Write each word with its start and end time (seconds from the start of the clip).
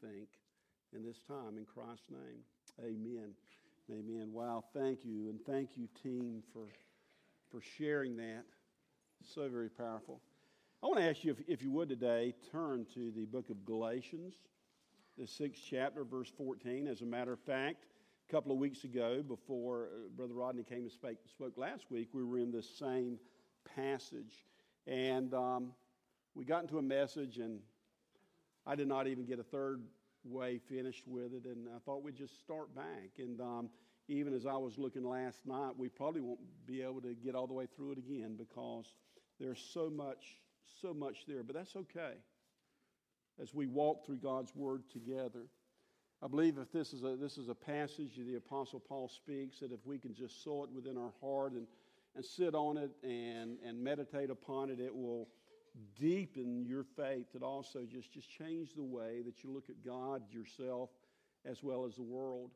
think 0.00 0.28
in 0.94 1.04
this 1.04 1.18
time. 1.26 1.56
In 1.56 1.64
Christ's 1.64 2.10
name, 2.10 2.40
amen. 2.80 3.32
Amen. 3.90 4.32
Wow, 4.32 4.64
thank 4.72 5.04
you. 5.04 5.28
And 5.28 5.38
thank 5.44 5.70
you, 5.76 5.88
team, 6.02 6.42
for, 6.52 6.68
for 7.50 7.60
sharing 7.76 8.16
that. 8.16 8.44
So 9.34 9.48
very 9.48 9.68
powerful. 9.68 10.20
I 10.82 10.86
want 10.86 10.98
to 10.98 11.08
ask 11.08 11.24
you, 11.24 11.32
if, 11.32 11.38
if 11.46 11.62
you 11.62 11.70
would 11.72 11.88
today, 11.88 12.34
turn 12.50 12.86
to 12.94 13.12
the 13.14 13.24
book 13.24 13.50
of 13.50 13.64
Galatians, 13.64 14.34
the 15.18 15.26
sixth 15.26 15.62
chapter, 15.68 16.04
verse 16.04 16.32
14. 16.36 16.88
As 16.88 17.02
a 17.02 17.06
matter 17.06 17.32
of 17.32 17.40
fact, 17.40 17.84
a 18.28 18.32
couple 18.32 18.52
of 18.52 18.58
weeks 18.58 18.84
ago, 18.84 19.22
before 19.26 19.88
uh, 19.92 20.08
Brother 20.16 20.34
Rodney 20.34 20.62
came 20.62 20.82
and 20.82 20.90
spoke, 20.90 21.16
spoke 21.28 21.56
last 21.56 21.90
week, 21.90 22.08
we 22.12 22.24
were 22.24 22.38
in 22.38 22.50
this 22.50 22.68
same 22.78 23.18
passage. 23.76 24.46
And 24.86 25.34
um, 25.34 25.72
we 26.34 26.44
got 26.44 26.62
into 26.62 26.78
a 26.78 26.82
message, 26.82 27.38
and 27.38 27.60
I 28.66 28.74
did 28.74 28.88
not 28.88 29.06
even 29.06 29.24
get 29.24 29.38
a 29.38 29.44
third 29.44 29.82
way 30.24 30.58
finished 30.68 31.06
with 31.06 31.34
it, 31.34 31.44
and 31.44 31.68
I 31.74 31.78
thought 31.84 32.02
we'd 32.02 32.16
just 32.16 32.40
start 32.40 32.74
back. 32.74 33.10
And 33.18 33.40
um, 33.40 33.70
even 34.08 34.34
as 34.34 34.46
I 34.46 34.56
was 34.56 34.78
looking 34.78 35.04
last 35.04 35.46
night, 35.46 35.72
we 35.76 35.88
probably 35.88 36.20
won't 36.20 36.40
be 36.66 36.82
able 36.82 37.00
to 37.02 37.14
get 37.14 37.34
all 37.34 37.46
the 37.46 37.52
way 37.52 37.66
through 37.66 37.92
it 37.92 37.98
again 37.98 38.36
because 38.36 38.94
there's 39.40 39.60
so 39.72 39.90
much, 39.90 40.38
so 40.80 40.94
much 40.94 41.26
there. 41.26 41.42
But 41.42 41.56
that's 41.56 41.74
okay 41.76 42.14
as 43.40 43.54
we 43.54 43.66
walk 43.66 44.04
through 44.04 44.18
God's 44.18 44.54
Word 44.54 44.82
together. 44.90 45.46
I 46.22 46.28
believe 46.28 46.58
if 46.58 46.70
this 46.70 46.92
is 46.92 47.02
a, 47.02 47.16
this 47.16 47.36
is 47.36 47.48
a 47.48 47.54
passage 47.54 48.12
the 48.16 48.36
Apostle 48.36 48.78
Paul 48.78 49.08
speaks, 49.08 49.58
that 49.58 49.72
if 49.72 49.80
we 49.84 49.98
can 49.98 50.14
just 50.14 50.44
sow 50.44 50.62
it 50.62 50.70
within 50.70 50.96
our 50.96 51.12
heart 51.20 51.52
and, 51.52 51.66
and 52.14 52.24
sit 52.24 52.54
on 52.54 52.76
it 52.76 52.92
and, 53.02 53.56
and 53.66 53.82
meditate 53.82 54.30
upon 54.30 54.70
it, 54.70 54.78
it 54.78 54.94
will 54.94 55.28
deepen 55.98 56.64
your 56.64 56.84
faith. 56.96 57.26
It 57.34 57.42
also 57.42 57.80
just, 57.90 58.12
just 58.12 58.30
change 58.30 58.74
the 58.74 58.82
way 58.82 59.22
that 59.24 59.42
you 59.42 59.50
look 59.50 59.70
at 59.70 59.84
God, 59.84 60.22
yourself, 60.30 60.90
as 61.44 61.62
well 61.62 61.84
as 61.84 61.94
the 61.94 62.02
world. 62.02 62.50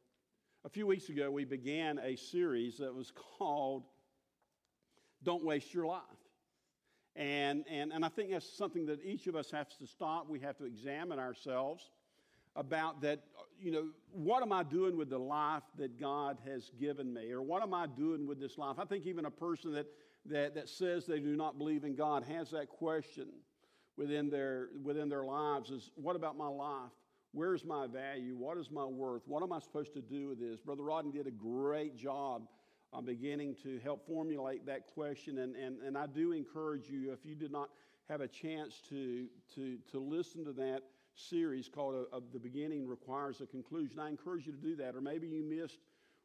A 0.65 0.69
few 0.69 0.87
weeks 0.87 1.09
ago, 1.09 1.31
we 1.31 1.45
began 1.45 1.99
a 1.99 2.17
series 2.17 2.79
that 2.79 2.95
was 2.95 3.13
called 3.39 3.85
Don't 5.23 5.45
Waste 5.45 5.73
Your 5.73 5.87
Life. 5.87 6.03
And, 7.15 7.65
and, 7.71 7.93
and 7.93 8.05
I 8.05 8.09
think 8.09 8.31
that's 8.31 8.53
something 8.59 8.85
that 8.87 9.03
each 9.03 9.27
of 9.27 9.37
us 9.37 9.51
has 9.51 9.69
to 9.79 9.87
stop. 9.87 10.29
We 10.29 10.41
have 10.41 10.59
to 10.59 10.65
examine 10.65 11.19
ourselves 11.19 11.91
about 12.55 13.01
that, 13.03 13.21
you 13.61 13.71
know, 13.71 13.89
what 14.13 14.43
am 14.43 14.53
I 14.53 14.63
doing 14.63 14.97
with 14.97 15.11
the 15.11 15.19
life 15.19 15.63
that 15.79 16.01
God 16.01 16.39
has 16.47 16.71
given 16.79 17.13
me? 17.13 17.31
Or 17.31 17.43
what 17.43 17.63
am 17.63 17.73
I 17.73 17.87
doing 17.87 18.27
with 18.27 18.41
this 18.41 18.59
life? 18.59 18.77
I 18.79 18.85
think 18.85 19.07
even 19.07 19.27
a 19.27 19.31
person 19.31 19.73
that, 19.73 19.87
that, 20.31 20.55
that 20.55 20.69
says 20.69 21.07
they 21.07 21.21
do 21.21 21.37
not 21.37 21.59
believe 21.59 21.85
in 21.85 21.95
God 21.95 22.25
has 22.25 22.51
that 22.51 22.69
question 22.69 23.29
within 23.97 24.29
their, 24.29 24.69
within 24.83 25.09
their 25.09 25.25
lives 25.25 25.71
is 25.71 25.91
what 25.95 26.17
about 26.17 26.37
my 26.37 26.49
life? 26.49 26.91
Where's 27.33 27.65
my 27.65 27.87
value? 27.87 28.37
What 28.37 28.57
is 28.57 28.71
my 28.71 28.85
worth? 28.85 29.23
What 29.27 29.43
am 29.43 29.53
I 29.53 29.59
supposed 29.59 29.93
to 29.95 30.01
do 30.01 30.29
with 30.29 30.39
this? 30.39 30.61
Brother 30.61 30.83
Rodney 30.83 31.13
did 31.13 31.27
a 31.27 31.31
great 31.31 31.97
job 31.97 32.43
I'm 32.93 33.05
beginning 33.05 33.57
to 33.63 33.79
help 33.81 34.07
formulate 34.07 34.65
that 34.67 34.87
question. 34.87 35.39
And, 35.39 35.55
and, 35.55 35.81
and 35.83 35.99
I 35.99 36.07
do 36.07 36.33
encourage 36.33 36.89
you, 36.89 37.13
if 37.13 37.25
you 37.25 37.35
did 37.35 37.53
not 37.53 37.69
have 38.09 38.21
a 38.21 38.29
chance 38.29 38.81
to, 38.89 39.27
to, 39.55 39.77
to 39.91 39.99
listen 39.99 40.45
to 40.45 40.53
that 40.53 40.83
series 41.15 41.69
called 41.69 41.95
a, 41.95 42.15
uh, 42.15 42.19
a, 42.19 42.23
The 42.33 42.39
Beginning 42.39 42.87
Requires 42.87 43.41
a 43.41 43.47
Conclusion, 43.47 43.99
I 43.99 44.09
encourage 44.09 44.47
you 44.47 44.53
to 44.53 44.59
do 44.59 44.77
that. 44.77 44.95
Or 44.95 45.01
maybe 45.01 45.27
you 45.27 45.43
missed 45.43 45.79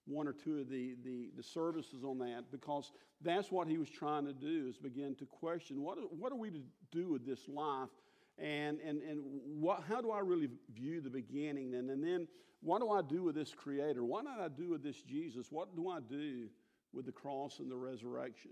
one 0.05 0.27
or 0.27 0.33
two 0.33 0.59
of 0.59 0.69
the, 0.69 0.95
the, 1.03 1.29
the, 1.37 1.43
services 1.43 2.03
on 2.03 2.17
that 2.19 2.45
because 2.51 2.91
that's 3.21 3.51
what 3.51 3.67
he 3.67 3.77
was 3.77 3.89
trying 3.89 4.25
to 4.25 4.33
do 4.33 4.67
is 4.67 4.77
begin 4.77 5.15
to 5.15 5.25
question 5.25 5.81
what, 5.81 5.97
what 6.17 6.31
are 6.31 6.37
we 6.37 6.49
to 6.49 6.61
do 6.91 7.11
with 7.11 7.25
this 7.25 7.47
life 7.47 7.89
and, 8.37 8.79
and, 8.79 9.01
and 9.03 9.21
what, 9.59 9.83
how 9.87 10.01
do 10.01 10.11
I 10.11 10.19
really 10.19 10.49
view 10.73 11.01
the 11.01 11.09
beginning? 11.09 11.75
And, 11.75 11.89
and 11.89 12.03
then 12.03 12.27
what 12.61 12.79
do 12.79 12.89
I 12.89 13.01
do 13.01 13.23
with 13.23 13.35
this 13.35 13.53
Creator? 13.53 14.03
What 14.03 14.23
do 14.23 14.29
I 14.29 14.47
do 14.47 14.69
with 14.69 14.83
this 14.83 15.01
Jesus? 15.01 15.47
What 15.51 15.75
do 15.75 15.89
I 15.89 15.99
do 15.99 16.47
with 16.93 17.05
the 17.05 17.11
cross 17.11 17.59
and 17.59 17.69
the 17.69 17.77
resurrection? 17.77 18.51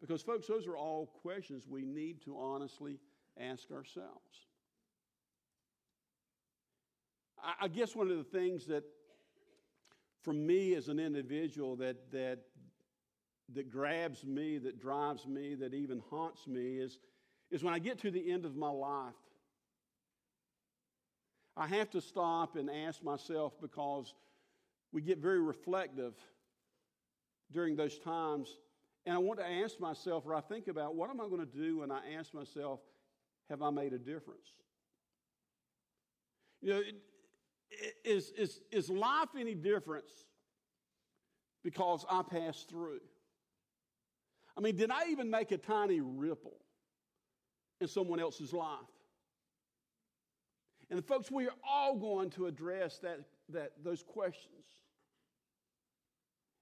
Because, 0.00 0.22
folks, 0.22 0.46
those 0.46 0.66
are 0.66 0.76
all 0.76 1.06
questions 1.22 1.64
we 1.68 1.84
need 1.84 2.22
to 2.24 2.36
honestly 2.38 2.98
ask 3.40 3.70
ourselves. 3.70 4.46
I, 7.42 7.64
I 7.64 7.68
guess 7.68 7.94
one 7.96 8.10
of 8.10 8.18
the 8.18 8.24
things 8.24 8.66
that, 8.66 8.84
for 10.24 10.32
me 10.32 10.74
as 10.74 10.88
an 10.88 10.98
individual, 10.98 11.76
that, 11.76 12.10
that, 12.10 12.40
that 13.54 13.70
grabs 13.70 14.24
me, 14.24 14.58
that 14.58 14.80
drives 14.80 15.26
me, 15.26 15.54
that 15.54 15.74
even 15.74 16.02
haunts 16.10 16.46
me 16.46 16.78
is 16.78 16.98
is 17.50 17.62
when 17.62 17.72
I 17.72 17.78
get 17.78 17.98
to 18.00 18.10
the 18.10 18.32
end 18.32 18.44
of 18.44 18.56
my 18.56 18.70
life, 18.70 19.14
I 21.56 21.68
have 21.68 21.88
to 21.90 22.00
stop 22.00 22.56
and 22.56 22.68
ask 22.68 23.02
myself 23.02 23.52
because 23.60 24.12
we 24.92 25.02
get 25.02 25.18
very 25.18 25.40
reflective 25.40 26.14
during 27.52 27.76
those 27.76 27.98
times. 27.98 28.48
And 29.06 29.14
I 29.14 29.18
want 29.18 29.38
to 29.38 29.48
ask 29.48 29.78
myself, 29.78 30.24
or 30.26 30.34
I 30.34 30.40
think 30.40 30.66
about, 30.66 30.96
what 30.96 31.10
am 31.10 31.20
I 31.20 31.28
going 31.28 31.46
to 31.46 31.58
do 31.58 31.78
when 31.78 31.92
I 31.92 32.00
ask 32.18 32.34
myself, 32.34 32.80
have 33.50 33.62
I 33.62 33.70
made 33.70 33.92
a 33.92 33.98
difference? 33.98 34.48
You 36.60 36.70
know, 36.70 36.82
is, 38.04 38.30
is, 38.36 38.60
is 38.70 38.90
life 38.90 39.30
any 39.38 39.54
difference 39.54 40.10
because 41.62 42.04
I 42.10 42.22
passed 42.22 42.68
through? 42.68 43.00
I 44.56 44.60
mean, 44.60 44.76
did 44.76 44.90
I 44.90 45.08
even 45.10 45.30
make 45.30 45.50
a 45.50 45.58
tiny 45.58 46.00
ripple? 46.00 46.58
in 47.80 47.88
someone 47.88 48.20
else's 48.20 48.52
life. 48.52 48.78
And 50.90 51.04
folks, 51.04 51.30
we 51.30 51.46
are 51.46 51.54
all 51.68 51.96
going 51.96 52.30
to 52.30 52.46
address 52.46 52.98
that, 52.98 53.20
that, 53.50 53.72
those 53.82 54.02
questions. 54.02 54.64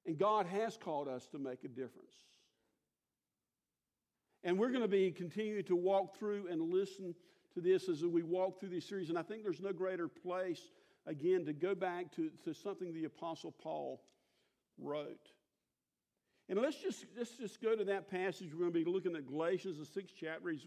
And 0.06 0.18
God 0.18 0.46
has 0.46 0.76
called 0.76 1.08
us 1.08 1.26
to 1.28 1.38
make 1.38 1.64
a 1.64 1.68
difference. 1.68 2.14
And 4.44 4.58
we're 4.58 4.70
going 4.70 4.82
to 4.82 4.88
be 4.88 5.10
continuing 5.12 5.64
to 5.64 5.76
walk 5.76 6.18
through 6.18 6.48
and 6.48 6.72
listen 6.72 7.14
to 7.54 7.60
this 7.60 7.88
as 7.88 8.04
we 8.04 8.22
walk 8.22 8.58
through 8.58 8.70
this 8.70 8.88
series. 8.88 9.08
And 9.08 9.18
I 9.18 9.22
think 9.22 9.44
there's 9.44 9.60
no 9.60 9.72
greater 9.72 10.08
place, 10.08 10.60
again, 11.06 11.44
to 11.46 11.52
go 11.52 11.74
back 11.74 12.14
to, 12.16 12.30
to 12.44 12.54
something 12.54 12.92
the 12.92 13.04
Apostle 13.04 13.52
Paul 13.52 14.00
wrote. 14.78 15.30
And 16.48 16.60
let's 16.60 16.76
just, 16.76 17.06
let's 17.16 17.36
just 17.36 17.62
go 17.62 17.76
to 17.76 17.84
that 17.84 18.10
passage. 18.10 18.50
We're 18.52 18.70
going 18.70 18.72
to 18.72 18.84
be 18.84 18.90
looking 18.90 19.16
at 19.16 19.26
Galatians, 19.26 19.78
the 19.78 19.86
sixth 19.86 20.14
chapter. 20.18 20.50
He's, 20.50 20.66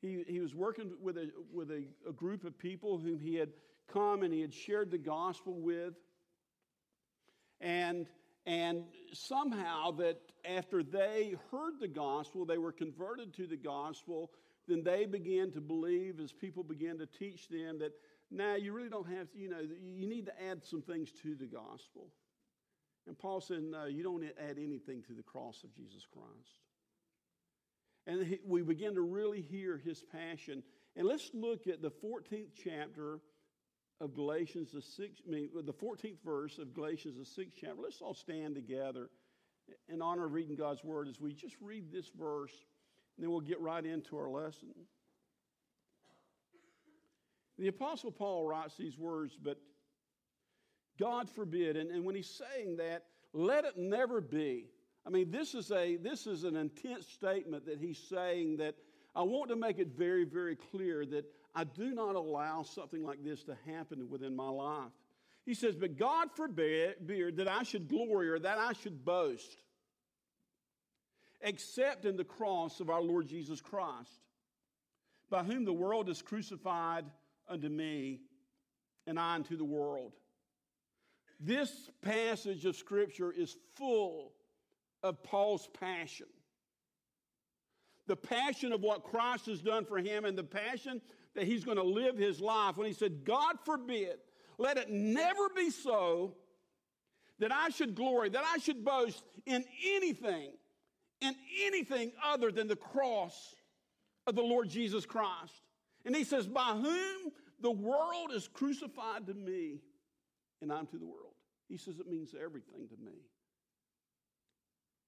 he, 0.00 0.24
he 0.26 0.40
was 0.40 0.54
working 0.54 0.92
with, 1.00 1.16
a, 1.16 1.30
with 1.52 1.70
a, 1.70 1.84
a 2.08 2.12
group 2.12 2.44
of 2.44 2.58
people 2.58 2.98
whom 2.98 3.18
he 3.18 3.36
had 3.36 3.50
come 3.92 4.22
and 4.22 4.32
he 4.32 4.40
had 4.40 4.52
shared 4.52 4.90
the 4.90 4.98
gospel 4.98 5.60
with. 5.60 5.94
And, 7.60 8.06
and 8.44 8.84
somehow, 9.12 9.92
that 9.92 10.18
after 10.44 10.82
they 10.82 11.36
heard 11.50 11.74
the 11.80 11.88
gospel, 11.88 12.44
they 12.44 12.58
were 12.58 12.72
converted 12.72 13.32
to 13.34 13.46
the 13.46 13.56
gospel, 13.56 14.32
then 14.66 14.82
they 14.82 15.06
began 15.06 15.52
to 15.52 15.60
believe 15.60 16.18
as 16.20 16.32
people 16.32 16.64
began 16.64 16.98
to 16.98 17.06
teach 17.06 17.48
them 17.48 17.78
that 17.78 17.92
now 18.32 18.54
you 18.56 18.72
really 18.72 18.88
don't 18.88 19.08
have 19.08 19.30
to, 19.32 19.38
you 19.38 19.48
know, 19.48 19.60
you 19.60 20.06
need 20.06 20.26
to 20.26 20.42
add 20.42 20.64
some 20.64 20.82
things 20.82 21.12
to 21.22 21.34
the 21.34 21.46
gospel. 21.46 22.08
And 23.06 23.18
Paul 23.18 23.40
said, 23.40 23.62
no, 23.62 23.86
you 23.86 24.02
don't 24.02 24.24
add 24.24 24.58
anything 24.58 25.02
to 25.08 25.12
the 25.12 25.22
cross 25.22 25.64
of 25.64 25.74
Jesus 25.74 26.06
Christ. 26.10 26.60
And 28.06 28.38
we 28.46 28.62
begin 28.62 28.94
to 28.94 29.02
really 29.02 29.40
hear 29.40 29.76
his 29.76 30.02
passion. 30.12 30.62
And 30.96 31.06
let's 31.06 31.30
look 31.34 31.66
at 31.66 31.82
the 31.82 31.90
14th 31.90 32.50
chapter 32.64 33.20
of 34.00 34.14
Galatians, 34.14 34.72
the 34.72 34.80
6th, 34.80 35.20
I 35.26 35.30
mean, 35.30 35.48
the 35.54 35.72
14th 35.72 36.18
verse 36.24 36.58
of 36.58 36.74
Galatians, 36.74 37.16
the 37.16 37.42
6th 37.42 37.52
chapter. 37.60 37.76
Let's 37.80 38.00
all 38.00 38.14
stand 38.14 38.54
together 38.54 39.10
in 39.88 40.02
honor 40.02 40.26
of 40.26 40.32
reading 40.32 40.56
God's 40.56 40.82
word 40.82 41.06
as 41.06 41.20
we 41.20 41.32
just 41.32 41.56
read 41.60 41.92
this 41.92 42.10
verse, 42.18 42.52
and 43.16 43.24
then 43.24 43.30
we'll 43.30 43.40
get 43.40 43.60
right 43.60 43.84
into 43.84 44.16
our 44.16 44.28
lesson. 44.28 44.70
The 47.62 47.68
Apostle 47.68 48.10
Paul 48.10 48.46
writes 48.46 48.76
these 48.76 48.98
words, 48.98 49.38
but 49.40 49.58
God 50.98 51.30
forbid, 51.30 51.76
and, 51.76 51.90
and 51.90 52.04
when 52.04 52.14
he's 52.14 52.28
saying 52.28 52.76
that, 52.76 53.04
let 53.32 53.64
it 53.64 53.78
never 53.78 54.20
be 54.20 54.66
I 55.04 55.10
mean, 55.10 55.30
this 55.30 55.54
is, 55.54 55.70
a, 55.72 55.96
this 55.96 56.26
is 56.26 56.44
an 56.44 56.56
intense 56.56 57.08
statement 57.08 57.66
that 57.66 57.78
he's 57.78 57.98
saying 57.98 58.58
that 58.58 58.76
I 59.14 59.22
want 59.22 59.50
to 59.50 59.56
make 59.56 59.78
it 59.78 59.88
very, 59.88 60.24
very 60.24 60.56
clear 60.56 61.04
that 61.06 61.24
I 61.54 61.64
do 61.64 61.92
not 61.92 62.14
allow 62.14 62.62
something 62.62 63.02
like 63.02 63.22
this 63.24 63.42
to 63.44 63.56
happen 63.66 64.08
within 64.08 64.36
my 64.36 64.48
life. 64.48 64.92
He 65.44 65.54
says, 65.54 65.74
But 65.74 65.98
God 65.98 66.30
forbid 66.34 67.08
that 67.36 67.48
I 67.48 67.64
should 67.64 67.88
glory 67.88 68.30
or 68.30 68.38
that 68.38 68.58
I 68.58 68.72
should 68.74 69.04
boast, 69.04 69.62
except 71.40 72.04
in 72.04 72.16
the 72.16 72.24
cross 72.24 72.78
of 72.78 72.88
our 72.88 73.02
Lord 73.02 73.26
Jesus 73.26 73.60
Christ, 73.60 74.20
by 75.30 75.42
whom 75.42 75.64
the 75.64 75.72
world 75.72 76.08
is 76.08 76.22
crucified 76.22 77.06
unto 77.52 77.68
me, 77.68 78.20
and 79.06 79.18
I 79.18 79.34
unto 79.34 79.56
the 79.56 79.64
world. 79.64 80.12
This 81.38 81.90
passage 82.02 82.64
of 82.64 82.76
Scripture 82.76 83.32
is 83.32 83.56
full 83.74 84.32
of 85.02 85.22
Paul's 85.22 85.68
passion. 85.78 86.28
The 88.06 88.16
passion 88.16 88.72
of 88.72 88.80
what 88.80 89.04
Christ 89.04 89.46
has 89.46 89.60
done 89.60 89.84
for 89.84 89.98
him 89.98 90.24
and 90.24 90.36
the 90.36 90.44
passion 90.44 91.00
that 91.34 91.44
he's 91.44 91.64
going 91.64 91.76
to 91.76 91.82
live 91.82 92.16
his 92.16 92.40
life 92.40 92.76
when 92.76 92.86
he 92.86 92.92
said, 92.92 93.24
God 93.24 93.56
forbid, 93.64 94.16
let 94.58 94.76
it 94.76 94.90
never 94.90 95.48
be 95.54 95.70
so 95.70 96.34
that 97.38 97.52
I 97.52 97.70
should 97.70 97.94
glory, 97.94 98.28
that 98.30 98.44
I 98.44 98.58
should 98.58 98.84
boast 98.84 99.22
in 99.46 99.64
anything, 99.84 100.52
in 101.20 101.34
anything 101.64 102.12
other 102.24 102.52
than 102.52 102.68
the 102.68 102.76
cross 102.76 103.54
of 104.26 104.36
the 104.36 104.42
Lord 104.42 104.68
Jesus 104.68 105.06
Christ. 105.06 105.54
And 106.04 106.14
he 106.14 106.24
says, 106.24 106.46
By 106.46 106.72
whom 106.74 107.32
the 107.62 107.70
world 107.70 108.32
is 108.32 108.48
crucified 108.48 109.26
to 109.26 109.34
me, 109.34 109.78
and 110.60 110.72
I'm 110.72 110.86
to 110.88 110.98
the 110.98 111.06
world. 111.06 111.34
He 111.68 111.78
says 111.78 111.98
it 111.98 112.10
means 112.10 112.34
everything 112.34 112.88
to 112.88 112.96
me. 113.02 113.16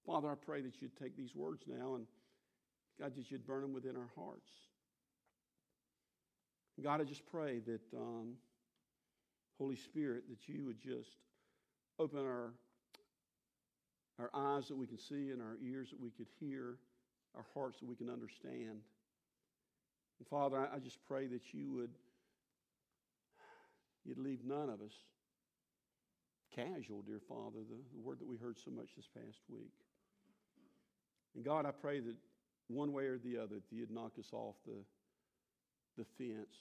Father, 0.06 0.30
I 0.30 0.34
pray 0.34 0.60
that 0.62 0.80
you'd 0.80 0.96
take 0.96 1.16
these 1.16 1.34
words 1.34 1.64
now 1.66 1.94
and 1.94 2.06
God, 3.00 3.16
that 3.16 3.30
you'd 3.30 3.46
burn 3.46 3.62
them 3.62 3.72
within 3.72 3.96
our 3.96 4.10
hearts. 4.16 4.50
God, 6.82 7.00
I 7.00 7.04
just 7.04 7.26
pray 7.26 7.60
that, 7.60 7.96
um, 7.96 8.34
Holy 9.58 9.76
Spirit, 9.76 10.24
that 10.28 10.48
you 10.48 10.64
would 10.64 10.80
just 10.80 11.10
open 11.98 12.20
our, 12.20 12.52
our 14.18 14.30
eyes 14.34 14.68
that 14.68 14.76
we 14.76 14.86
can 14.86 14.98
see 14.98 15.30
and 15.30 15.40
our 15.40 15.56
ears 15.64 15.90
that 15.90 16.00
we 16.00 16.10
could 16.10 16.26
hear, 16.40 16.76
our 17.36 17.44
hearts 17.54 17.80
that 17.80 17.88
we 17.88 17.94
can 17.94 18.10
understand. 18.10 18.80
And 20.18 20.28
Father, 20.28 20.58
I, 20.58 20.76
I 20.76 20.78
just 20.78 20.98
pray 21.06 21.26
that 21.28 21.52
you 21.52 21.72
would 21.72 21.90
you'd 24.04 24.18
leave 24.18 24.40
none 24.44 24.68
of 24.68 24.80
us 24.80 24.92
casual, 26.54 27.02
dear 27.02 27.20
Father, 27.28 27.58
the, 27.68 27.76
the 27.94 28.00
word 28.00 28.20
that 28.20 28.28
we 28.28 28.36
heard 28.36 28.58
so 28.58 28.70
much 28.70 28.90
this 28.96 29.08
past 29.08 29.38
week. 29.48 29.72
And 31.34 31.44
God, 31.44 31.66
I 31.66 31.72
pray 31.72 32.00
that 32.00 32.14
one 32.68 32.92
way 32.92 33.04
or 33.06 33.18
the 33.18 33.36
other, 33.36 33.56
that 33.56 33.76
you'd 33.76 33.90
knock 33.90 34.12
us 34.18 34.28
off 34.32 34.54
the, 34.66 34.84
the 35.98 36.04
fence. 36.16 36.56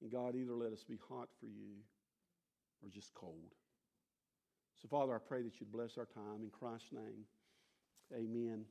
And 0.00 0.10
God, 0.10 0.36
either 0.36 0.54
let 0.54 0.72
us 0.72 0.84
be 0.84 0.98
hot 1.08 1.28
for 1.40 1.46
you 1.46 1.74
or 2.82 2.88
just 2.88 3.12
cold. 3.14 3.54
So, 4.80 4.86
Father, 4.88 5.14
I 5.14 5.18
pray 5.18 5.42
that 5.42 5.58
you'd 5.58 5.72
bless 5.72 5.98
our 5.98 6.06
time. 6.06 6.42
In 6.42 6.50
Christ's 6.50 6.92
name, 6.92 7.24
amen. 8.14 8.64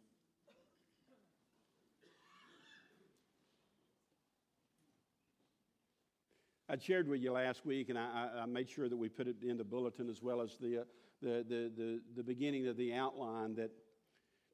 I 6.69 6.77
shared 6.77 7.07
with 7.07 7.21
you 7.21 7.31
last 7.31 7.65
week, 7.65 7.89
and 7.89 7.97
I, 7.97 8.29
I, 8.41 8.45
made 8.45 8.69
sure 8.69 8.89
that 8.89 8.97
we 8.97 9.07
put 9.07 9.27
it 9.27 9.37
in 9.41 9.57
the 9.57 9.63
bulletin 9.63 10.09
as 10.09 10.21
well 10.21 10.41
as 10.41 10.57
the, 10.59 10.79
uh, 10.79 10.83
the, 11.21 11.45
the, 11.47 11.71
the, 11.77 12.01
the, 12.17 12.23
beginning 12.23 12.67
of 12.67 12.75
the 12.75 12.93
outline 12.93 13.55
that, 13.55 13.71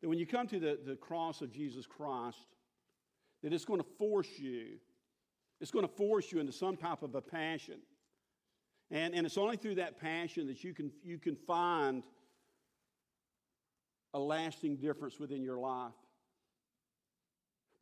that 0.01 0.07
when 0.07 0.19
you 0.19 0.27
come 0.27 0.45
to 0.48 0.60
the, 0.60 0.77
the 0.86 0.95
cross 0.95 1.42
of 1.42 1.51
Jesus 1.51 1.88
Christ, 1.88 2.38
that 3.42 3.51
it's 3.51 3.65
going 3.65 3.80
to 3.80 3.88
force 3.98 4.30
you, 4.38 4.77
it's 5.60 5.71
going 5.71 5.88
to 5.88 5.94
force 5.95 6.31
you 6.31 6.39
into 6.39 6.51
some 6.51 6.77
type 6.77 7.01
of 7.01 7.15
a 7.15 7.21
passion. 7.21 7.80
And, 8.92 9.16
and 9.16 9.25
it's 9.25 9.38
only 9.38 9.57
through 9.57 9.75
that 9.75 10.00
passion 10.00 10.45
that 10.48 10.63
you 10.63 10.75
can, 10.75 10.92
you 11.04 11.18
can 11.18 11.36
find 11.36 12.04
a 14.13 14.19
lasting 14.19 14.75
difference 14.75 15.19
within 15.19 15.42
your 15.42 15.57
life. 15.57 15.94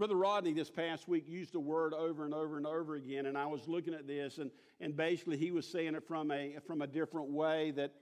Brother 0.02 0.16
Rodney 0.16 0.54
this 0.54 0.72
past 0.72 1.08
week 1.08 1.26
used 1.28 1.54
the 1.54 1.60
word 1.60 1.94
over 1.94 2.26
and 2.26 2.34
over 2.34 2.58
and 2.58 2.66
over 2.66 2.96
again, 2.96 3.28
and 3.28 3.38
I 3.38 3.46
was 3.46 3.68
looking 3.68 3.94
at 3.94 4.08
this, 4.08 4.40
and, 4.40 4.50
and 4.80 4.98
basically 4.98 5.38
he 5.38 5.52
was 5.52 5.68
saying 5.68 5.94
it 5.94 6.08
from 6.08 6.32
a, 6.32 6.56
from 6.66 6.82
a 6.82 6.88
different 6.88 7.30
way 7.30 7.70
that 7.76 7.94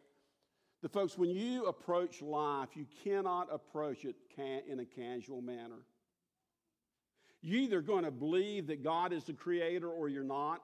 the 0.82 0.88
folks, 0.88 1.18
when 1.18 1.30
you 1.30 1.66
approach 1.66 2.22
life, 2.22 2.70
you 2.76 2.86
cannot 3.04 3.50
approach 3.52 4.06
it 4.06 4.16
in 4.66 4.80
a 4.80 4.86
casual 4.86 5.42
manner. 5.42 5.82
You're 7.42 7.64
either 7.64 7.82
going 7.82 8.06
to 8.06 8.12
believe 8.12 8.68
that 8.68 8.82
God 8.82 9.12
is 9.12 9.26
the 9.26 9.34
creator 9.34 9.90
or 9.90 10.08
you're 10.08 10.24
not. 10.24 10.62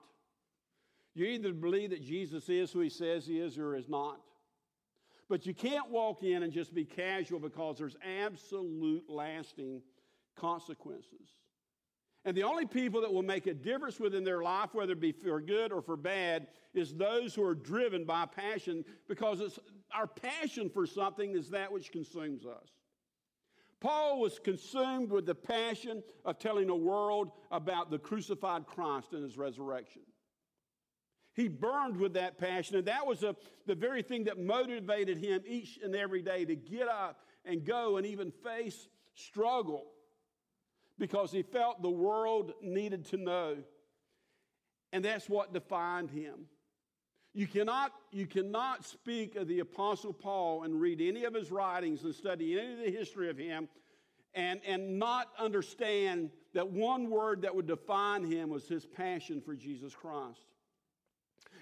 You 1.16 1.26
either 1.26 1.52
believe 1.52 1.90
that 1.90 2.02
Jesus 2.02 2.48
is 2.48 2.72
who 2.72 2.80
he 2.80 2.90
says 2.90 3.28
he 3.28 3.42
is 3.42 3.58
or 3.58 3.76
is 3.76 3.90
not. 3.90 4.22
But 5.28 5.46
you 5.46 5.54
can't 5.54 5.90
walk 5.90 6.24
in 6.24 6.44
and 6.44 6.54
just 6.54 6.74
be 6.74 6.86
casual 6.86 7.40
because 7.40 7.78
there's 7.78 7.98
absolute 8.24 9.10
lasting 9.10 9.82
consequences. 10.36 11.30
And 12.26 12.36
the 12.36 12.44
only 12.44 12.66
people 12.66 13.02
that 13.02 13.14
will 13.14 13.24
make 13.24 13.46
a 13.46 13.54
difference 13.54 14.00
within 14.00 14.24
their 14.24 14.42
life, 14.42 14.74
whether 14.74 14.94
it 14.94 15.00
be 15.00 15.12
for 15.12 15.40
good 15.40 15.72
or 15.72 15.82
for 15.82 15.96
bad, 15.96 16.48
is 16.74 16.94
those 16.94 17.36
who 17.36 17.44
are 17.44 17.54
driven 17.54 18.04
by 18.04 18.26
passion 18.26 18.84
because 19.08 19.60
our 19.94 20.08
passion 20.08 20.70
for 20.70 20.88
something 20.88 21.36
is 21.36 21.50
that 21.52 21.72
which 21.72 21.92
consumes 21.92 22.46
us. 22.46 22.70
Paul 23.80 24.20
was 24.20 24.40
consumed 24.40 25.12
with 25.12 25.28
the 25.28 25.36
passion 25.36 26.02
of 26.26 26.40
telling 26.40 26.66
the 26.66 26.76
world 26.76 27.30
about 27.52 27.92
the 27.92 28.00
crucified 28.00 28.66
Christ 28.66 29.14
and 29.14 29.24
his 29.24 29.38
resurrection. 29.38 30.02
He 31.36 31.48
burned 31.50 31.98
with 31.98 32.14
that 32.14 32.40
passion, 32.40 32.78
and 32.78 32.88
that 32.88 33.06
was 33.06 33.22
a, 33.22 33.36
the 33.68 33.76
very 33.76 34.02
thing 34.02 34.24
that 34.24 34.40
motivated 34.40 35.18
him 35.18 35.44
each 35.46 35.78
and 35.84 35.96
every 35.96 36.24
day 36.24 36.46
to 36.46 36.56
get 36.56 36.88
up 36.88 37.20
and 37.44 37.64
go 37.64 37.98
and 37.98 38.08
even 38.08 38.32
face 38.32 38.88
struggle 39.14 39.86
because 40.98 41.32
he 41.32 41.42
felt 41.42 41.82
the 41.82 41.90
world 41.90 42.54
needed 42.62 43.06
to 43.06 43.18
know. 43.18 43.58
And 44.94 45.04
that's 45.04 45.28
what 45.28 45.54
defined 45.54 46.10
him. 46.10 46.46
You 47.34 47.48
cannot, 47.48 47.92
you 48.12 48.28
cannot 48.28 48.86
speak 48.86 49.36
of 49.36 49.50
the 49.50 49.60
Apostle 49.60 50.14
Paul 50.14 50.64
and 50.64 50.80
read 50.80 51.02
any 51.02 51.26
of 51.26 51.34
his 51.34 51.52
writings 51.52 52.04
and 52.04 52.16
study 52.16 52.58
any 52.58 52.74
of 52.74 52.80
the 52.80 52.92
history 52.92 53.30
of 53.30 53.38
him 53.38 53.68
and, 54.34 54.62
and 54.66 54.98
not 55.00 55.28
understand 55.38 56.30
that 56.54 56.70
one 56.70 57.10
word 57.10 57.42
that 57.42 57.54
would 57.54 57.68
define 57.68 58.24
him 58.24 58.50
was 58.50 58.68
his 58.68 58.86
passion 58.86 59.42
for 59.42 59.54
Jesus 59.54 59.94
Christ. 59.94 60.46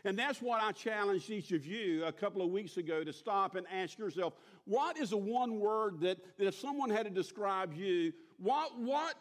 And 0.06 0.20
that's 0.20 0.42
what 0.42 0.62
I 0.62 0.74
challenged 0.74 1.30
each 1.30 1.52
of 1.54 1.66
you 1.66 2.04
a 2.06 2.12
couple 2.12 2.42
of 2.42 2.50
weeks 2.50 2.78
ago 2.78 3.04
to 3.04 3.14
stop 3.14 3.56
and 3.56 3.66
ask 3.74 3.98
yourself 3.98 4.34
what 4.66 4.98
is 4.98 5.12
the 5.12 5.18
one 5.18 5.60
word 5.60 6.02
that, 6.02 6.18
that 6.38 6.48
if 6.48 6.56
someone 6.56 6.90
had 6.90 7.06
to 7.06 7.10
describe 7.10 7.74
you, 7.74 8.14
what, 8.38 8.78
what 8.80 9.16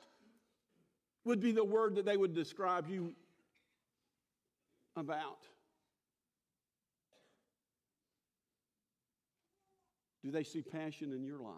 would 1.25 1.41
be 1.41 1.53
the 1.53 1.65
word 1.65 1.97
that 1.97 2.05
they 2.05 2.17
would 2.17 2.35
describe 2.35 2.89
you 2.89 3.15
about? 4.97 5.47
Do 10.25 10.31
they 10.31 10.45
see 10.45 10.63
passion 10.63 11.13
in 11.13 11.25
your 11.25 11.41
life? 11.41 11.55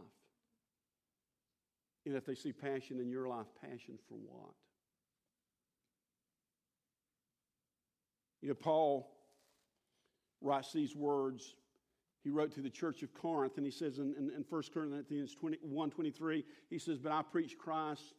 And 2.07 2.15
if 2.15 2.27
they 2.27 2.35
see 2.35 2.53
passion 2.53 3.01
in 3.01 3.11
your 3.11 3.29
life, 3.29 3.47
passion 3.61 3.99
for 4.09 4.15
what? 4.15 4.53
You 8.43 8.49
know, 8.49 8.55
Paul 8.55 9.11
writes 10.43 10.73
these 10.73 10.95
words. 10.95 11.55
He 12.25 12.31
wrote 12.31 12.53
to 12.55 12.63
the 12.63 12.71
church 12.71 13.03
of 13.03 13.13
Corinth, 13.13 13.59
and 13.59 13.67
he 13.67 13.71
says 13.71 13.99
in, 13.99 14.15
in, 14.19 14.31
in 14.35 14.45
1 14.49 14.63
Corinthians 14.73 15.35
20, 15.35 15.59
1 15.61 15.91
23, 15.91 16.45
he 16.71 16.79
says, 16.79 16.99
But 16.99 17.13
I 17.13 17.21
preach 17.21 17.59
Christ, 17.59 18.15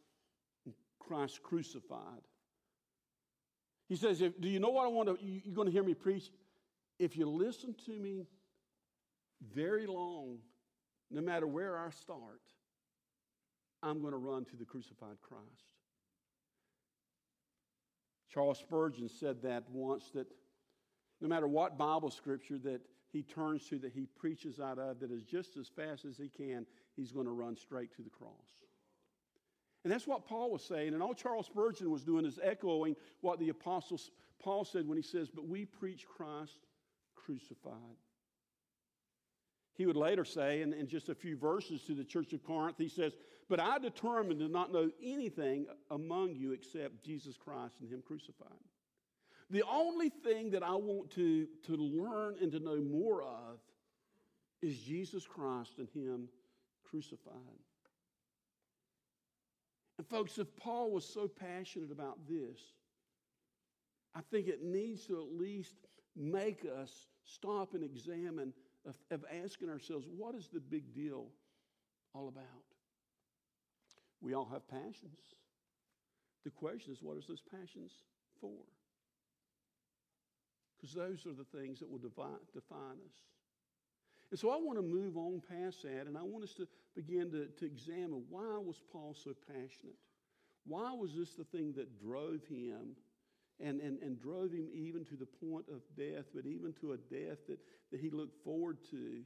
Christ 1.00 1.42
crucified. 1.42 2.22
He 3.88 3.96
says, 3.96 4.22
if, 4.22 4.40
Do 4.40 4.48
you 4.48 4.60
know 4.60 4.70
what 4.70 4.84
I 4.84 4.88
want 4.88 5.08
to, 5.08 5.24
you, 5.24 5.40
you're 5.44 5.54
going 5.54 5.66
to 5.66 5.72
hear 5.72 5.82
me 5.82 5.94
preach? 5.94 6.30
If 7.00 7.16
you 7.16 7.28
listen 7.28 7.74
to 7.86 7.98
me 7.98 8.26
very 9.52 9.88
long, 9.88 10.38
no 11.10 11.20
matter 11.20 11.48
where 11.48 11.76
I 11.76 11.90
start, 11.90 12.40
I'm 13.82 14.00
going 14.00 14.12
to 14.12 14.18
run 14.18 14.44
to 14.46 14.56
the 14.56 14.64
crucified 14.64 15.16
Christ. 15.20 15.64
Charles 18.32 18.58
Spurgeon 18.58 19.08
said 19.08 19.42
that 19.42 19.64
once 19.68 20.10
that 20.14 20.28
no 21.20 21.28
matter 21.28 21.48
what 21.48 21.76
Bible 21.76 22.10
scripture 22.10 22.58
that 22.58 22.80
he 23.16 23.22
turns 23.22 23.66
to, 23.68 23.78
that 23.78 23.92
he 23.92 24.06
preaches 24.06 24.60
out 24.60 24.78
of, 24.78 25.00
that 25.00 25.10
is 25.10 25.22
just 25.22 25.56
as 25.56 25.68
fast 25.68 26.04
as 26.04 26.18
he 26.18 26.28
can, 26.28 26.66
he's 26.94 27.12
going 27.12 27.26
to 27.26 27.32
run 27.32 27.56
straight 27.56 27.94
to 27.96 28.02
the 28.02 28.10
cross. 28.10 28.30
And 29.84 29.92
that's 29.92 30.06
what 30.06 30.26
Paul 30.26 30.50
was 30.50 30.62
saying. 30.62 30.92
And 30.92 31.02
all 31.02 31.14
Charles 31.14 31.46
Spurgeon 31.46 31.90
was 31.90 32.02
doing 32.02 32.26
is 32.26 32.38
echoing 32.42 32.94
what 33.20 33.38
the 33.38 33.48
Apostle 33.48 33.98
Paul 34.42 34.64
said 34.64 34.86
when 34.86 34.98
he 34.98 35.02
says, 35.02 35.30
But 35.32 35.48
we 35.48 35.64
preach 35.64 36.04
Christ 36.06 36.58
crucified. 37.14 37.72
He 39.74 39.86
would 39.86 39.96
later 39.96 40.24
say, 40.24 40.62
in, 40.62 40.72
in 40.72 40.88
just 40.88 41.08
a 41.08 41.14
few 41.14 41.36
verses 41.36 41.82
to 41.84 41.94
the 41.94 42.04
church 42.04 42.32
of 42.32 42.42
Corinth, 42.42 42.76
he 42.78 42.88
says, 42.88 43.12
But 43.48 43.60
I 43.60 43.78
determined 43.78 44.40
to 44.40 44.48
not 44.48 44.72
know 44.72 44.90
anything 45.02 45.66
among 45.90 46.34
you 46.34 46.52
except 46.52 47.04
Jesus 47.04 47.36
Christ 47.36 47.76
and 47.80 47.88
Him 47.88 48.02
crucified. 48.06 48.48
The 49.50 49.62
only 49.70 50.08
thing 50.08 50.50
that 50.50 50.62
I 50.62 50.74
want 50.74 51.10
to, 51.12 51.46
to 51.66 51.76
learn 51.76 52.36
and 52.40 52.50
to 52.52 52.58
know 52.58 52.76
more 52.76 53.22
of 53.22 53.58
is 54.60 54.76
Jesus 54.78 55.24
Christ 55.26 55.78
and 55.78 55.88
Him 55.94 56.28
crucified. 56.82 57.32
And, 59.98 60.06
folks, 60.06 60.38
if 60.38 60.54
Paul 60.56 60.90
was 60.90 61.04
so 61.04 61.28
passionate 61.28 61.92
about 61.92 62.18
this, 62.28 62.58
I 64.14 64.20
think 64.30 64.48
it 64.48 64.62
needs 64.62 65.06
to 65.06 65.20
at 65.20 65.38
least 65.38 65.74
make 66.16 66.66
us 66.80 66.90
stop 67.24 67.74
and 67.74 67.84
examine 67.84 68.52
of, 68.86 68.96
of 69.10 69.24
asking 69.44 69.68
ourselves, 69.68 70.06
what 70.16 70.34
is 70.34 70.48
the 70.48 70.60
big 70.60 70.94
deal 70.94 71.26
all 72.14 72.28
about? 72.28 72.44
We 74.20 74.34
all 74.34 74.48
have 74.50 74.66
passions. 74.68 75.20
The 76.44 76.50
question 76.50 76.92
is, 76.92 77.02
what 77.02 77.16
is 77.16 77.26
those 77.26 77.42
passions 77.42 77.92
for? 78.40 78.64
Because 80.76 80.94
those 80.94 81.26
are 81.26 81.34
the 81.34 81.58
things 81.58 81.80
that 81.80 81.90
will 81.90 81.98
define, 81.98 82.38
define 82.52 83.00
us. 83.04 83.16
And 84.30 84.38
so 84.38 84.50
I 84.50 84.56
want 84.56 84.78
to 84.78 84.82
move 84.82 85.16
on 85.16 85.40
past 85.48 85.82
that, 85.84 86.06
and 86.06 86.18
I 86.18 86.22
want 86.22 86.44
us 86.44 86.54
to 86.54 86.66
begin 86.94 87.30
to, 87.30 87.46
to 87.46 87.64
examine 87.64 88.24
why 88.28 88.58
was 88.58 88.80
Paul 88.92 89.14
so 89.14 89.34
passionate? 89.46 89.96
Why 90.66 90.92
was 90.92 91.14
this 91.14 91.34
the 91.34 91.44
thing 91.44 91.72
that 91.76 92.00
drove 92.00 92.40
him 92.48 92.96
and, 93.60 93.80
and, 93.80 93.98
and 94.02 94.20
drove 94.20 94.50
him 94.50 94.68
even 94.74 95.04
to 95.06 95.14
the 95.14 95.26
point 95.26 95.66
of 95.72 95.80
death, 95.96 96.24
but 96.34 96.44
even 96.44 96.74
to 96.80 96.92
a 96.92 96.96
death 96.96 97.38
that, 97.48 97.58
that 97.92 98.00
he 98.00 98.10
looked 98.10 98.42
forward 98.42 98.78
to 98.90 99.22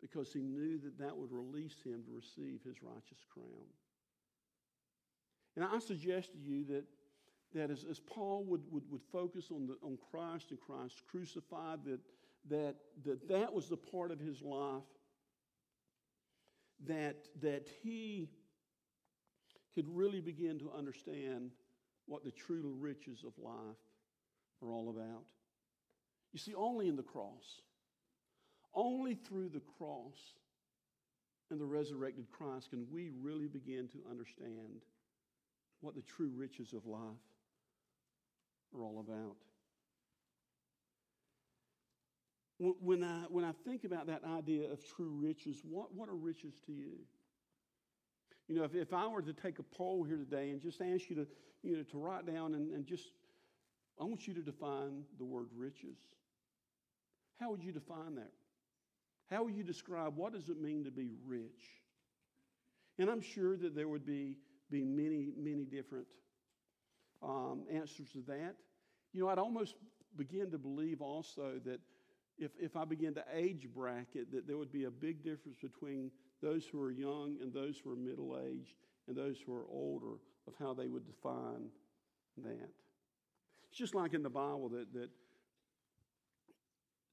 because 0.00 0.32
he 0.32 0.40
knew 0.40 0.78
that 0.78 0.98
that 0.98 1.16
would 1.16 1.30
release 1.30 1.76
him 1.84 2.02
to 2.04 2.10
receive 2.14 2.60
his 2.64 2.82
righteous 2.82 3.18
crown? 3.32 3.68
And 5.56 5.64
I 5.64 5.78
suggest 5.80 6.32
to 6.32 6.38
you 6.38 6.64
that, 6.66 6.84
that 7.54 7.70
as, 7.70 7.84
as 7.90 7.98
Paul 7.98 8.44
would, 8.44 8.62
would, 8.70 8.84
would 8.90 9.02
focus 9.12 9.46
on, 9.50 9.66
the, 9.66 9.76
on 9.82 9.98
Christ 10.10 10.50
and 10.50 10.60
Christ 10.60 11.02
crucified, 11.10 11.80
that, 11.86 12.00
that, 12.50 12.74
that 13.04 13.28
that 13.28 13.52
was 13.52 13.68
the 13.68 13.76
part 13.76 14.10
of 14.10 14.18
his 14.18 14.42
life 14.42 14.82
that, 16.86 17.16
that 17.40 17.66
he 17.82 18.28
could 19.74 19.86
really 19.88 20.20
begin 20.20 20.58
to 20.58 20.70
understand 20.76 21.50
what 22.06 22.24
the 22.24 22.30
true 22.30 22.74
riches 22.78 23.24
of 23.26 23.32
life 23.42 23.76
are 24.62 24.72
all 24.72 24.90
about. 24.90 25.24
You 26.32 26.38
see, 26.38 26.54
only 26.54 26.88
in 26.88 26.96
the 26.96 27.02
cross, 27.02 27.62
only 28.74 29.14
through 29.14 29.48
the 29.48 29.62
cross 29.78 30.16
and 31.50 31.60
the 31.60 31.66
resurrected 31.66 32.26
Christ 32.30 32.70
can 32.70 32.86
we 32.92 33.10
really 33.20 33.48
begin 33.48 33.88
to 33.88 33.98
understand 34.10 34.82
what 35.80 35.94
the 35.94 36.02
true 36.02 36.30
riches 36.34 36.72
of 36.72 36.86
life 36.86 37.00
are 38.74 38.82
all 38.82 39.04
about. 39.06 39.36
When 42.58 43.04
I, 43.04 43.24
when 43.28 43.44
I 43.44 43.52
think 43.64 43.84
about 43.84 44.08
that 44.08 44.22
idea 44.24 44.70
of 44.70 44.80
true 44.96 45.10
riches, 45.10 45.62
what, 45.62 45.94
what 45.94 46.08
are 46.08 46.16
riches 46.16 46.54
to 46.66 46.72
you? 46.72 46.98
You 48.48 48.56
know, 48.56 48.64
if, 48.64 48.74
if 48.74 48.92
I 48.92 49.06
were 49.06 49.22
to 49.22 49.32
take 49.32 49.60
a 49.60 49.62
poll 49.62 50.02
here 50.02 50.16
today 50.16 50.50
and 50.50 50.60
just 50.60 50.80
ask 50.80 51.08
you 51.08 51.16
to, 51.16 51.26
you 51.62 51.76
know, 51.76 51.82
to 51.84 51.98
write 51.98 52.26
down 52.26 52.54
and, 52.54 52.72
and 52.72 52.84
just, 52.84 53.04
I 54.00 54.04
want 54.04 54.26
you 54.26 54.34
to 54.34 54.42
define 54.42 55.04
the 55.18 55.24
word 55.24 55.48
riches. 55.54 55.98
How 57.38 57.50
would 57.50 57.62
you 57.62 57.70
define 57.70 58.16
that? 58.16 58.32
How 59.30 59.44
would 59.44 59.54
you 59.54 59.62
describe 59.62 60.16
what 60.16 60.32
does 60.32 60.48
it 60.48 60.60
mean 60.60 60.84
to 60.84 60.90
be 60.90 61.10
rich? 61.26 61.82
And 62.98 63.08
I'm 63.08 63.20
sure 63.20 63.56
that 63.56 63.76
there 63.76 63.86
would 63.86 64.06
be, 64.06 64.38
be 64.70 64.82
many, 64.82 65.30
many 65.36 65.64
different 65.64 66.06
um, 67.22 67.64
answers 67.72 68.10
to 68.12 68.22
that. 68.28 68.54
You 69.12 69.22
know, 69.22 69.28
I'd 69.28 69.38
almost 69.38 69.74
begin 70.16 70.50
to 70.50 70.58
believe 70.58 71.00
also 71.00 71.60
that 71.64 71.80
if, 72.38 72.52
if 72.60 72.76
I 72.76 72.84
begin 72.84 73.14
to 73.14 73.24
age 73.34 73.68
bracket, 73.74 74.32
that 74.32 74.46
there 74.46 74.56
would 74.56 74.72
be 74.72 74.84
a 74.84 74.90
big 74.90 75.24
difference 75.24 75.58
between 75.60 76.10
those 76.40 76.66
who 76.66 76.80
are 76.80 76.90
young 76.90 77.36
and 77.42 77.52
those 77.52 77.78
who 77.82 77.90
are 77.90 77.96
middle 77.96 78.38
aged 78.38 78.74
and 79.08 79.16
those 79.16 79.38
who 79.44 79.52
are 79.54 79.66
older 79.68 80.16
of 80.46 80.54
how 80.58 80.72
they 80.72 80.86
would 80.86 81.06
define 81.06 81.68
that. 82.38 82.70
It's 83.70 83.78
just 83.78 83.94
like 83.94 84.14
in 84.14 84.22
the 84.22 84.30
Bible 84.30 84.68
that, 84.70 84.92
that 84.94 85.10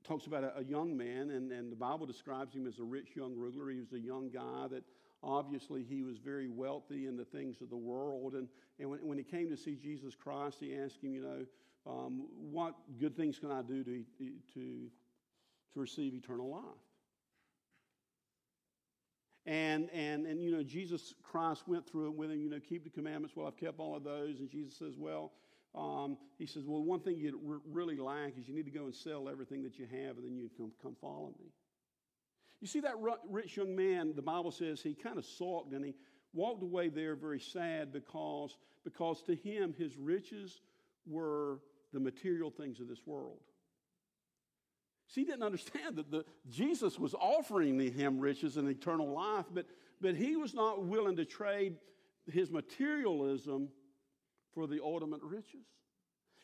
talks 0.03 0.27
about 0.27 0.43
a, 0.43 0.59
a 0.59 0.63
young 0.63 0.95
man, 0.95 1.31
and, 1.31 1.51
and 1.51 1.71
the 1.71 1.75
Bible 1.75 2.05
describes 2.05 2.53
him 2.53 2.67
as 2.67 2.79
a 2.79 2.83
rich 2.83 3.09
young 3.15 3.35
ruler. 3.35 3.71
He 3.71 3.79
was 3.79 3.93
a 3.93 3.99
young 3.99 4.29
guy 4.29 4.67
that 4.69 4.83
obviously 5.25 5.83
he 5.83 6.03
was 6.03 6.17
very 6.17 6.47
wealthy 6.47 7.07
in 7.07 7.17
the 7.17 7.25
things 7.25 7.61
of 7.61 7.69
the 7.69 7.75
world. 7.75 8.33
And, 8.33 8.47
and 8.79 8.89
when, 8.89 8.99
when 8.99 9.17
he 9.17 9.23
came 9.23 9.49
to 9.49 9.57
see 9.57 9.75
Jesus 9.75 10.13
Christ, 10.15 10.57
he 10.59 10.75
asked 10.75 11.03
him, 11.03 11.15
you 11.15 11.21
know, 11.21 11.45
um, 11.87 12.27
what 12.51 12.75
good 12.99 13.17
things 13.17 13.39
can 13.39 13.51
I 13.51 13.61
do 13.61 13.83
to, 13.83 14.03
to, 14.17 14.31
to 14.53 14.89
receive 15.75 16.13
eternal 16.13 16.49
life? 16.49 16.61
And, 19.47 19.89
and, 19.91 20.25
and, 20.25 20.41
you 20.41 20.51
know, 20.51 20.63
Jesus 20.63 21.13
Christ 21.21 21.67
went 21.67 21.87
through 21.87 22.07
it 22.07 22.15
with 22.15 22.31
him, 22.31 22.41
you 22.41 22.49
know, 22.49 22.59
keep 22.59 22.83
the 22.83 22.89
commandments. 22.89 23.35
Well, 23.35 23.45
I've 23.45 23.57
kept 23.57 23.79
all 23.79 23.95
of 23.95 24.03
those. 24.03 24.39
And 24.39 24.49
Jesus 24.49 24.75
says, 24.75 24.95
well, 24.97 25.33
um, 25.75 26.17
he 26.39 26.47
says, 26.47 26.63
well, 26.65 26.81
one 26.81 27.01
thing 27.01 27.17
you 27.17 27.61
really 27.69 27.97
lack 27.97 28.37
is 28.39 28.47
you 28.47 28.55
need 28.55 28.65
to 28.65 28.71
go 28.71 28.85
and 28.85 28.95
sell 28.95 29.29
everything 29.29 29.61
that 29.63 29.77
you 29.77 29.85
have, 29.85 30.17
and 30.17 30.25
then 30.25 30.35
you 30.35 30.49
come, 30.57 30.71
come 30.81 30.95
follow 30.99 31.33
me. 31.39 31.51
You 32.65 32.69
see, 32.69 32.79
that 32.79 32.95
rich 33.29 33.57
young 33.57 33.75
man, 33.75 34.13
the 34.15 34.23
Bible 34.23 34.49
says 34.49 34.81
he 34.81 34.95
kind 34.95 35.19
of 35.19 35.25
sulked 35.25 35.71
and 35.73 35.85
he 35.85 35.93
walked 36.33 36.63
away 36.63 36.89
there 36.89 37.15
very 37.15 37.39
sad 37.39 37.93
because, 37.93 38.57
because 38.83 39.21
to 39.27 39.35
him, 39.35 39.75
his 39.77 39.95
riches 39.95 40.61
were 41.05 41.59
the 41.93 41.99
material 41.99 42.49
things 42.49 42.79
of 42.79 42.87
this 42.87 43.05
world. 43.05 43.37
See, 45.09 45.21
he 45.21 45.25
didn't 45.27 45.43
understand 45.43 45.97
that 45.97 46.09
the, 46.09 46.25
Jesus 46.49 46.97
was 46.97 47.13
offering 47.13 47.79
him 47.79 48.19
riches 48.19 48.57
and 48.57 48.67
eternal 48.67 49.13
life, 49.13 49.45
but, 49.53 49.67
but 50.01 50.15
he 50.15 50.35
was 50.35 50.55
not 50.55 50.83
willing 50.83 51.17
to 51.17 51.25
trade 51.25 51.75
his 52.25 52.49
materialism 52.49 53.69
for 54.55 54.65
the 54.65 54.81
ultimate 54.83 55.21
riches. 55.21 55.67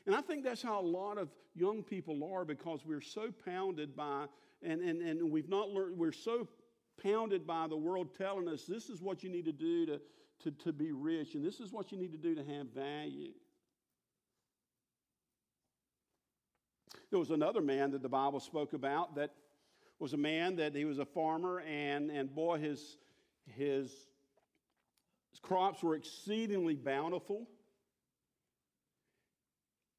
And 0.06 0.16
I 0.16 0.22
think 0.22 0.44
that's 0.44 0.62
how 0.62 0.80
a 0.80 0.82
lot 0.82 1.18
of 1.18 1.30
young 1.54 1.84
people 1.84 2.32
are 2.34 2.44
because 2.46 2.86
we're 2.86 3.02
so 3.02 3.32
pounded 3.46 3.96
by, 3.96 4.26
and, 4.64 4.82
and, 4.82 5.02
and 5.02 5.32
we've 5.32 5.50
not 5.50 5.70
learned, 5.70 5.98
we're 5.98 6.12
so 6.12 6.48
pounded 7.02 7.46
by 7.46 7.68
the 7.68 7.78
world 7.78 8.16
telling 8.18 8.48
us 8.48 8.64
this 8.64 8.90
is 8.90 9.02
what 9.02 9.24
you 9.24 9.30
need 9.30 9.46
to 9.46 9.52
do 9.52 9.86
to, 9.86 10.02
to, 10.44 10.52
to 10.52 10.74
be 10.74 10.92
rich, 10.92 11.36
and 11.36 11.46
this 11.46 11.60
is 11.60 11.72
what 11.72 11.92
you 11.92 11.98
need 11.98 12.12
to 12.12 12.18
do 12.18 12.36
to 12.36 12.44
have 12.44 12.68
value. 12.68 13.32
There 17.10 17.20
was 17.20 17.32
another 17.32 17.62
man 17.62 17.92
that 17.92 18.02
the 18.02 18.10
Bible 18.10 18.40
spoke 18.40 18.74
about 18.74 19.16
that 19.16 19.32
was 20.00 20.14
a 20.14 20.18
man 20.18 20.56
that 20.56 20.76
he 20.76 20.86
was 20.86 20.98
a 20.98 21.06
farmer, 21.06 21.60
and, 21.60 22.10
and 22.10 22.34
boy, 22.34 22.58
his, 22.58 22.98
his, 23.46 23.92
his 25.30 25.40
crops 25.42 25.84
were 25.84 25.96
exceedingly 25.96 26.76
bountiful. 26.76 27.48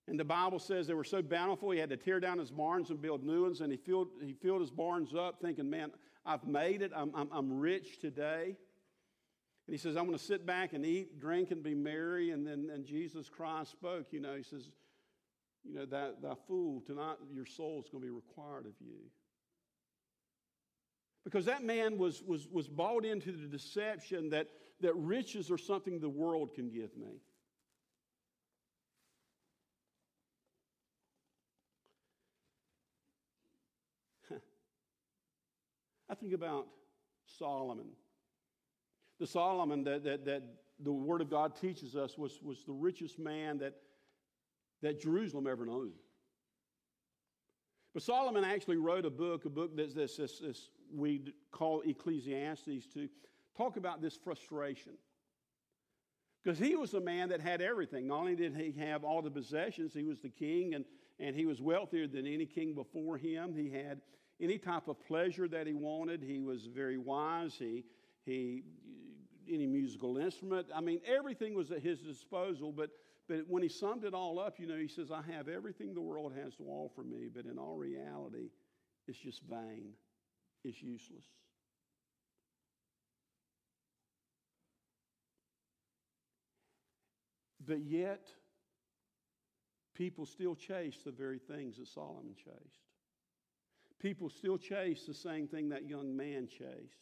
And 0.09 0.19
the 0.19 0.25
Bible 0.25 0.59
says 0.59 0.87
they 0.87 0.95
were 0.95 1.05
so 1.05 1.23
bountiful, 1.23 1.71
he 1.71 1.79
had 1.79 1.91
to 1.91 1.97
tear 1.97 2.19
down 2.19 2.39
his 2.39 2.51
barns 2.51 2.91
and 2.91 3.01
build 3.01 3.25
new 3.25 3.45
ones. 3.45 3.61
And 3.61 3.71
he 3.71 3.79
filled, 3.79 4.09
he 4.21 4.33
filled 4.33 4.61
his 4.61 4.71
barns 4.71 5.15
up, 5.15 5.41
thinking, 5.41 5.71
man, 5.71 5.93
I've 6.27 6.45
made 6.45 6.83
it. 6.83 6.93
I'm, 6.95 7.13
I'm, 7.15 7.29
I'm 7.33 7.59
rich 7.59 7.99
today. 8.01 8.57
And 9.67 9.75
he 9.75 9.79
says, 9.79 9.97
I'm 9.97 10.07
going 10.07 10.19
to 10.19 10.25
sit 10.25 10.45
back 10.45 10.73
and 10.73 10.85
eat, 10.85 11.21
drink, 11.21 11.53
and 11.53 11.63
be 11.63 11.75
merry. 11.75 12.31
And 12.31 12.47
then 12.47 12.69
and 12.73 12.85
Jesus 12.85 13.29
Christ 13.29 13.71
spoke, 13.71 14.09
you 14.11 14.21
know, 14.21 14.35
he 14.37 14.43
says, 14.43 14.69
you 15.65 15.75
know, 15.75 15.87
that, 15.87 16.21
that 16.23 16.39
fool, 16.49 16.81
tonight 16.81 17.17
your 17.33 17.47
soul 17.47 17.81
is 17.85 17.89
going 17.89 18.03
to 18.03 18.07
be 18.09 18.13
required 18.13 18.67
of 18.67 18.73
you. 18.81 18.99
Because 21.25 21.45
that 21.45 21.63
man 21.63 21.99
was, 21.99 22.23
was, 22.25 22.49
was 22.51 22.67
bought 22.67 23.05
into 23.05 23.31
the 23.31 23.47
deception 23.47 24.31
that, 24.31 24.49
that 24.81 24.95
riches 24.97 25.51
are 25.53 25.59
something 25.59 26.01
the 26.01 26.09
world 26.09 26.55
can 26.55 26.69
give 26.69 26.97
me. 26.97 27.21
I 36.13 36.15
think 36.15 36.35
about 36.35 36.67
Solomon. 37.39 37.87
The 39.19 39.27
Solomon 39.27 39.83
that, 39.85 40.05
that, 40.05 40.27
that 40.27 40.43
the 40.79 40.93
Word 40.93 41.23
of 41.23 41.31
God 41.31 41.57
teaches 41.57 41.97
us 41.97 42.19
was, 42.19 42.39
was 42.43 42.65
the 42.67 42.73
richest 42.73 43.19
man 43.19 43.59
that 43.59 43.73
that 44.83 45.01
Jerusalem 45.01 45.47
ever 45.47 45.65
knew. 45.65 45.93
But 47.95 48.03
Solomon 48.03 48.45
actually 48.45 48.77
wrote 48.77 49.07
a 49.07 49.11
book, 49.11 49.45
a 49.45 49.51
book 49.51 49.77
that 49.77 49.95
this, 49.95 50.17
this, 50.17 50.39
this 50.39 50.71
we 50.93 51.33
call 51.51 51.83
Ecclesiastes, 51.83 52.87
to 52.95 53.09
talk 53.57 53.77
about 53.77 54.03
this 54.03 54.17
frustration. 54.17 54.93
Because 56.43 56.59
he 56.59 56.75
was 56.75 56.95
a 56.95 57.01
man 57.01 57.29
that 57.29 57.41
had 57.41 57.63
everything. 57.63 58.09
Not 58.09 58.19
only 58.21 58.35
did 58.35 58.57
he 58.57 58.73
have 58.81 59.05
all 59.05 59.23
the 59.23 59.31
possessions, 59.31 59.95
he 59.95 60.03
was 60.03 60.21
the 60.21 60.29
king, 60.29 60.75
and, 60.75 60.85
and 61.21 61.37
he 61.37 61.47
was 61.47 61.61
wealthier 61.61 62.09
than 62.09 62.27
any 62.27 62.47
king 62.47 62.75
before 62.75 63.17
him. 63.17 63.55
He 63.55 63.71
had 63.71 64.01
any 64.43 64.59
type 64.59 64.89
of 64.89 65.01
pleasure 65.07 65.49
that 65.49 65.67
he 65.67 65.73
wanted. 65.73 66.23
He 66.23 66.41
was 66.41 66.67
very 66.67 66.99
wise. 66.99 67.55
He, 67.59 67.85
he 68.25 68.65
any 69.51 69.67
musical 69.67 70.19
instrument. 70.19 70.67
I 70.75 70.81
mean, 70.81 71.01
everything 71.07 71.55
was 71.55 71.71
at 71.71 71.81
his 71.81 72.01
disposal, 72.01 72.73
but 72.73 72.91
but 73.29 73.49
when 73.49 73.63
he 73.63 73.69
summed 73.69 74.05
it 74.05 74.15
all 74.15 74.39
up, 74.39 74.59
you 74.59 74.67
know, 74.67 74.77
he 74.77 74.89
says, 74.89 75.11
I 75.11 75.23
have 75.33 75.49
everything 75.49 75.95
the 75.95 76.01
world 76.01 76.33
has 76.43 76.55
to 76.57 76.65
offer 76.65 77.03
me, 77.03 77.29
but 77.33 77.47
in 77.47 77.57
all 77.57 77.77
reality, 77.77 78.51
it's 79.07 79.19
just 79.19 79.43
vain, 79.49 79.93
it's 80.65 80.83
useless. 80.83 81.25
But 87.65 87.83
yet, 87.85 88.27
people 89.95 90.27
still 90.27 90.57
chase 90.57 90.99
the 91.05 91.13
very 91.13 91.39
things 91.39 91.77
that 91.79 91.87
Solomon 91.87 92.35
chased. 92.35 92.92
People 94.03 94.29
still 94.29 94.59
chase 94.59 95.05
the 95.07 95.15
same 95.15 95.47
thing 95.47 95.69
that 95.69 95.89
young 95.89 96.17
man 96.17 96.49
chased. 96.49 96.99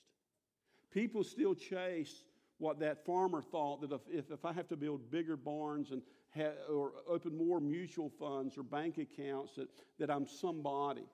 People 0.92 1.25
still 1.25 1.54
chase 1.54 2.25
what 2.59 2.78
that 2.80 3.07
farmer 3.07 3.40
thought 3.40 3.80
that 3.80 3.99
if, 4.11 4.30
if 4.30 4.45
I 4.45 4.52
have 4.52 4.69
to 4.69 4.76
build 4.76 5.11
bigger 5.11 5.37
barns 5.37 5.92
and 5.92 6.02
ha- 6.37 6.52
or 6.71 6.92
open 7.09 7.37
more 7.37 7.59
mutual 7.59 8.11
funds 8.11 8.59
or 8.59 8.62
bank 8.62 8.99
accounts, 8.99 9.54
that, 9.54 9.69
that 9.99 10.11
I'm 10.11 10.26
somebody. 10.26 11.07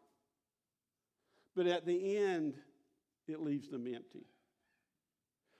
But 1.54 1.68
at 1.68 1.86
the 1.86 2.16
end, 2.16 2.54
it 3.28 3.40
leaves 3.40 3.68
them 3.68 3.86
empty. 3.86 4.26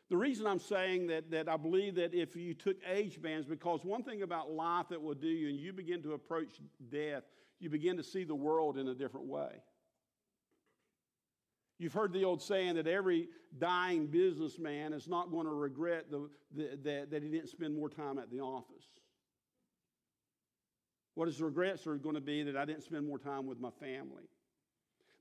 The 0.09 0.17
reason 0.17 0.47
I'm 0.47 0.61
saying 0.61 1.07
that, 1.09 1.31
that 1.31 1.49
I 1.49 1.57
believe 1.57 1.95
that 1.97 2.15
if 2.15 2.35
you 2.35 2.55
took 2.55 2.77
age 2.89 3.23
bands, 3.23 3.47
because 3.47 3.85
one 3.85 4.03
thing 4.03 4.23
about 4.23 4.51
life 4.51 4.87
that 4.91 5.01
will 5.01 5.15
do 5.15 5.29
you, 5.29 5.49
and 5.49 5.59
you 5.59 5.73
begin 5.73 6.03
to 6.03 6.15
approach 6.15 6.61
death, 6.91 7.23
you 7.61 7.71
begin 7.71 7.97
to 7.97 8.05
see 8.05 8.25
the 8.25 8.35
world 8.35 8.77
in 8.77 8.89
a 8.89 8.95
different 8.95 9.27
way. 9.27 9.51
You've 11.79 11.93
heard 11.93 12.13
the 12.13 12.25
old 12.25 12.43
saying 12.43 12.77
that 12.77 12.87
every 12.87 13.29
dying 13.59 14.07
businessman 14.07 14.93
is 14.93 15.09
not 15.09 15.31
going 15.31 15.47
to 15.47 15.53
regret 15.53 16.11
the, 16.11 16.29
the, 16.55 16.79
the, 16.83 17.07
that 17.11 17.23
he 17.23 17.29
didn't 17.29 17.49
spend 17.49 17.77
more 17.77 17.91
time 17.91 18.19
at 18.19 18.31
the 18.31 18.41
office. 18.41 18.87
What 21.15 21.29
his 21.29 21.41
regrets 21.41 21.87
are 21.87 21.97
going 21.97 22.15
to 22.15 22.21
be 22.21 22.43
that 22.43 22.57
I 22.57 22.65
didn't 22.65 22.83
spend 22.83 23.07
more 23.07 23.19
time 23.19 23.47
with 23.47 23.59
my 23.59 23.71
family, 23.81 24.25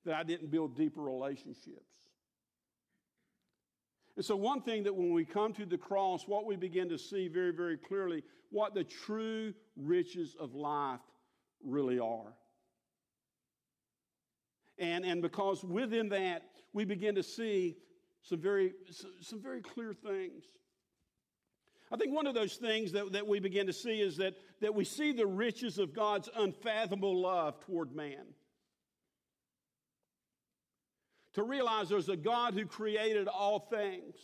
that 0.06 0.16
I 0.16 0.24
didn't 0.24 0.52
build 0.52 0.76
deeper 0.76 1.02
relationships. 1.02 1.96
And 4.16 4.24
so, 4.24 4.36
one 4.36 4.62
thing 4.62 4.84
that 4.84 4.96
when 4.96 5.14
we 5.14 5.26
come 5.26 5.52
to 5.54 5.66
the 5.66 5.78
cross, 5.78 6.26
what 6.26 6.46
we 6.46 6.56
begin 6.56 6.88
to 6.90 6.98
see 6.98 7.28
very, 7.28 7.52
very 7.52 7.78
clearly, 7.78 8.24
what 8.50 8.74
the 8.74 8.84
true 8.84 9.54
riches 9.76 10.36
of 10.40 10.54
life 10.54 11.02
really 11.62 12.00
are. 12.00 12.34
And, 14.78 15.06
and 15.06 15.22
because 15.22 15.64
within 15.64 16.10
that, 16.10 16.44
we 16.74 16.86
begin 16.86 17.16
to 17.16 17.24
see 17.24 17.78
some 18.22 18.40
very, 18.40 18.74
some 19.22 19.42
very 19.42 19.62
clear 19.62 19.94
things. 19.94 20.44
I 21.92 21.98
think 21.98 22.14
one 22.14 22.28
of 22.28 22.34
those 22.34 22.56
things 22.56 22.92
that, 22.94 23.14
that 23.14 23.28
we 23.28 23.40
begin 23.40 23.68
to 23.68 23.74
see 23.74 24.02
is 24.02 24.18
that, 24.18 24.34
that 24.62 24.74
we 24.74 24.84
see 24.84 25.12
the 25.12 25.28
riches 25.28 25.78
of 25.78 25.94
God's 25.94 26.30
unfathomable 26.36 27.22
love 27.22 27.60
toward 27.62 27.96
man. 27.96 28.26
To 31.34 31.44
realize 31.44 31.90
there's 31.90 32.10
a 32.10 32.18
God 32.18 32.54
who 32.54 32.66
created 32.66 33.28
all 33.28 33.60
things 33.60 34.16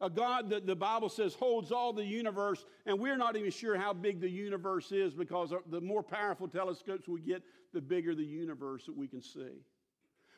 a 0.00 0.10
God 0.10 0.50
that 0.50 0.66
the 0.66 0.76
Bible 0.76 1.08
says 1.08 1.34
holds 1.34 1.72
all 1.72 1.92
the 1.92 2.04
universe, 2.04 2.64
and 2.84 2.98
we're 2.98 3.16
not 3.16 3.36
even 3.36 3.50
sure 3.50 3.76
how 3.76 3.92
big 3.92 4.20
the 4.20 4.28
universe 4.28 4.92
is 4.92 5.14
because 5.14 5.54
the 5.70 5.80
more 5.80 6.02
powerful 6.02 6.48
telescopes 6.48 7.08
we 7.08 7.20
get, 7.20 7.42
the 7.72 7.80
bigger 7.80 8.14
the 8.14 8.24
universe 8.24 8.84
that 8.86 8.96
we 8.96 9.08
can 9.08 9.22
see. 9.22 9.62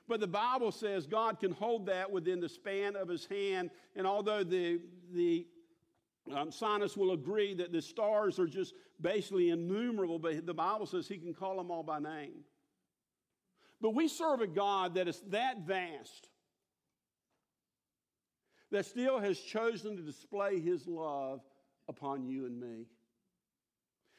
But 0.06 0.20
the 0.20 0.26
Bible 0.26 0.72
says 0.72 1.06
God 1.06 1.40
can 1.40 1.52
hold 1.52 1.86
that 1.86 2.10
within 2.10 2.40
the 2.40 2.48
span 2.48 2.96
of 2.96 3.08
his 3.08 3.26
hand, 3.26 3.70
and 3.96 4.06
although 4.06 4.44
the, 4.44 4.80
the 5.12 5.46
um, 6.34 6.52
scientists 6.52 6.96
will 6.96 7.12
agree 7.12 7.54
that 7.54 7.72
the 7.72 7.82
stars 7.82 8.38
are 8.38 8.46
just 8.46 8.74
basically 9.00 9.50
innumerable, 9.50 10.18
but 10.18 10.46
the 10.46 10.54
Bible 10.54 10.86
says 10.86 11.08
he 11.08 11.18
can 11.18 11.34
call 11.34 11.56
them 11.56 11.70
all 11.70 11.82
by 11.82 11.98
name. 11.98 12.44
But 13.80 13.94
we 13.94 14.08
serve 14.08 14.40
a 14.40 14.46
God 14.46 14.94
that 14.94 15.08
is 15.08 15.20
that 15.28 15.58
vast 15.66 16.28
that 18.70 18.86
still 18.86 19.18
has 19.18 19.38
chosen 19.38 19.96
to 19.96 20.02
display 20.02 20.60
his 20.60 20.86
love 20.86 21.40
upon 21.88 22.26
you 22.26 22.46
and 22.46 22.60
me. 22.60 22.86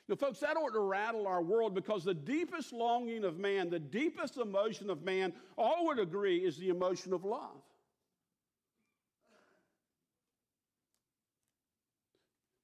Now, 0.07 0.15
folks, 0.15 0.39
that 0.39 0.57
ought 0.57 0.73
to 0.73 0.79
rattle 0.79 1.27
our 1.27 1.41
world 1.41 1.75
because 1.75 2.03
the 2.03 2.15
deepest 2.15 2.73
longing 2.73 3.23
of 3.23 3.37
man, 3.37 3.69
the 3.69 3.77
deepest 3.79 4.37
emotion 4.37 4.89
of 4.89 5.03
man, 5.03 5.33
all 5.55 5.85
would 5.85 5.99
agree 5.99 6.37
is 6.37 6.57
the 6.57 6.69
emotion 6.69 7.13
of 7.13 7.23
love. 7.23 7.61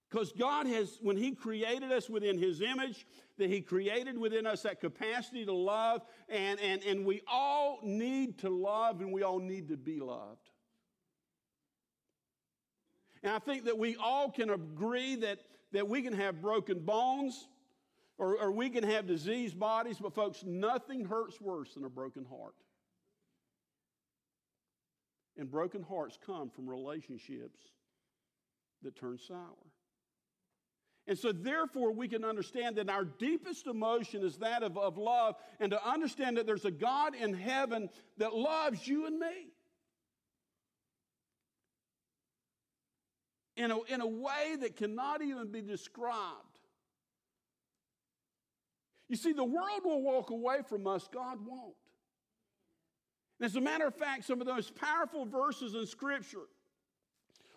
Because 0.10 0.32
God 0.32 0.66
has, 0.66 0.98
when 1.02 1.18
He 1.18 1.34
created 1.34 1.92
us 1.92 2.10
within 2.10 2.40
His 2.40 2.62
image, 2.62 3.06
that 3.38 3.50
He 3.50 3.62
created 3.62 4.18
within 4.18 4.48
us 4.48 4.64
that 4.64 4.80
capacity 4.80 5.46
to 5.46 5.54
love, 5.54 6.02
and, 6.30 6.60
and, 6.62 6.82
and 6.84 7.06
we 7.06 7.22
all 7.28 7.80
need 7.84 8.40
to 8.40 8.50
love 8.50 9.02
and 9.02 9.12
we 9.12 9.22
all 9.24 9.40
need 9.40 9.68
to 9.70 9.78
be 9.78 10.00
loved. 10.00 10.45
And 13.26 13.34
I 13.34 13.40
think 13.40 13.66
that 13.66 13.80
we 13.80 13.96
all 13.96 14.30
can 14.30 14.52
agree 14.52 15.16
that, 15.16 15.40
that 15.72 15.90
we 15.90 16.04
can 16.04 16.14
have 16.14 16.44
broken 16.44 16.78
bones 16.82 17.48
or, 18.20 18.40
or 18.40 18.52
we 18.52 18.70
can 18.70 18.84
have 18.84 19.08
diseased 19.08 19.60
bodies, 19.60 19.98
but 20.00 20.14
folks, 20.14 20.44
nothing 20.46 21.04
hurts 21.04 21.42
worse 21.42 21.74
than 21.74 21.86
a 21.86 21.90
broken 21.90 22.24
heart. 22.24 22.54
And 25.38 25.50
broken 25.50 25.82
hearts 25.82 26.20
come 26.24 26.52
from 26.52 26.70
relationships 26.70 27.60
that 28.84 28.96
turn 28.96 29.18
sour. 29.18 29.40
And 31.08 31.18
so, 31.18 31.32
therefore, 31.32 31.94
we 31.94 32.08
can 32.08 32.24
understand 32.24 32.76
that 32.76 32.92
our 32.92 33.06
deepest 33.06 33.66
emotion 33.66 34.24
is 34.24 34.38
that 34.38 34.62
of, 34.62 34.78
of 34.78 35.00
love, 35.00 35.34
and 35.60 35.72
to 35.72 35.84
understand 35.84 36.38
that 36.38 36.46
there's 36.46 36.66
a 36.66 36.72
God 36.72 37.16
in 37.16 37.34
heaven 37.34 37.90
that 38.18 38.36
loves 38.36 38.88
you 38.88 39.08
and 39.08 39.18
me. 39.18 39.48
In 43.56 43.72
a, 43.72 43.82
in 43.84 44.02
a 44.02 44.08
way 44.08 44.56
that 44.60 44.76
cannot 44.76 45.22
even 45.22 45.52
be 45.52 45.62
described. 45.62 46.60
You 49.08 49.16
see, 49.16 49.34
the 49.34 49.44
world 49.44 49.82
will 49.84 50.02
walk 50.02 50.30
away 50.32 50.60
from 50.68 50.88
us, 50.88 51.08
God 51.12 51.40
won't. 51.46 51.76
And 53.40 53.46
as 53.46 53.56
a 53.56 53.62
matter 53.62 53.86
of 53.86 53.96
fact, 53.96 54.26
some 54.26 54.42
of 54.42 54.48
those 54.48 54.72
powerful 54.72 55.26
verses 55.26 55.76
in 55.76 55.86
Scripture 55.86 56.48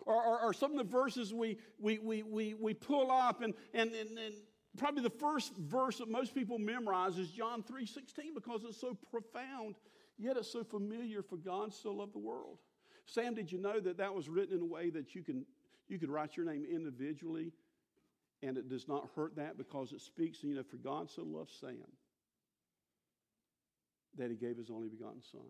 are, 0.05 0.53
some 0.53 0.71
of 0.71 0.77
the 0.77 0.83
verses 0.83 1.33
we, 1.33 1.57
we, 1.79 1.99
we, 1.99 2.23
we, 2.23 2.53
we 2.55 2.73
pull 2.73 3.11
up, 3.11 3.41
and, 3.41 3.53
and, 3.73 3.93
and, 3.93 4.17
and 4.17 4.33
probably 4.77 5.03
the 5.03 5.09
first 5.09 5.55
verse 5.57 5.97
that 5.97 6.09
most 6.09 6.33
people 6.33 6.57
memorize 6.57 7.17
is 7.17 7.29
John 7.29 7.63
3.16 7.63 8.33
because 8.33 8.63
it's 8.63 8.79
so 8.79 8.97
profound, 9.11 9.75
yet 10.17 10.37
it's 10.37 10.51
so 10.51 10.63
familiar 10.63 11.21
for 11.21 11.37
God 11.37 11.73
so 11.73 11.91
loved 11.91 12.13
the 12.13 12.19
world. 12.19 12.57
Sam, 13.05 13.33
did 13.33 13.51
you 13.51 13.59
know 13.59 13.79
that 13.79 13.97
that 13.97 14.13
was 14.13 14.29
written 14.29 14.57
in 14.57 14.61
a 14.61 14.65
way 14.65 14.89
that 14.89 15.15
you 15.15 15.23
can 15.23 15.45
you 15.89 15.99
could 15.99 16.09
write 16.09 16.37
your 16.37 16.45
name 16.45 16.65
individually, 16.69 17.51
and 18.41 18.57
it 18.57 18.69
does 18.69 18.87
not 18.87 19.09
hurt 19.15 19.35
that 19.35 19.57
because 19.57 19.91
it 19.91 20.01
speaks, 20.01 20.43
you 20.43 20.55
know, 20.55 20.63
for 20.63 20.77
God 20.77 21.09
so 21.09 21.23
loved 21.23 21.51
Sam 21.59 21.75
that 24.17 24.29
he 24.29 24.35
gave 24.35 24.57
his 24.57 24.69
only 24.69 24.87
begotten 24.87 25.21
son. 25.21 25.41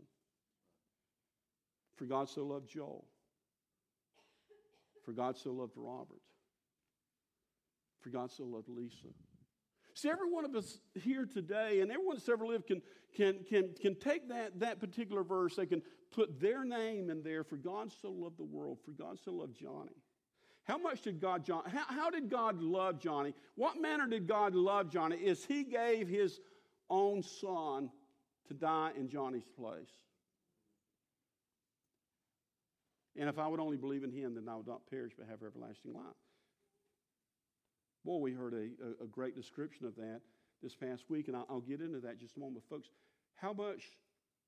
For 1.96 2.06
God 2.06 2.30
so 2.30 2.44
loved 2.44 2.70
Joel. 2.70 3.06
For 5.04 5.12
God 5.12 5.38
so 5.38 5.52
loved 5.52 5.74
Robert. 5.76 6.22
For 8.02 8.10
God 8.10 8.32
so 8.32 8.44
loved 8.44 8.70
Lisa. 8.70 9.08
See, 9.94 10.10
every 10.10 10.32
one 10.32 10.46
of 10.46 10.56
us 10.56 10.80
here 10.94 11.26
today, 11.26 11.82
and 11.82 11.92
everyone 11.92 12.16
that's 12.16 12.30
ever 12.30 12.46
lived, 12.46 12.68
can, 12.68 12.82
can, 13.16 13.40
can, 13.50 13.74
can 13.82 13.96
take 13.96 14.30
that, 14.30 14.60
that 14.60 14.80
particular 14.80 15.24
verse, 15.24 15.56
they 15.56 15.66
can 15.66 15.82
put 16.12 16.40
their 16.40 16.64
name 16.64 17.10
in 17.10 17.22
there. 17.22 17.44
For 17.44 17.58
God 17.58 17.92
so 18.02 18.10
loved 18.10 18.38
the 18.38 18.46
world. 18.46 18.78
For 18.86 18.92
God 18.92 19.20
so 19.24 19.32
loved 19.32 19.58
Johnny. 19.60 19.96
How 20.66 20.78
much 20.78 21.02
did 21.02 21.20
God, 21.20 21.44
John, 21.44 21.64
how, 21.66 21.86
how 21.88 22.10
did 22.10 22.30
God 22.30 22.62
love 22.62 23.00
Johnny? 23.00 23.34
What 23.56 23.82
manner 23.82 24.08
did 24.08 24.28
God 24.28 24.54
love 24.54 24.92
Johnny? 24.92 25.16
Is 25.16 25.44
he 25.46 25.64
gave 25.64 26.08
his 26.08 26.40
own 26.90 27.24
son 27.24 27.90
to 28.48 28.54
die 28.54 28.92
in 28.98 29.10
Johnny's 29.10 29.48
place. 29.58 29.92
And 33.18 33.30
if 33.30 33.38
I 33.38 33.48
would 33.48 33.60
only 33.60 33.78
believe 33.78 34.04
in 34.04 34.12
him, 34.12 34.36
then 34.36 34.48
I 34.50 34.56
would 34.56 34.68
not 34.68 34.82
perish 34.90 35.14
but 35.18 35.28
have 35.28 35.44
everlasting 35.44 35.94
life. 35.94 36.04
Boy, 38.06 38.18
we 38.18 38.32
heard 38.32 38.54
a, 38.54 39.04
a, 39.04 39.04
a 39.04 39.08
great 39.08 39.36
description 39.36 39.86
of 39.86 39.96
that 39.98 40.22
this 40.64 40.76
past 40.76 41.10
week, 41.10 41.28
and 41.28 41.36
I'll, 41.36 41.46
I'll 41.50 41.60
get 41.60 41.82
into 41.82 42.00
that 42.00 42.20
just 42.20 42.38
a 42.38 42.40
moment. 42.40 42.64
Folks, 42.70 42.90
how 43.36 43.54
much 43.54 43.84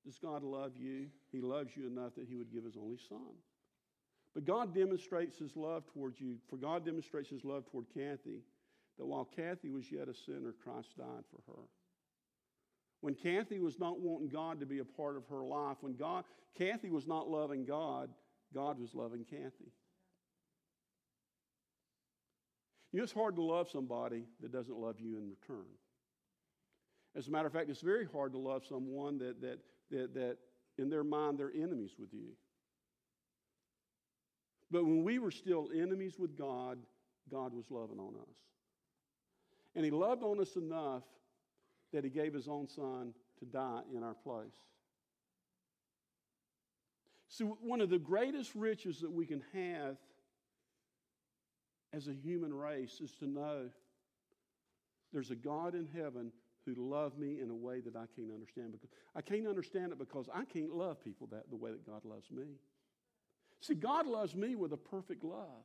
does 0.04 0.18
God 0.18 0.42
love 0.42 0.72
you? 0.76 1.06
He 1.30 1.40
loves 1.40 1.76
you 1.76 1.86
enough 1.86 2.14
that 2.16 2.26
he 2.26 2.36
would 2.36 2.52
give 2.52 2.64
his 2.64 2.76
only 2.76 2.98
son. 3.08 3.34
But 4.34 4.46
God 4.46 4.74
demonstrates 4.74 5.38
his 5.38 5.56
love 5.56 5.84
towards 5.92 6.20
you, 6.20 6.36
for 6.48 6.56
God 6.56 6.84
demonstrates 6.84 7.28
his 7.28 7.44
love 7.44 7.66
toward 7.70 7.86
Kathy, 7.92 8.40
that 8.98 9.06
while 9.06 9.24
Kathy 9.24 9.70
was 9.70 9.90
yet 9.90 10.08
a 10.08 10.14
sinner, 10.14 10.54
Christ 10.62 10.96
died 10.96 11.24
for 11.30 11.52
her. 11.52 11.62
When 13.00 13.14
Kathy 13.14 13.58
was 13.58 13.78
not 13.78 14.00
wanting 14.00 14.28
God 14.28 14.60
to 14.60 14.66
be 14.66 14.78
a 14.78 14.84
part 14.84 15.16
of 15.16 15.26
her 15.26 15.44
life, 15.44 15.78
when 15.80 15.94
God, 15.94 16.24
Kathy 16.56 16.88
was 16.88 17.06
not 17.06 17.28
loving 17.28 17.64
God, 17.64 18.10
God 18.54 18.78
was 18.78 18.94
loving 18.94 19.24
Kathy. 19.24 19.72
You 22.92 22.98
know, 22.98 23.04
it's 23.04 23.12
hard 23.12 23.36
to 23.36 23.42
love 23.42 23.70
somebody 23.70 24.24
that 24.40 24.52
doesn't 24.52 24.76
love 24.76 25.00
you 25.00 25.16
in 25.16 25.28
return. 25.28 25.66
As 27.16 27.26
a 27.26 27.30
matter 27.30 27.46
of 27.46 27.52
fact, 27.52 27.70
it's 27.70 27.80
very 27.80 28.06
hard 28.06 28.32
to 28.32 28.38
love 28.38 28.64
someone 28.66 29.18
that, 29.18 29.40
that, 29.40 29.58
that, 29.90 30.14
that 30.14 30.36
in 30.78 30.88
their 30.88 31.04
mind, 31.04 31.38
they're 31.38 31.52
enemies 31.54 31.92
with 31.98 32.12
you. 32.12 32.28
But 34.72 34.84
when 34.86 35.04
we 35.04 35.18
were 35.18 35.30
still 35.30 35.68
enemies 35.74 36.18
with 36.18 36.36
God, 36.36 36.78
God 37.30 37.52
was 37.52 37.66
loving 37.70 38.00
on 38.00 38.14
us. 38.14 38.36
And 39.76 39.84
He 39.84 39.90
loved 39.90 40.22
on 40.22 40.40
us 40.40 40.56
enough 40.56 41.04
that 41.92 42.04
He 42.04 42.10
gave 42.10 42.32
His 42.32 42.48
own 42.48 42.66
Son 42.66 43.12
to 43.38 43.44
die 43.44 43.82
in 43.94 44.02
our 44.02 44.14
place. 44.14 44.56
See, 47.28 47.44
one 47.44 47.82
of 47.82 47.90
the 47.90 47.98
greatest 47.98 48.54
riches 48.54 49.00
that 49.00 49.12
we 49.12 49.26
can 49.26 49.42
have 49.52 49.96
as 51.92 52.08
a 52.08 52.12
human 52.12 52.52
race 52.52 53.00
is 53.02 53.12
to 53.16 53.26
know 53.26 53.68
there's 55.12 55.30
a 55.30 55.36
God 55.36 55.74
in 55.74 55.86
heaven 55.94 56.32
who 56.64 56.74
loved 56.74 57.18
me 57.18 57.40
in 57.40 57.50
a 57.50 57.54
way 57.54 57.80
that 57.80 57.96
I 57.96 58.04
can't 58.16 58.32
understand. 58.32 58.72
Because 58.72 58.90
I 59.14 59.20
can't 59.20 59.46
understand 59.46 59.92
it 59.92 59.98
because 59.98 60.28
I 60.32 60.44
can't 60.44 60.74
love 60.74 61.02
people 61.02 61.28
that 61.32 61.50
the 61.50 61.56
way 61.56 61.70
that 61.70 61.86
God 61.86 62.04
loves 62.04 62.30
me. 62.30 62.44
See, 63.62 63.74
God 63.74 64.06
loves 64.06 64.34
me 64.34 64.56
with 64.56 64.72
a 64.72 64.76
perfect 64.76 65.24
love. 65.24 65.64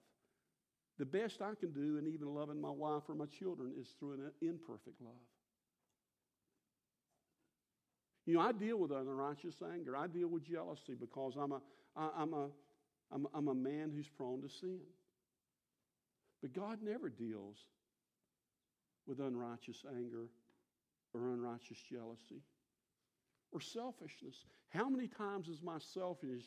The 1.00 1.06
best 1.06 1.42
I 1.42 1.56
can 1.60 1.72
do 1.72 1.98
in 1.98 2.08
even 2.08 2.34
loving 2.34 2.62
my 2.62 2.70
wife 2.70 3.04
or 3.10 3.16
my 3.16 3.26
children 3.26 3.74
is 3.80 3.88
through 4.00 4.14
an 4.14 4.32
imperfect 4.42 5.02
love. 5.02 5.14
You 8.26 8.36
know, 8.36 8.42
I 8.42 8.52
deal 8.52 8.78
with 8.78 8.92
unrighteous 8.92 9.56
anger. 9.74 9.96
I 9.96 10.08
deal 10.08 10.28
with 10.28 10.44
jealousy 10.44 10.96
because 11.00 11.36
I'm 11.40 11.54
a, 11.54 11.62
I, 11.96 12.10
I'm 12.18 12.34
a, 12.34 12.48
I'm, 13.12 13.28
I'm 13.34 13.48
a 13.48 13.56
man 13.56 13.92
who's 13.96 14.10
prone 14.10 14.42
to 14.42 14.50
sin. 14.50 14.80
But 16.42 16.54
God 16.54 16.80
never 16.84 17.10
deals 17.10 17.58
with 19.08 19.20
unrighteous 19.20 19.86
anger 19.96 20.28
or 21.14 21.22
unrighteous 21.34 21.80
jealousy 21.90 22.42
or 23.52 23.62
selfishness. 23.62 24.46
How 24.70 24.90
many 24.90 25.08
times 25.08 25.48
has 25.48 25.64
my 25.64 25.78
selfishness, 25.80 26.44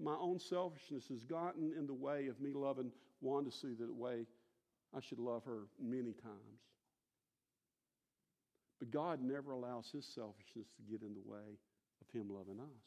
my 0.00 0.14
own 0.20 0.38
selfishness, 0.38 1.08
has 1.08 1.24
gotten 1.24 1.72
in 1.78 1.86
the 1.86 1.94
way 1.94 2.26
of 2.28 2.40
me 2.40 2.52
loving 2.52 2.90
Wanda 3.20 3.50
Sue 3.50 3.74
the 3.78 3.92
way 3.92 4.26
I 4.94 5.00
should 5.00 5.18
love 5.18 5.44
her 5.44 5.64
many 5.80 6.12
times? 6.12 6.60
But 8.78 8.90
God 8.90 9.20
never 9.22 9.52
allows 9.52 9.90
his 9.90 10.04
selfishness 10.04 10.68
to 10.76 10.82
get 10.90 11.02
in 11.02 11.14
the 11.14 11.22
way 11.24 11.58
of 12.00 12.20
him 12.20 12.28
loving 12.28 12.60
us. 12.60 12.82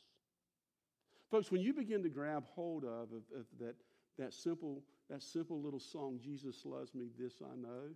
Folks, 1.31 1.51
when 1.51 1.61
you 1.61 1.73
begin 1.73 2.03
to 2.03 2.09
grab 2.09 2.43
hold 2.45 2.83
of, 2.83 3.11
of, 3.11 3.23
of 3.35 3.45
that, 3.59 3.75
that, 4.17 4.33
simple, 4.33 4.83
that 5.09 5.21
simple 5.21 5.61
little 5.61 5.79
song, 5.79 6.19
Jesus 6.21 6.63
loves 6.65 6.93
me, 6.93 7.07
this 7.17 7.41
I 7.43 7.55
know, 7.55 7.89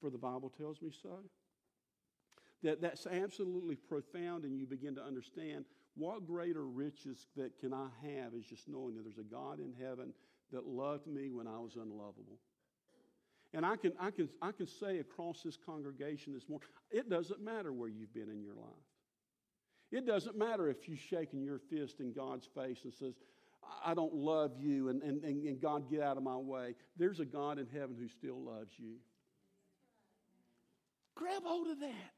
for 0.00 0.10
the 0.10 0.18
Bible 0.18 0.50
tells 0.56 0.80
me 0.80 0.90
so, 1.02 1.18
that, 2.62 2.80
that's 2.80 3.06
absolutely 3.06 3.76
profound, 3.76 4.44
and 4.44 4.58
you 4.58 4.66
begin 4.66 4.94
to 4.94 5.02
understand 5.02 5.64
what 5.96 6.26
greater 6.26 6.66
riches 6.66 7.26
that 7.36 7.58
can 7.58 7.72
I 7.72 7.88
have 8.02 8.34
is 8.34 8.44
just 8.44 8.68
knowing 8.68 8.96
that 8.96 9.02
there's 9.02 9.18
a 9.18 9.22
God 9.22 9.58
in 9.58 9.74
heaven 9.78 10.12
that 10.52 10.66
loved 10.66 11.06
me 11.06 11.30
when 11.30 11.46
I 11.46 11.58
was 11.58 11.76
unlovable. 11.76 12.38
And 13.52 13.66
I 13.66 13.76
can, 13.76 13.92
I, 14.00 14.10
can, 14.10 14.28
I 14.40 14.52
can 14.52 14.66
say 14.66 14.98
across 14.98 15.42
this 15.42 15.56
congregation 15.56 16.32
this 16.32 16.48
morning, 16.48 16.68
it 16.90 17.10
doesn't 17.10 17.42
matter 17.42 17.72
where 17.72 17.88
you've 17.88 18.14
been 18.14 18.30
in 18.30 18.40
your 18.40 18.54
life. 18.54 18.70
It 19.90 20.06
doesn't 20.06 20.38
matter 20.38 20.68
if 20.68 20.88
you've 20.88 21.00
shaken 21.00 21.42
your 21.42 21.58
fist 21.58 21.98
in 21.98 22.12
God's 22.12 22.46
face 22.54 22.84
and 22.84 22.94
says, 22.94 23.14
I 23.84 23.94
don't 23.94 24.14
love 24.14 24.52
you, 24.58 24.88
and, 24.88 25.02
and, 25.02 25.22
and 25.24 25.60
God, 25.60 25.90
get 25.90 26.00
out 26.00 26.16
of 26.16 26.22
my 26.22 26.36
way. 26.36 26.74
There's 26.96 27.20
a 27.20 27.24
God 27.24 27.58
in 27.58 27.66
heaven 27.66 27.96
who 27.98 28.08
still 28.08 28.40
loves 28.40 28.72
you. 28.78 28.94
Grab 31.14 31.42
hold 31.44 31.68
of 31.68 31.80
that. 31.80 32.12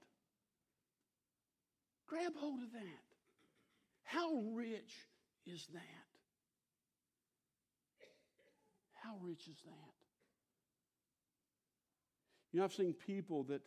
Grab 2.07 2.33
hold 2.37 2.63
of 2.63 2.73
that. 2.73 3.02
How 4.13 4.43
rich 4.53 4.93
is 5.47 5.67
that? 5.73 5.81
How 8.93 9.17
rich 9.23 9.49
is 9.49 9.57
that? 9.65 9.93
You 12.53 12.59
know, 12.59 12.67
I've 12.67 12.75
seen 12.75 12.93
people 12.93 13.45
that 13.45 13.63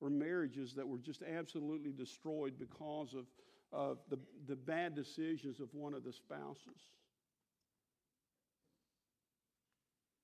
were 0.00 0.08
marriages 0.08 0.74
that 0.74 0.86
were 0.86 0.98
just 0.98 1.22
absolutely 1.22 1.90
destroyed 1.90 2.54
because 2.60 3.12
of, 3.14 3.26
of 3.72 3.98
the, 4.08 4.20
the 4.46 4.54
bad 4.54 4.94
decisions 4.94 5.58
of 5.58 5.68
one 5.72 5.94
of 5.94 6.04
the 6.04 6.12
spouses. 6.12 6.80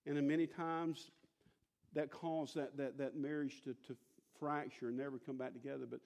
And 0.06 0.24
many 0.28 0.46
times 0.46 1.10
that 1.94 2.12
caused 2.12 2.54
that, 2.54 2.76
that, 2.76 2.96
that 2.98 3.16
marriage 3.16 3.60
to, 3.64 3.74
to 3.88 3.96
fracture 4.38 4.86
and 4.86 4.96
never 4.96 5.18
come 5.18 5.36
back 5.36 5.52
together. 5.52 5.84
But, 5.90 6.00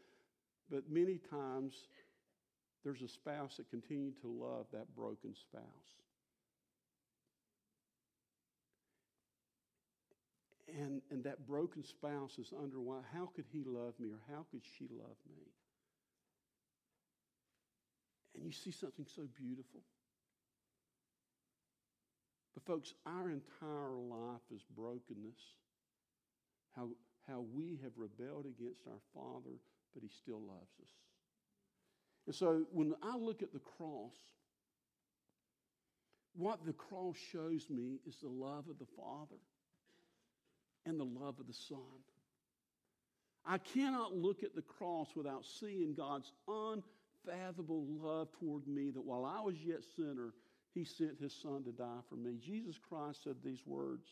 but 0.71 0.91
many 0.91 1.19
times 1.19 1.75
there's 2.85 3.03
a 3.03 3.09
spouse 3.09 3.57
that 3.57 3.71
continued 3.71 4.21
to 4.23 4.29
love 4.29 4.67
that 4.73 4.95
broken 4.95 5.35
spouse. 5.35 5.63
And, 10.69 11.03
and 11.11 11.23
that 11.25 11.47
broken 11.47 11.85
spouse 11.85 12.39
is 12.39 12.53
under 12.59 12.81
why, 12.81 13.01
how 13.13 13.29
could 13.37 13.45
he 13.53 13.63
love 13.65 13.95
me 14.01 14.09
or 14.09 14.21
how 14.35 14.47
could 14.51 14.63
she 14.79 14.89
love 14.91 15.17
me? 15.29 15.45
And 18.35 18.47
you 18.47 18.53
see 18.53 18.71
something 18.71 19.07
so 19.15 19.29
beautiful. 19.37 19.81
But, 22.55 22.65
folks, 22.65 22.95
our 23.07 23.31
entire 23.31 23.95
life 23.97 24.43
is 24.55 24.63
brokenness. 24.75 25.41
How, 26.75 26.89
how 27.29 27.45
we 27.55 27.79
have 27.83 27.93
rebelled 27.97 28.47
against 28.47 28.87
our 28.87 29.01
Father, 29.15 29.57
but 29.93 30.03
He 30.03 30.09
still 30.09 30.41
loves 30.41 30.73
us. 30.81 31.12
And 32.27 32.35
so, 32.35 32.63
when 32.73 32.95
I 33.03 33.17
look 33.17 33.43
at 33.43 33.53
the 33.53 33.61
cross, 33.77 34.15
what 36.35 36.65
the 36.65 36.73
cross 36.73 37.17
shows 37.33 37.67
me 37.69 37.99
is 38.07 38.17
the 38.23 38.29
love 38.29 38.69
of 38.69 38.79
the 38.79 38.87
Father 38.97 39.41
and 40.87 40.99
the 40.99 41.05
love 41.05 41.41
of 41.41 41.47
the 41.47 41.53
Son. 41.53 41.79
I 43.45 43.59
cannot 43.59 44.17
look 44.17 44.45
at 44.45 44.55
the 44.55 44.63
cross 44.63 45.09
without 45.17 45.45
seeing 45.45 45.95
God's 45.95 46.33
unfathomable 46.47 47.85
love 47.89 48.29
toward 48.39 48.69
me 48.69 48.91
that 48.91 49.05
while 49.05 49.25
I 49.25 49.41
was 49.41 49.57
yet 49.65 49.81
sinner, 49.97 50.33
he 50.75 50.85
sent 50.85 51.21
his 51.21 51.35
son 51.35 51.65
to 51.65 51.73
die 51.73 52.01
for 52.09 52.15
me. 52.15 52.39
Jesus 52.41 52.79
Christ 52.89 53.25
said 53.25 53.37
these 53.43 53.67
words 53.67 54.07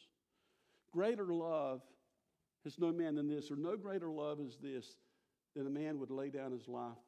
Greater 0.93 1.27
love 1.27 1.81
has 2.65 2.79
no 2.79 2.93
man 2.93 3.15
than 3.15 3.29
this, 3.29 3.51
or 3.51 3.57
no 3.57 3.77
greater 3.77 4.11
love 4.11 4.41
is 4.41 4.59
this, 4.61 4.97
than 5.55 5.67
a 5.67 5.71
man 5.71 5.99
would 6.01 6.11
lay 6.11 6.29
down 6.29 6.51
his 6.51 6.67
life 6.69 6.99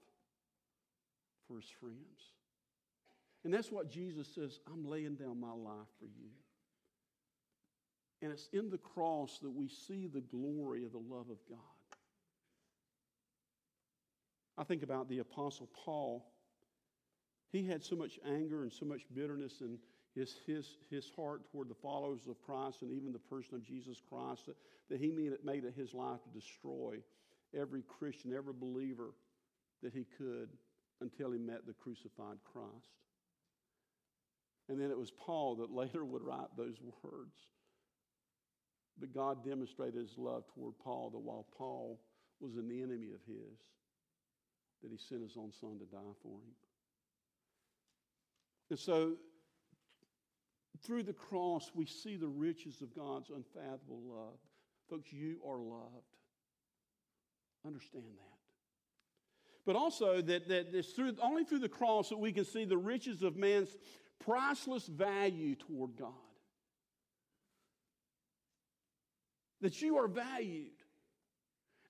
for 1.52 1.60
his 1.60 1.70
friends. 1.80 2.32
And 3.44 3.52
that's 3.52 3.70
what 3.70 3.90
Jesus 3.90 4.28
says 4.34 4.60
I'm 4.72 4.88
laying 4.88 5.16
down 5.16 5.40
my 5.40 5.52
life 5.52 5.88
for 5.98 6.06
you. 6.06 6.30
And 8.22 8.30
it's 8.30 8.48
in 8.52 8.70
the 8.70 8.78
cross 8.78 9.40
that 9.42 9.50
we 9.50 9.68
see 9.68 10.06
the 10.06 10.20
glory 10.20 10.84
of 10.84 10.92
the 10.92 10.98
love 10.98 11.28
of 11.28 11.38
God. 11.48 11.58
I 14.56 14.64
think 14.64 14.82
about 14.82 15.08
the 15.08 15.18
Apostle 15.18 15.68
Paul. 15.84 16.24
He 17.50 17.66
had 17.66 17.82
so 17.82 17.96
much 17.96 18.20
anger 18.26 18.62
and 18.62 18.72
so 18.72 18.86
much 18.86 19.02
bitterness 19.12 19.60
in 19.60 19.78
his, 20.14 20.36
his, 20.46 20.76
his 20.88 21.10
heart 21.16 21.50
toward 21.50 21.68
the 21.68 21.74
followers 21.74 22.20
of 22.28 22.40
Christ 22.42 22.82
and 22.82 22.92
even 22.92 23.12
the 23.12 23.18
person 23.18 23.56
of 23.56 23.64
Jesus 23.64 24.00
Christ 24.08 24.46
that, 24.46 24.56
that 24.88 25.00
he 25.00 25.10
made 25.10 25.32
it, 25.32 25.44
made 25.44 25.64
it 25.64 25.74
his 25.76 25.94
life 25.94 26.22
to 26.22 26.28
destroy 26.38 26.98
every 27.58 27.82
Christian, 27.82 28.32
every 28.32 28.52
believer 28.52 29.10
that 29.82 29.92
he 29.92 30.06
could 30.16 30.48
until 31.02 31.32
he 31.32 31.38
met 31.38 31.66
the 31.66 31.74
crucified 31.74 32.38
Christ. 32.52 32.96
And 34.68 34.80
then 34.80 34.90
it 34.90 34.98
was 34.98 35.10
Paul 35.10 35.56
that 35.56 35.70
later 35.74 36.04
would 36.04 36.22
write 36.22 36.56
those 36.56 36.76
words 37.02 37.46
but 38.98 39.12
God 39.12 39.44
demonstrated 39.44 40.00
his 40.00 40.18
love 40.18 40.44
toward 40.54 40.78
Paul 40.78 41.10
that 41.10 41.18
while 41.18 41.46
Paul 41.56 42.00
was 42.40 42.56
an 42.56 42.70
enemy 42.70 43.12
of 43.12 43.20
his, 43.26 43.58
that 44.82 44.90
he 44.90 44.98
sent 44.98 45.22
his 45.22 45.36
own 45.36 45.52
son 45.60 45.78
to 45.78 45.84
die 45.86 46.14
for 46.22 46.38
him. 46.38 46.54
And 48.70 48.78
so, 48.78 49.14
through 50.84 51.04
the 51.04 51.12
cross, 51.12 51.70
we 51.74 51.86
see 51.86 52.16
the 52.16 52.28
riches 52.28 52.80
of 52.82 52.94
God's 52.94 53.30
unfathomable 53.30 54.02
love. 54.04 54.38
Folks, 54.90 55.12
you 55.12 55.38
are 55.46 55.58
loved. 55.58 56.16
Understand 57.64 58.04
that. 58.04 58.41
But 59.64 59.76
also 59.76 60.20
that, 60.20 60.48
that 60.48 60.74
it's 60.74 60.92
through, 60.92 61.16
only 61.22 61.44
through 61.44 61.60
the 61.60 61.68
cross 61.68 62.08
that 62.08 62.18
we 62.18 62.32
can 62.32 62.44
see 62.44 62.64
the 62.64 62.76
riches 62.76 63.22
of 63.22 63.36
man's 63.36 63.76
priceless 64.18 64.86
value 64.86 65.54
toward 65.54 65.96
God. 65.96 66.12
that 69.62 69.80
you 69.80 69.96
are 69.96 70.08
valued, 70.08 70.72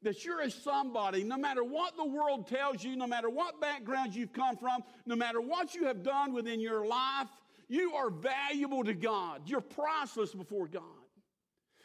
that 0.03 0.25
you're 0.25 0.41
a 0.41 0.51
somebody, 0.51 1.25
no 1.25 1.37
matter 1.37 1.65
what 1.65 1.97
the 1.97 2.05
world 2.05 2.47
tells 2.47 2.85
you, 2.85 2.95
no 2.97 3.07
matter 3.07 3.29
what 3.29 3.61
background 3.61 4.15
you've 4.15 4.33
come 4.33 4.57
from, 4.57 4.83
no 5.07 5.17
matter 5.17 5.41
what 5.41 5.75
you 5.75 5.87
have 5.87 6.03
done 6.03 6.33
within 6.33 6.61
your 6.61 6.87
life, 6.87 7.29
you 7.69 7.95
are 7.95 8.11
valuable 8.11 8.85
to 8.85 8.95
God. 8.95 9.43
You're 9.47 9.63
priceless 9.63 10.35
before 10.35 10.69
God. 10.69 10.83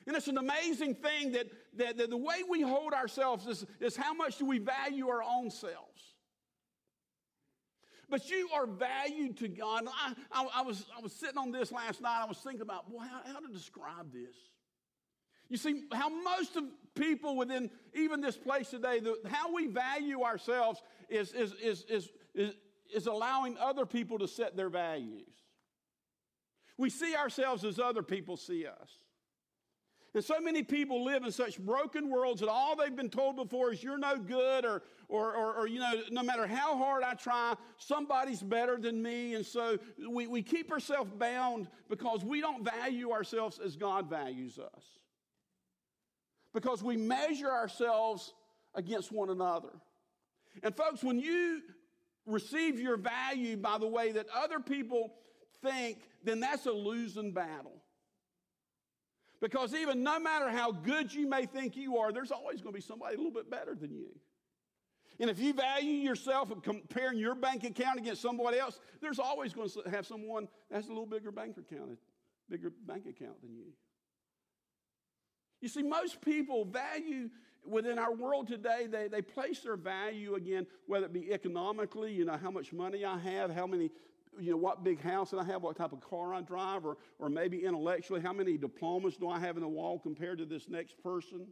And 0.08 0.16
it's 0.16 0.30
an 0.30 0.38
amazing 0.38 0.96
thing 0.96 1.34
that, 1.34 1.48
that, 1.76 1.98
that 1.98 2.10
the 2.10 2.18
way 2.18 2.38
we 2.50 2.62
hold 2.62 2.94
ourselves 2.94 3.46
is, 3.46 3.66
is 3.82 3.98
how 3.98 4.14
much 4.14 4.38
do 4.38 4.46
we 4.46 4.58
value 4.58 5.10
our 5.10 5.22
own 5.22 5.52
selves. 5.52 6.16
But 8.10 8.30
you 8.30 8.50
are 8.56 8.66
valued 8.66 9.36
to 9.40 9.50
God. 9.50 9.84
I, 9.86 10.14
I, 10.32 10.48
I, 10.56 10.62
was, 10.62 10.86
I 10.98 11.02
was 11.02 11.12
sitting 11.12 11.38
on 11.38 11.52
this 11.52 11.74
last 11.74 12.00
night. 12.00 12.22
I 12.22 12.26
was 12.26 12.38
thinking 12.38 12.62
about, 12.62 12.90
boy, 12.90 13.00
how, 13.00 13.34
how 13.34 13.40
to 13.42 13.52
describe 13.52 14.14
this. 14.14 14.34
You 15.50 15.58
see, 15.58 15.84
how 15.92 16.08
most 16.08 16.56
of 16.56 16.64
people 16.96 17.36
within 17.36 17.70
even 17.94 18.22
this 18.22 18.38
place 18.38 18.70
today, 18.70 19.02
the, 19.02 19.18
how 19.30 19.54
we 19.54 19.68
value 19.68 20.24
ourselves 20.24 20.82
is, 21.10 21.34
is, 21.34 21.54
is, 21.62 21.86
is, 21.90 22.10
is, 22.34 22.54
is 22.96 23.08
allowing 23.08 23.58
other 23.58 23.86
people 23.86 24.20
to 24.20 24.28
set 24.28 24.56
their 24.56 24.70
values. 24.70 25.28
We 26.78 26.90
see 26.90 27.14
ourselves 27.14 27.66
as 27.66 27.78
other 27.78 28.04
people 28.04 28.38
see 28.38 28.66
us. 28.66 28.90
And 30.14 30.24
so 30.24 30.40
many 30.40 30.64
people 30.64 31.04
live 31.04 31.24
in 31.24 31.32
such 31.32 31.60
broken 31.60 32.10
worlds 32.10 32.42
that 32.42 32.50
all 32.50 32.76
they've 32.76 32.96
been 32.96 33.10
told 33.10 33.36
before 33.36 33.74
is 33.74 33.84
you're 33.84 33.98
no 33.98 34.18
good, 34.18 34.66
or, 34.66 34.82
or, 35.10 35.36
or, 35.36 35.54
or, 35.56 35.68
you 35.68 35.80
know, 35.80 36.02
no 36.10 36.24
matter 36.24 36.48
how 36.48 36.78
hard 36.78 37.04
I 37.04 37.14
try, 37.14 37.56
somebody's 37.78 38.42
better 38.42 38.78
than 38.78 39.02
me. 39.02 39.36
And 39.36 39.46
so 39.46 39.78
we, 40.10 40.28
we 40.28 40.42
keep 40.42 40.72
ourselves 40.72 41.12
bound 41.18 41.68
because 41.90 42.24
we 42.24 42.42
don't 42.42 42.64
value 42.64 43.12
ourselves 43.12 43.60
as 43.64 43.76
God 43.76 44.10
values 44.10 44.58
us. 44.58 44.84
Because 46.54 46.82
we 46.82 46.98
measure 46.98 47.52
ourselves 47.52 48.34
against 48.74 49.12
one 49.12 49.30
another. 49.30 49.74
And 50.64 50.76
folks, 50.76 51.04
when 51.04 51.20
you 51.20 51.62
receive 52.26 52.80
your 52.80 52.98
value 52.98 53.58
by 53.58 53.78
the 53.78 53.88
way 53.88 54.12
that 54.14 54.26
other 54.36 54.60
people 54.60 55.14
think, 55.62 56.00
then 56.24 56.40
that's 56.40 56.66
a 56.66 56.72
losing 56.72 57.32
battle. 57.32 57.84
Because 59.40 59.74
even 59.74 60.04
no 60.04 60.20
matter 60.20 60.50
how 60.50 60.72
good 60.72 61.14
you 61.14 61.28
may 61.28 61.46
think 61.46 61.76
you 61.76 61.98
are, 61.98 62.12
there's 62.12 62.32
always 62.32 62.62
going 62.62 62.74
to 62.74 62.78
be 62.78 62.82
somebody 62.82 63.16
a 63.16 63.18
little 63.18 63.32
bit 63.32 63.50
better 63.50 63.76
than 63.76 63.94
you. 63.94 64.08
And 65.20 65.30
if 65.30 65.40
you 65.40 65.54
value 65.54 65.92
yourself 65.92 66.52
and 66.52 66.62
comparing 66.62 67.18
your 67.18 67.36
bank 67.36 67.64
account 67.64 68.00
against 68.00 68.22
somebody 68.22 68.60
else, 68.60 68.80
there's 69.02 69.20
always 69.20 69.54
going 69.54 69.70
to 69.70 69.90
have 69.90 70.06
someone 70.06 70.48
that's 70.70 70.86
a 70.86 70.90
little 70.90 71.08
bigger 71.08 71.32
bank 71.32 71.58
account, 71.58 71.98
bigger 72.50 72.72
bank 72.86 73.06
account 73.08 73.42
than 73.42 73.56
you. 73.56 73.74
You 75.62 75.70
see, 75.70 75.82
most 75.82 76.22
people 76.22 76.66
value 76.66 77.30
within 77.66 78.00
our 78.00 78.14
world 78.14 78.48
today, 78.48 78.88
they, 78.90 79.08
they 79.08 79.22
place 79.22 79.60
their 79.62 79.76
value 79.76 80.36
again, 80.36 80.68
whether 80.86 81.06
it 81.06 81.14
be 81.14 81.34
economically, 81.34 82.14
you 82.14 82.26
know, 82.26 82.38
how 82.38 82.52
much 82.52 82.72
money 82.72 83.04
I 83.04 83.18
have, 83.18 83.52
how 83.52 83.68
many, 83.68 83.92
you 84.40 84.52
know, 84.52 84.58
what 84.58 84.84
big 84.84 85.02
house 85.02 85.32
that 85.32 85.38
I 85.38 85.44
have, 85.46 85.62
what 85.64 85.76
type 85.76 85.94
of 85.94 86.02
car 86.02 86.34
I 86.34 86.42
drive, 86.42 86.86
or, 86.86 86.98
or 87.20 87.30
maybe 87.30 87.64
intellectually, 87.64 88.22
how 88.22 88.34
many 88.34 88.58
diplomas 88.58 89.18
do 89.18 89.30
I 89.30 89.40
have 89.40 89.58
in 89.58 89.64
the 89.64 89.68
wall 89.68 90.00
compared 90.00 90.38
to 90.40 90.46
this 90.46 90.70
next 90.70 91.02
person? 91.02 91.48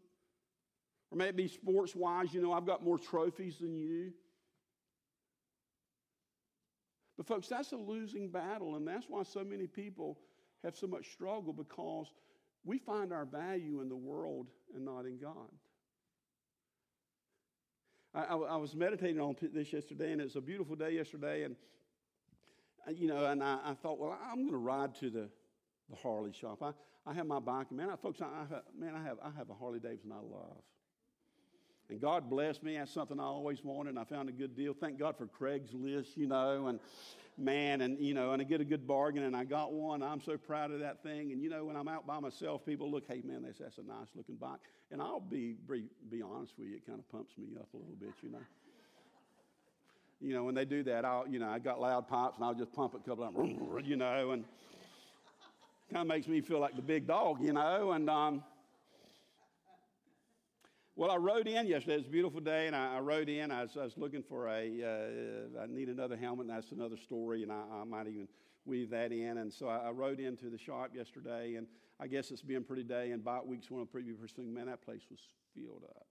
Or 1.11 1.17
maybe 1.17 1.47
sports 1.47 1.95
wise, 1.95 2.33
you 2.33 2.41
know, 2.41 2.53
I've 2.53 2.65
got 2.65 2.83
more 2.83 2.97
trophies 2.97 3.59
than 3.59 3.75
you. 3.75 4.11
But, 7.17 7.27
folks, 7.27 7.47
that's 7.47 7.71
a 7.71 7.77
losing 7.77 8.29
battle, 8.29 8.75
and 8.75 8.87
that's 8.87 9.05
why 9.07 9.23
so 9.23 9.43
many 9.43 9.67
people 9.67 10.17
have 10.63 10.75
so 10.75 10.87
much 10.87 11.11
struggle 11.11 11.53
because 11.53 12.07
we 12.65 12.77
find 12.77 13.13
our 13.13 13.25
value 13.25 13.81
in 13.81 13.89
the 13.89 13.95
world 13.95 14.47
and 14.75 14.83
not 14.83 15.05
in 15.05 15.17
God. 15.17 15.51
I, 18.13 18.23
I, 18.23 18.35
I 18.35 18.55
was 18.57 18.75
meditating 18.75 19.19
on 19.19 19.35
this 19.53 19.71
yesterday, 19.71 20.11
and 20.11 20.21
it's 20.21 20.35
a 20.35 20.41
beautiful 20.41 20.75
day 20.75 20.91
yesterday, 20.91 21.43
and 21.43 21.55
you 22.91 23.07
know, 23.07 23.25
and 23.25 23.43
I, 23.43 23.59
I 23.65 23.73
thought, 23.73 23.99
well, 23.99 24.17
I'm 24.23 24.41
going 24.41 24.51
to 24.51 24.57
ride 24.57 24.95
to 24.95 25.09
the, 25.09 25.29
the 25.89 25.95
Harley 25.95 26.33
shop. 26.33 26.61
I, 26.61 26.71
I 27.05 27.13
have 27.13 27.27
my 27.27 27.39
bike, 27.39 27.71
man, 27.71 27.89
I, 27.89 27.95
folks, 27.95 28.21
I, 28.21 28.25
I, 28.25 28.59
man, 28.77 28.93
I 28.95 29.03
have, 29.03 29.17
I 29.23 29.29
have 29.37 29.49
a 29.49 29.53
Harley 29.53 29.79
Davidson 29.79 30.11
I 30.11 30.15
love. 30.15 30.61
And 31.89 32.01
God 32.01 32.29
blessed 32.29 32.63
me. 32.63 32.77
That's 32.77 32.91
something 32.91 33.19
I 33.19 33.23
always 33.23 33.63
wanted, 33.63 33.91
and 33.91 33.99
I 33.99 34.05
found 34.05 34.27
a 34.27 34.31
good 34.31 34.55
deal. 34.55 34.73
Thank 34.73 34.97
God 34.97 35.15
for 35.17 35.27
Craigslist, 35.27 36.17
you 36.17 36.25
know, 36.25 36.67
and 36.67 36.79
man, 37.37 37.81
and 37.81 37.99
you 37.99 38.13
know, 38.13 38.31
and 38.31 38.41
I 38.41 38.45
get 38.45 38.59
a 38.59 38.65
good 38.65 38.87
bargain, 38.87 39.23
and 39.23 39.35
I 39.35 39.43
got 39.43 39.71
one. 39.71 40.01
I'm 40.01 40.21
so 40.21 40.35
proud 40.35 40.71
of 40.71 40.79
that 40.79 41.03
thing. 41.03 41.31
And 41.31 41.41
you 41.41 41.49
know, 41.49 41.65
when 41.65 41.75
I'm 41.75 41.87
out 41.87 42.07
by 42.07 42.19
myself, 42.19 42.65
people 42.65 42.89
look, 42.89 43.03
hey 43.07 43.21
man, 43.23 43.43
that's, 43.43 43.59
that's 43.59 43.77
a 43.77 43.83
nice 43.83 44.07
looking 44.15 44.35
bike. 44.35 44.59
And 44.91 44.99
I'll 44.99 45.19
be, 45.19 45.57
be 45.69 45.85
be 46.09 46.23
honest 46.23 46.53
with 46.57 46.69
you, 46.69 46.77
it 46.77 46.87
kind 46.87 46.97
of 46.97 47.07
pumps 47.11 47.33
me 47.37 47.49
up 47.59 47.67
a 47.73 47.77
little 47.77 47.95
bit, 47.99 48.13
you 48.23 48.31
know. 48.31 48.41
You 50.21 50.33
know, 50.33 50.43
when 50.43 50.55
they 50.55 50.65
do 50.65 50.81
that, 50.83 51.05
I'll, 51.05 51.27
you 51.27 51.39
know, 51.39 51.49
I 51.49 51.59
got 51.59 51.79
loud 51.79 52.07
pipes, 52.07 52.35
and 52.37 52.45
I'll 52.45 52.53
just 52.53 52.73
pump 52.73 52.93
a 52.93 52.99
couple 52.99 53.25
of 53.25 53.33
them, 53.33 53.81
you 53.85 53.95
know, 53.95 54.31
and 54.31 54.45
kind 55.91 56.01
of 56.01 56.07
makes 56.07 56.27
me 56.27 56.41
feel 56.41 56.59
like 56.59 56.75
the 56.75 56.81
big 56.81 57.05
dog, 57.05 57.41
you 57.41 57.53
know, 57.53 57.91
and 57.91 58.09
um, 58.09 58.43
well, 60.97 61.11
I 61.11 61.17
rode 61.17 61.47
in 61.47 61.67
yesterday. 61.67 61.95
It 61.95 61.97
was 61.97 62.07
a 62.07 62.11
beautiful 62.11 62.39
day, 62.39 62.67
and 62.67 62.75
I, 62.75 62.95
I 62.95 62.99
rode 63.01 63.27
in. 63.27 63.51
I 63.51 63.63
was, 63.63 63.75
I 63.75 63.83
was, 63.83 63.97
looking 63.97 64.23
for 64.23 64.47
a. 64.47 64.61
Uh, 64.81 65.61
I 65.61 65.65
need 65.67 65.89
another 65.89 66.15
helmet, 66.15 66.47
and 66.47 66.55
that's 66.55 66.71
another 66.71 66.95
story, 66.95 67.43
and 67.43 67.51
I, 67.51 67.61
I 67.81 67.83
might 67.83 68.07
even 68.07 68.29
weave 68.63 68.91
that 68.91 69.11
in. 69.11 69.39
And 69.39 69.51
so 69.51 69.67
I, 69.67 69.91
rode 69.91 70.21
into 70.21 70.49
the 70.49 70.57
shop 70.57 70.91
yesterday, 70.95 71.55
and 71.55 71.67
I 71.99 72.07
guess 72.07 72.31
it's 72.31 72.41
been 72.41 72.57
a 72.57 72.61
pretty 72.61 72.83
day. 72.83 73.11
And 73.11 73.21
bike 73.21 73.45
week's 73.45 73.69
one 73.69 73.81
of 73.81 73.91
the 73.91 73.99
preview 73.99 74.17
first 74.17 74.37
thing. 74.37 74.53
Man, 74.53 74.67
that 74.67 74.81
place 74.83 75.01
was 75.11 75.19
filled 75.53 75.83
up. 75.83 76.07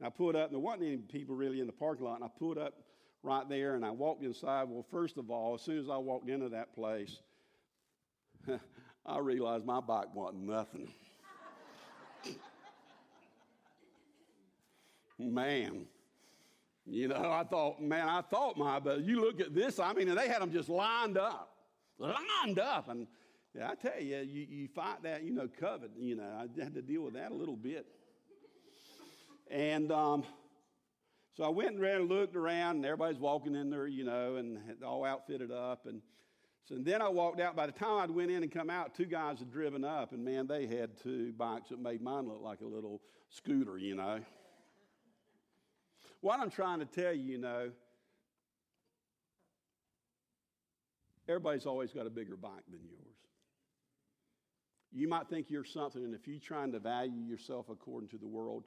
And 0.00 0.06
I 0.08 0.10
pulled 0.10 0.34
up, 0.34 0.46
and 0.46 0.54
there 0.54 0.60
wasn't 0.60 0.82
any 0.88 0.96
people 0.96 1.36
really 1.36 1.60
in 1.60 1.66
the 1.68 1.72
parking 1.72 2.06
lot. 2.06 2.16
And 2.16 2.24
I 2.24 2.28
pulled 2.36 2.58
up 2.58 2.74
right 3.22 3.48
there, 3.48 3.74
and 3.74 3.84
I 3.84 3.90
walked 3.90 4.22
inside. 4.22 4.68
Well, 4.68 4.84
first 4.90 5.18
of 5.18 5.30
all, 5.30 5.54
as 5.54 5.62
soon 5.62 5.78
as 5.78 5.88
I 5.88 5.96
walked 5.96 6.28
into 6.28 6.48
that 6.50 6.74
place, 6.74 7.18
I 9.06 9.18
realized 9.18 9.64
my 9.64 9.80
bike 9.80 10.14
wasn't 10.14 10.44
nothing. 10.44 10.88
Man. 15.18 15.86
You 16.88 17.08
know, 17.08 17.32
I 17.32 17.42
thought, 17.42 17.82
man, 17.82 18.08
I 18.08 18.20
thought 18.20 18.56
my, 18.56 18.78
but 18.78 19.02
you 19.02 19.20
look 19.20 19.40
at 19.40 19.52
this, 19.52 19.80
I 19.80 19.92
mean, 19.92 20.14
they 20.14 20.28
had 20.28 20.40
them 20.40 20.52
just 20.52 20.68
lined 20.68 21.18
up, 21.18 21.56
lined 21.98 22.60
up. 22.60 22.88
And 22.88 23.08
yeah, 23.56 23.70
I 23.70 23.74
tell 23.74 24.00
you, 24.00 24.18
you, 24.18 24.46
you 24.48 24.68
fight 24.68 25.02
that, 25.02 25.24
you 25.24 25.32
know, 25.32 25.48
covet, 25.58 25.90
you 25.98 26.14
know, 26.14 26.22
I 26.22 26.62
had 26.62 26.74
to 26.74 26.82
deal 26.82 27.02
with 27.02 27.14
that 27.14 27.32
a 27.32 27.34
little 27.34 27.56
bit. 27.56 27.86
And 29.50 29.90
um, 29.90 30.22
so 31.36 31.44
I 31.44 31.48
went 31.48 31.78
and 31.78 32.08
looked 32.08 32.34
around, 32.34 32.76
and 32.76 32.86
everybody's 32.86 33.20
walking 33.20 33.54
in 33.54 33.68
there, 33.68 33.86
you 33.86 34.04
know, 34.04 34.36
and 34.36 34.58
all 34.82 35.04
outfitted 35.04 35.52
up. 35.52 35.84
And 35.84 36.00
so 36.64 36.76
and 36.76 36.84
then 36.84 37.02
I 37.02 37.10
walked 37.10 37.40
out. 37.40 37.54
By 37.54 37.66
the 37.66 37.72
time 37.72 37.98
I'd 37.98 38.10
went 38.10 38.30
in 38.30 38.42
and 38.42 38.50
come 38.50 38.70
out, 38.70 38.94
two 38.94 39.04
guys 39.04 39.38
had 39.38 39.52
driven 39.52 39.84
up, 39.84 40.12
and 40.12 40.24
man, 40.24 40.46
they 40.46 40.66
had 40.66 40.96
two 41.02 41.34
bikes 41.34 41.68
that 41.68 41.78
made 41.78 42.00
mine 42.00 42.26
look 42.26 42.40
like 42.40 42.62
a 42.62 42.66
little 42.66 43.02
scooter, 43.28 43.76
you 43.76 43.94
know. 43.94 44.20
What 46.22 46.40
I'm 46.40 46.50
trying 46.50 46.78
to 46.78 46.86
tell 46.86 47.12
you, 47.12 47.24
you 47.24 47.38
know, 47.38 47.70
everybody's 51.28 51.66
always 51.66 51.92
got 51.92 52.06
a 52.06 52.10
bigger 52.10 52.36
bike 52.36 52.64
than 52.70 52.80
yours. 52.82 53.14
You 54.90 55.06
might 55.06 55.28
think 55.28 55.50
you're 55.50 55.64
something, 55.64 56.02
and 56.02 56.14
if 56.14 56.26
you're 56.26 56.40
trying 56.40 56.72
to 56.72 56.78
value 56.78 57.20
yourself 57.20 57.68
according 57.68 58.08
to 58.08 58.16
the 58.16 58.26
world, 58.26 58.64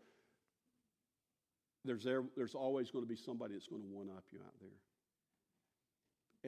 there's, 1.86 2.04
there, 2.04 2.24
there's 2.36 2.56
always 2.56 2.92
going 2.92 3.04
to 3.04 3.10
be 3.10 3.16
somebody 3.16 3.54
that's 3.54 3.68
going 3.68 3.82
to 3.82 3.88
one 3.88 4.10
up 4.10 4.26
you 4.32 4.40
out 4.40 4.54
there. 4.60 4.80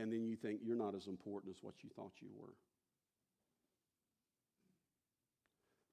And 0.01 0.11
then 0.11 0.25
you 0.25 0.35
think 0.35 0.59
you're 0.63 0.77
not 0.77 0.95
as 0.95 1.07
important 1.07 1.55
as 1.55 1.61
what 1.61 1.75
you 1.83 1.89
thought 1.95 2.11
you 2.21 2.29
were. 2.35 2.53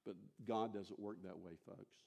But 0.07 0.15
God 0.47 0.73
doesn't 0.73 0.99
work 0.99 1.17
that 1.25 1.39
way, 1.39 1.53
folks. 1.67 1.99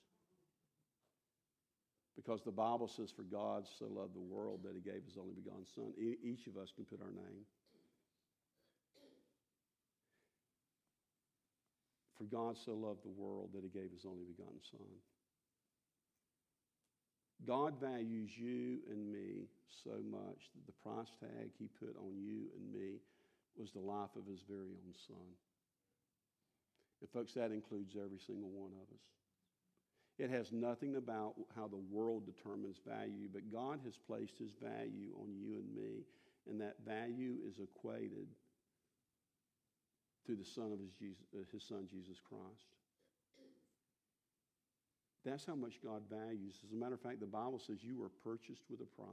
Because 2.15 2.41
the 2.44 2.52
Bible 2.52 2.88
says, 2.88 3.12
For 3.12 3.24
God 3.24 3.65
so 3.80 3.86
loved 3.86 4.15
the 4.15 4.20
world 4.20 4.62
that 4.63 4.74
he 4.76 4.82
gave 4.82 5.04
his 5.06 5.17
only 5.17 5.34
begotten 5.34 5.65
Son. 5.74 5.94
E- 5.98 6.17
each 6.24 6.48
of 6.48 6.58
us 6.58 6.72
can 6.76 6.86
put 6.86 7.02
our 7.02 7.12
name. 7.12 7.46
For 12.17 12.26
God 12.26 12.58
so 12.58 12.74
loved 12.74 13.04
the 13.04 13.10
world 13.10 13.50
that 13.54 13.63
he 13.63 13.70
gave 13.70 13.91
his 13.91 14.06
only 14.06 14.26
begotten 14.26 14.60
Son. 14.70 14.86
God 17.47 17.73
values 17.82 18.30
you 18.38 18.80
and 18.89 19.12
me 19.12 19.47
so 19.84 19.97
much 20.10 20.49
that 20.54 20.65
the 20.65 20.77
price 20.84 21.10
tag 21.19 21.51
he 21.58 21.67
put 21.80 21.95
on 21.97 22.21
you 22.21 22.49
and 22.56 22.71
me 22.71 22.99
was 23.58 23.71
the 23.71 23.80
life 23.80 24.13
of 24.15 24.25
his 24.30 24.41
very 24.47 24.77
own 24.77 24.93
Son. 25.08 25.32
And, 27.01 27.10
folks, 27.10 27.34
that 27.34 27.51
includes 27.51 27.95
every 27.97 28.19
single 28.19 28.49
one 28.49 28.71
of 28.77 28.88
us. 28.93 29.06
It 30.19 30.30
has 30.30 30.51
nothing 30.51 30.97
about 30.97 31.34
how 31.56 31.67
the 31.67 31.82
world 31.89 32.25
determines 32.25 32.77
value, 32.86 33.27
but 33.34 33.51
God 33.51 33.80
has 33.86 33.97
placed 33.97 34.38
his 34.38 34.51
value 34.62 35.10
on 35.19 35.34
you 35.34 35.56
and 35.56 35.73
me, 35.73 36.06
and 36.47 36.62
that 36.62 36.77
value 36.86 37.38
is 37.47 37.58
equated 37.58 38.27
through 40.25 40.36
the 40.36 40.45
Son 40.45 40.71
of 40.71 40.80
his, 40.80 40.91
Jesus, 40.99 41.23
uh, 41.34 41.43
his 41.51 41.63
Son, 41.63 41.88
Jesus 41.89 42.17
Christ. 42.21 42.69
That's 45.23 45.45
how 45.45 45.55
much 45.55 45.73
God 45.84 46.01
values. 46.10 46.55
As 46.65 46.71
a 46.71 46.75
matter 46.75 46.95
of 46.95 47.01
fact, 47.01 47.19
the 47.19 47.27
Bible 47.27 47.60
says 47.60 47.84
you 47.84 47.99
were 47.99 48.10
purchased 48.23 48.63
with 48.69 48.81
a 48.81 48.89
price. 49.01 49.07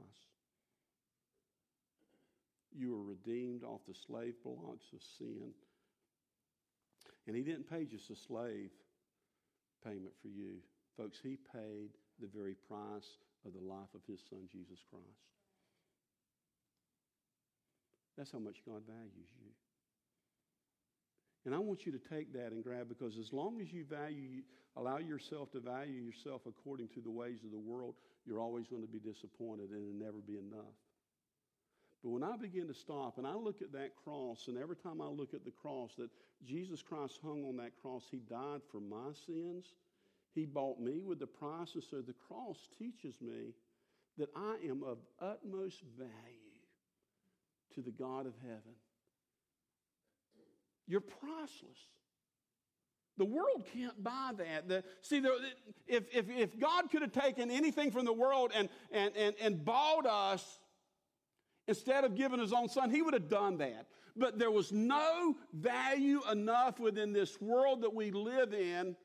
You 2.75 2.91
were 2.91 3.03
redeemed 3.03 3.63
off 3.63 3.81
the 3.87 3.93
slave 4.07 4.35
blocks 4.43 4.85
of 4.93 5.01
sin. 5.17 5.51
And 7.27 7.35
he 7.35 7.43
didn't 7.43 7.69
pay 7.69 7.85
just 7.85 8.09
a 8.09 8.15
slave 8.15 8.71
payment 9.83 10.13
for 10.21 10.27
you. 10.27 10.57
Folks, 10.97 11.19
he 11.21 11.37
paid 11.53 11.89
the 12.19 12.27
very 12.27 12.55
price 12.55 13.17
of 13.45 13.53
the 13.53 13.65
life 13.65 13.93
of 13.93 14.01
his 14.07 14.19
son, 14.29 14.49
Jesus 14.51 14.79
Christ. 14.89 15.29
That's 18.17 18.31
how 18.31 18.39
much 18.39 18.57
God 18.67 18.81
values 18.85 19.29
you. 19.39 19.51
And 21.49 21.55
I 21.55 21.57
want 21.57 21.83
you 21.83 21.91
to 21.91 21.97
take 21.97 22.31
that 22.33 22.51
and 22.51 22.63
grab 22.63 22.89
because 22.89 23.17
as 23.17 23.33
long 23.33 23.59
as 23.59 23.73
you 23.73 23.83
value, 23.83 24.43
allow 24.77 24.99
yourself 24.99 25.51
to 25.53 25.59
value 25.59 25.99
yourself 25.99 26.43
according 26.47 26.89
to 26.89 27.01
the 27.01 27.09
ways 27.09 27.39
of 27.43 27.49
the 27.49 27.57
world, 27.57 27.95
you're 28.23 28.39
always 28.39 28.67
going 28.67 28.83
to 28.83 28.87
be 28.87 28.99
disappointed 28.99 29.71
and 29.71 29.81
it'll 29.81 30.05
never 30.05 30.19
be 30.19 30.37
enough. 30.37 30.77
But 32.03 32.11
when 32.11 32.21
I 32.21 32.37
begin 32.37 32.67
to 32.67 32.73
stop 32.75 33.17
and 33.17 33.25
I 33.25 33.33
look 33.33 33.63
at 33.63 33.71
that 33.71 33.95
cross, 33.95 34.47
and 34.47 34.59
every 34.59 34.75
time 34.75 35.01
I 35.01 35.07
look 35.07 35.33
at 35.33 35.43
the 35.43 35.49
cross, 35.49 35.89
that 35.97 36.11
Jesus 36.45 36.83
Christ 36.83 37.17
hung 37.23 37.43
on 37.43 37.57
that 37.57 37.71
cross, 37.81 38.03
He 38.11 38.17
died 38.17 38.61
for 38.71 38.79
my 38.79 39.09
sins. 39.25 39.73
He 40.35 40.45
bought 40.45 40.79
me 40.79 41.01
with 41.01 41.17
the 41.17 41.25
price. 41.25 41.73
And 41.73 41.83
so 41.83 42.01
the 42.01 42.13
cross 42.27 42.59
teaches 42.77 43.15
me 43.19 43.55
that 44.19 44.29
I 44.35 44.57
am 44.69 44.83
of 44.83 44.99
utmost 45.19 45.81
value 45.97 46.59
to 47.73 47.81
the 47.81 47.89
God 47.89 48.27
of 48.27 48.33
heaven. 48.43 48.75
You're 50.89 51.01
priceless. 51.01 51.77
The 53.17 53.25
world 53.25 53.65
can't 53.73 54.03
buy 54.03 54.31
that. 54.37 54.67
The, 54.67 54.83
see, 55.01 55.19
the, 55.19 55.37
if, 55.87 56.03
if, 56.13 56.29
if 56.29 56.59
God 56.59 56.89
could 56.89 57.01
have 57.01 57.11
taken 57.11 57.51
anything 57.51 57.91
from 57.91 58.05
the 58.05 58.13
world 58.13 58.51
and, 58.55 58.69
and, 58.91 59.15
and, 59.15 59.35
and 59.39 59.63
bought 59.63 60.05
us 60.05 60.59
instead 61.67 62.05
of 62.05 62.15
giving 62.15 62.39
his 62.39 62.53
own 62.53 62.69
son, 62.69 62.89
he 62.89 63.01
would 63.01 63.13
have 63.13 63.29
done 63.29 63.57
that. 63.59 63.85
But 64.15 64.39
there 64.39 64.49
was 64.49 64.71
no 64.71 65.35
value 65.53 66.21
enough 66.31 66.79
within 66.79 67.13
this 67.13 67.39
world 67.39 67.83
that 67.83 67.93
we 67.93 68.09
live 68.09 68.53
in 68.53 68.95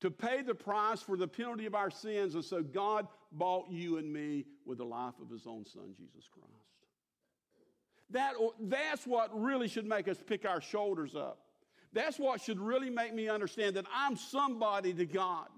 to 0.00 0.10
pay 0.10 0.42
the 0.42 0.54
price 0.54 1.00
for 1.00 1.16
the 1.16 1.28
penalty 1.28 1.66
of 1.66 1.74
our 1.74 1.90
sins. 1.90 2.34
And 2.34 2.44
so 2.44 2.62
God 2.62 3.06
bought 3.30 3.70
you 3.70 3.98
and 3.98 4.12
me 4.12 4.46
with 4.66 4.78
the 4.78 4.84
life 4.84 5.14
of 5.22 5.30
his 5.30 5.46
own 5.46 5.64
son, 5.64 5.94
Jesus 5.96 6.28
Christ. 6.28 6.48
That, 8.12 8.34
that's 8.60 9.06
what 9.06 9.30
really 9.38 9.68
should 9.68 9.86
make 9.86 10.08
us 10.08 10.18
pick 10.24 10.44
our 10.44 10.60
shoulders 10.60 11.14
up. 11.14 11.38
That's 11.92 12.18
what 12.18 12.40
should 12.40 12.60
really 12.60 12.90
make 12.90 13.14
me 13.14 13.28
understand 13.28 13.76
that 13.76 13.86
I'm 13.94 14.16
somebody 14.16 14.94
to 14.94 15.04
God. 15.04 15.48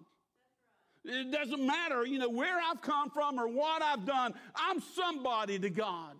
It 1.04 1.30
doesn't 1.30 1.64
matter, 1.64 2.06
you 2.06 2.18
know, 2.18 2.30
where 2.30 2.58
I've 2.58 2.80
come 2.80 3.10
from 3.10 3.38
or 3.38 3.46
what 3.46 3.82
I've 3.82 4.06
done. 4.06 4.34
I'm 4.56 4.80
somebody 4.80 5.58
to 5.58 5.68
God. 5.68 6.16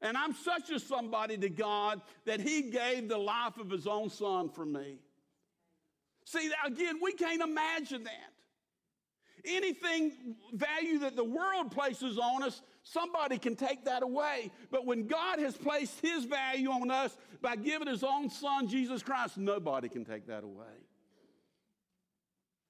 And 0.00 0.16
I'm 0.16 0.34
such 0.34 0.70
a 0.70 0.78
somebody 0.78 1.36
to 1.38 1.48
God 1.48 2.00
that 2.24 2.40
He 2.40 2.70
gave 2.70 3.08
the 3.08 3.18
life 3.18 3.58
of 3.58 3.70
His 3.70 3.86
own 3.86 4.10
Son 4.10 4.48
for 4.48 4.64
me. 4.64 4.98
See, 6.24 6.50
again, 6.64 6.98
we 7.02 7.12
can't 7.12 7.42
imagine 7.42 8.04
that. 8.04 8.32
Anything 9.44 10.36
value 10.52 11.00
that 11.00 11.16
the 11.16 11.24
world 11.24 11.70
places 11.70 12.18
on 12.18 12.42
us, 12.42 12.62
somebody 12.84 13.38
can 13.38 13.56
take 13.56 13.84
that 13.86 14.02
away. 14.02 14.52
But 14.70 14.86
when 14.86 15.06
God 15.06 15.40
has 15.40 15.56
placed 15.56 16.00
his 16.00 16.24
value 16.24 16.70
on 16.70 16.90
us 16.90 17.16
by 17.42 17.56
giving 17.56 17.88
his 17.88 18.04
own 18.04 18.30
son, 18.30 18.68
Jesus 18.68 19.02
Christ, 19.02 19.36
nobody 19.36 19.88
can 19.88 20.04
take 20.04 20.28
that 20.28 20.44
away. 20.44 20.64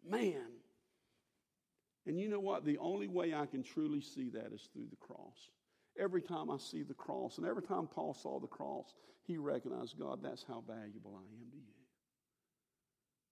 Man. 0.08 0.46
And 2.06 2.18
you 2.18 2.28
know 2.28 2.40
what? 2.40 2.64
The 2.64 2.78
only 2.78 3.08
way 3.08 3.34
I 3.34 3.46
can 3.46 3.62
truly 3.62 4.00
see 4.00 4.30
that 4.30 4.52
is 4.52 4.68
through 4.72 4.88
the 4.90 4.96
cross. 4.96 5.50
Every 5.98 6.22
time 6.22 6.50
I 6.50 6.58
see 6.58 6.82
the 6.82 6.94
cross, 6.94 7.38
and 7.38 7.46
every 7.46 7.62
time 7.62 7.86
Paul 7.86 8.14
saw 8.14 8.40
the 8.40 8.46
cross, 8.46 8.94
he 9.26 9.38
recognized, 9.38 9.98
God, 9.98 10.20
that's 10.22 10.44
how 10.46 10.62
valuable 10.66 11.14
I 11.14 11.22
am 11.22 11.50
to 11.50 11.56
you. 11.56 11.74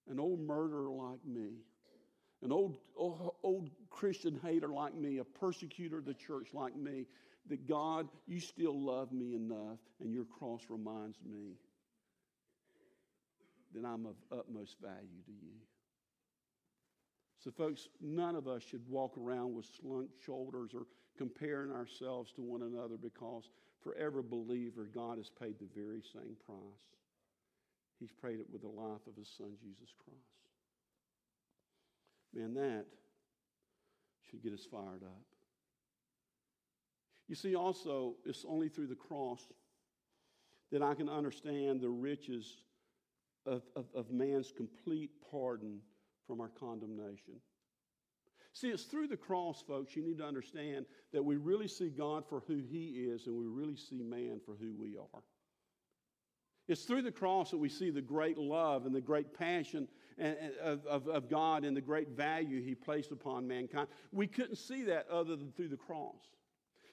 An 0.09 0.19
old 0.19 0.39
murderer 0.39 0.89
like 0.89 1.23
me 1.25 1.51
an 2.43 2.51
old, 2.51 2.77
old, 2.97 3.69
Christian 3.89 4.39
hater 4.43 4.67
like 4.67 4.93
me, 4.95 5.19
a 5.19 5.23
persecutor 5.23 5.99
of 5.99 6.05
the 6.05 6.13
church 6.13 6.49
like 6.53 6.75
me, 6.75 7.05
that 7.47 7.67
God, 7.67 8.07
you 8.27 8.39
still 8.39 8.77
love 8.77 9.11
me 9.11 9.35
enough, 9.35 9.79
and 10.01 10.13
your 10.13 10.25
cross 10.25 10.61
reminds 10.69 11.17
me 11.21 11.53
that 13.73 13.85
I'm 13.85 14.05
of 14.05 14.15
utmost 14.31 14.77
value 14.81 15.21
to 15.25 15.31
you. 15.31 15.53
So, 17.43 17.51
folks, 17.51 17.87
none 18.01 18.35
of 18.35 18.47
us 18.47 18.61
should 18.63 18.87
walk 18.87 19.17
around 19.17 19.53
with 19.53 19.65
slunk 19.81 20.09
shoulders 20.25 20.71
or 20.73 20.85
comparing 21.17 21.71
ourselves 21.71 22.31
to 22.33 22.41
one 22.41 22.61
another 22.61 22.95
because 22.97 23.49
for 23.81 23.95
every 23.95 24.23
believer, 24.23 24.87
God 24.93 25.17
has 25.17 25.29
paid 25.29 25.55
the 25.59 25.67
very 25.75 26.01
same 26.13 26.35
price. 26.45 26.85
He's 27.99 28.13
paid 28.23 28.39
it 28.39 28.47
with 28.51 28.61
the 28.61 28.69
life 28.69 29.05
of 29.07 29.15
His 29.17 29.29
Son, 29.37 29.51
Jesus 29.61 29.93
Christ. 30.03 30.52
Man, 32.33 32.53
that 32.55 32.85
should 34.29 34.41
get 34.41 34.53
us 34.53 34.65
fired 34.69 35.03
up. 35.03 35.21
You 37.27 37.35
see, 37.35 37.55
also, 37.55 38.15
it's 38.25 38.45
only 38.47 38.69
through 38.69 38.87
the 38.87 38.95
cross 38.95 39.47
that 40.71 40.81
I 40.81 40.93
can 40.95 41.09
understand 41.09 41.81
the 41.81 41.89
riches 41.89 42.57
of, 43.45 43.61
of, 43.75 43.85
of 43.93 44.11
man's 44.11 44.51
complete 44.51 45.11
pardon 45.29 45.79
from 46.25 46.41
our 46.41 46.49
condemnation. 46.49 47.35
See, 48.53 48.69
it's 48.69 48.83
through 48.83 49.07
the 49.07 49.17
cross, 49.17 49.63
folks, 49.67 49.95
you 49.95 50.03
need 50.03 50.19
to 50.19 50.25
understand 50.25 50.85
that 51.11 51.23
we 51.23 51.37
really 51.37 51.67
see 51.67 51.89
God 51.89 52.23
for 52.27 52.43
who 52.47 52.57
He 52.57 53.07
is 53.09 53.25
and 53.25 53.35
we 53.35 53.45
really 53.45 53.75
see 53.75 54.03
man 54.03 54.39
for 54.45 54.55
who 54.59 54.73
we 54.77 54.95
are. 54.95 55.21
It's 56.67 56.83
through 56.83 57.01
the 57.01 57.11
cross 57.11 57.51
that 57.51 57.57
we 57.57 57.67
see 57.67 57.89
the 57.89 58.01
great 58.01 58.37
love 58.37 58.85
and 58.85 58.95
the 58.95 59.01
great 59.01 59.37
passion 59.37 59.87
of, 60.61 60.85
of, 60.85 61.07
of 61.07 61.29
God 61.29 61.63
and 61.63 61.75
the 61.75 61.81
great 61.81 62.09
value 62.09 62.61
He 62.61 62.75
placed 62.75 63.11
upon 63.11 63.47
mankind. 63.47 63.87
We 64.11 64.27
couldn't 64.27 64.57
see 64.57 64.83
that 64.83 65.07
other 65.09 65.35
than 65.35 65.51
through 65.51 65.69
the 65.69 65.77
cross. 65.77 66.33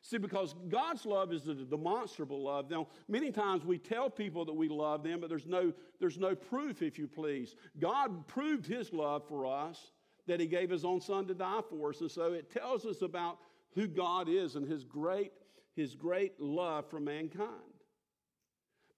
See, 0.02 0.16
because 0.16 0.54
God's 0.68 1.04
love 1.04 1.32
is 1.32 1.46
a 1.46 1.54
demonstrable 1.54 2.42
love. 2.42 2.70
Now, 2.70 2.88
many 3.06 3.30
times 3.30 3.64
we 3.64 3.76
tell 3.76 4.08
people 4.08 4.46
that 4.46 4.54
we 4.54 4.68
love 4.68 5.02
them, 5.02 5.20
but 5.20 5.28
there's 5.28 5.46
no, 5.46 5.74
there's 5.98 6.18
no 6.18 6.34
proof, 6.34 6.80
if 6.80 6.98
you 6.98 7.06
please. 7.06 7.54
God 7.78 8.26
proved 8.26 8.66
His 8.66 8.92
love 8.92 9.28
for 9.28 9.44
us 9.44 9.92
that 10.26 10.40
He 10.40 10.46
gave 10.46 10.70
His 10.70 10.84
own 10.86 11.00
Son 11.00 11.26
to 11.26 11.34
die 11.34 11.60
for 11.68 11.90
us. 11.90 12.00
And 12.00 12.10
so 12.10 12.32
it 12.32 12.50
tells 12.50 12.86
us 12.86 13.02
about 13.02 13.38
who 13.74 13.86
God 13.86 14.28
is 14.28 14.56
and 14.56 14.66
His 14.66 14.84
great, 14.84 15.32
His 15.76 15.94
great 15.94 16.40
love 16.40 16.88
for 16.88 16.98
mankind. 16.98 17.50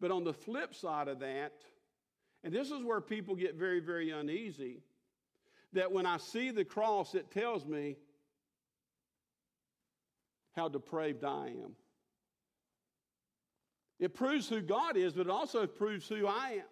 But 0.01 0.13
on 0.13 0.23
the 0.23 0.33
flip 0.33 0.73
side 0.75 1.09
of 1.09 1.19
that, 1.21 1.53
and 2.45 2.53
this 2.53 2.71
is 2.71 2.83
where 2.83 3.01
people 3.01 3.35
get 3.35 3.55
very, 3.55 3.81
very 3.81 4.11
uneasy, 4.11 4.83
that 5.73 5.93
when 5.93 6.07
I 6.07 6.17
see 6.19 6.51
the 6.51 6.65
cross, 6.65 7.15
it 7.15 7.31
tells 7.31 7.65
me 7.65 7.97
how 10.55 10.69
depraved 10.69 11.25
I 11.25 11.49
am. 11.49 11.77
It 13.99 14.15
proves 14.15 14.49
who 14.49 14.61
God 14.61 14.97
is, 14.97 15.13
but 15.13 15.27
it 15.27 15.31
also 15.31 15.67
proves 15.67 16.09
who 16.09 16.27
I 16.27 16.59
am. 16.59 16.65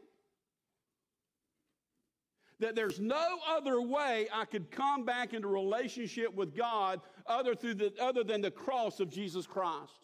That 2.59 2.74
there's 2.74 3.00
no 3.00 3.38
other 3.48 3.80
way 3.80 4.28
I 4.35 4.44
could 4.44 4.70
come 4.70 5.04
back 5.04 5.33
into 5.33 5.48
relationship 5.48 6.35
with 6.35 6.54
God 6.54 7.00
other, 7.26 7.54
through 7.54 7.74
the, 7.74 7.94
other 8.00 8.22
than 8.22 8.42
the 8.42 8.50
cross 8.50 9.00
of 9.00 9.09
Jesus 9.09 9.46
Christ 9.46 10.00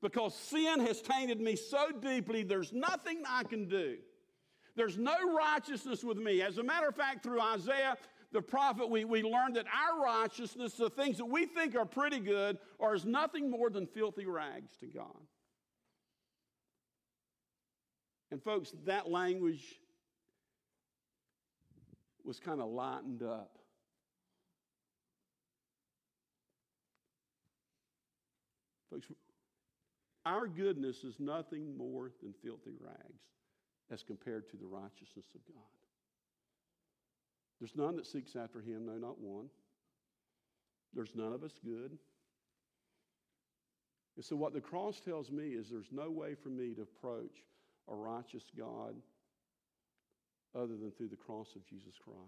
because 0.00 0.34
sin 0.34 0.80
has 0.80 1.00
tainted 1.02 1.40
me 1.40 1.56
so 1.56 1.90
deeply, 1.90 2.42
there's 2.42 2.72
nothing 2.72 3.22
I 3.28 3.44
can 3.44 3.68
do. 3.68 3.96
There's 4.78 4.96
no 4.96 5.34
righteousness 5.36 6.04
with 6.04 6.18
me. 6.18 6.40
As 6.40 6.58
a 6.58 6.62
matter 6.62 6.86
of 6.86 6.94
fact, 6.94 7.24
through 7.24 7.40
Isaiah, 7.40 7.96
the 8.30 8.40
prophet, 8.40 8.88
we, 8.88 9.04
we 9.04 9.24
learned 9.24 9.56
that 9.56 9.66
our 9.66 10.04
righteousness, 10.04 10.74
the 10.74 10.88
things 10.88 11.18
that 11.18 11.24
we 11.24 11.46
think 11.46 11.74
are 11.74 11.84
pretty 11.84 12.20
good, 12.20 12.58
are 12.78 12.94
as 12.94 13.04
nothing 13.04 13.50
more 13.50 13.70
than 13.70 13.88
filthy 13.88 14.24
rags 14.24 14.76
to 14.78 14.86
God. 14.86 15.16
And, 18.30 18.40
folks, 18.40 18.72
that 18.86 19.10
language 19.10 19.64
was 22.24 22.38
kind 22.38 22.60
of 22.60 22.68
lightened 22.68 23.24
up. 23.24 23.58
Folks, 28.92 29.08
our 30.24 30.46
goodness 30.46 31.02
is 31.02 31.16
nothing 31.18 31.76
more 31.76 32.12
than 32.22 32.32
filthy 32.44 32.76
rags 32.80 33.24
as 33.90 34.02
compared 34.02 34.48
to 34.50 34.56
the 34.56 34.66
righteousness 34.66 35.26
of 35.34 35.40
God. 35.46 35.64
There's 37.60 37.74
none 37.74 37.96
that 37.96 38.06
seeks 38.06 38.36
after 38.36 38.60
him, 38.60 38.86
no, 38.86 38.94
not 38.94 39.20
one. 39.20 39.46
There's 40.94 41.14
none 41.14 41.32
of 41.32 41.42
us 41.42 41.58
good. 41.64 41.98
And 44.16 44.24
so, 44.24 44.36
what 44.36 44.52
the 44.52 44.60
cross 44.60 45.00
tells 45.00 45.30
me 45.30 45.50
is 45.50 45.68
there's 45.68 45.92
no 45.92 46.10
way 46.10 46.34
for 46.34 46.48
me 46.48 46.74
to 46.74 46.82
approach 46.82 47.44
a 47.88 47.94
righteous 47.94 48.44
God 48.56 48.94
other 50.54 50.76
than 50.76 50.90
through 50.90 51.08
the 51.08 51.16
cross 51.16 51.48
of 51.54 51.66
Jesus 51.66 51.94
Christ. 52.02 52.18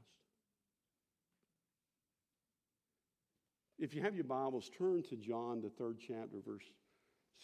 If 3.78 3.94
you 3.94 4.02
have 4.02 4.14
your 4.14 4.24
Bibles, 4.24 4.70
turn 4.76 5.02
to 5.04 5.16
John, 5.16 5.62
the 5.62 5.70
third 5.70 5.98
chapter, 5.98 6.36
verse 6.46 6.64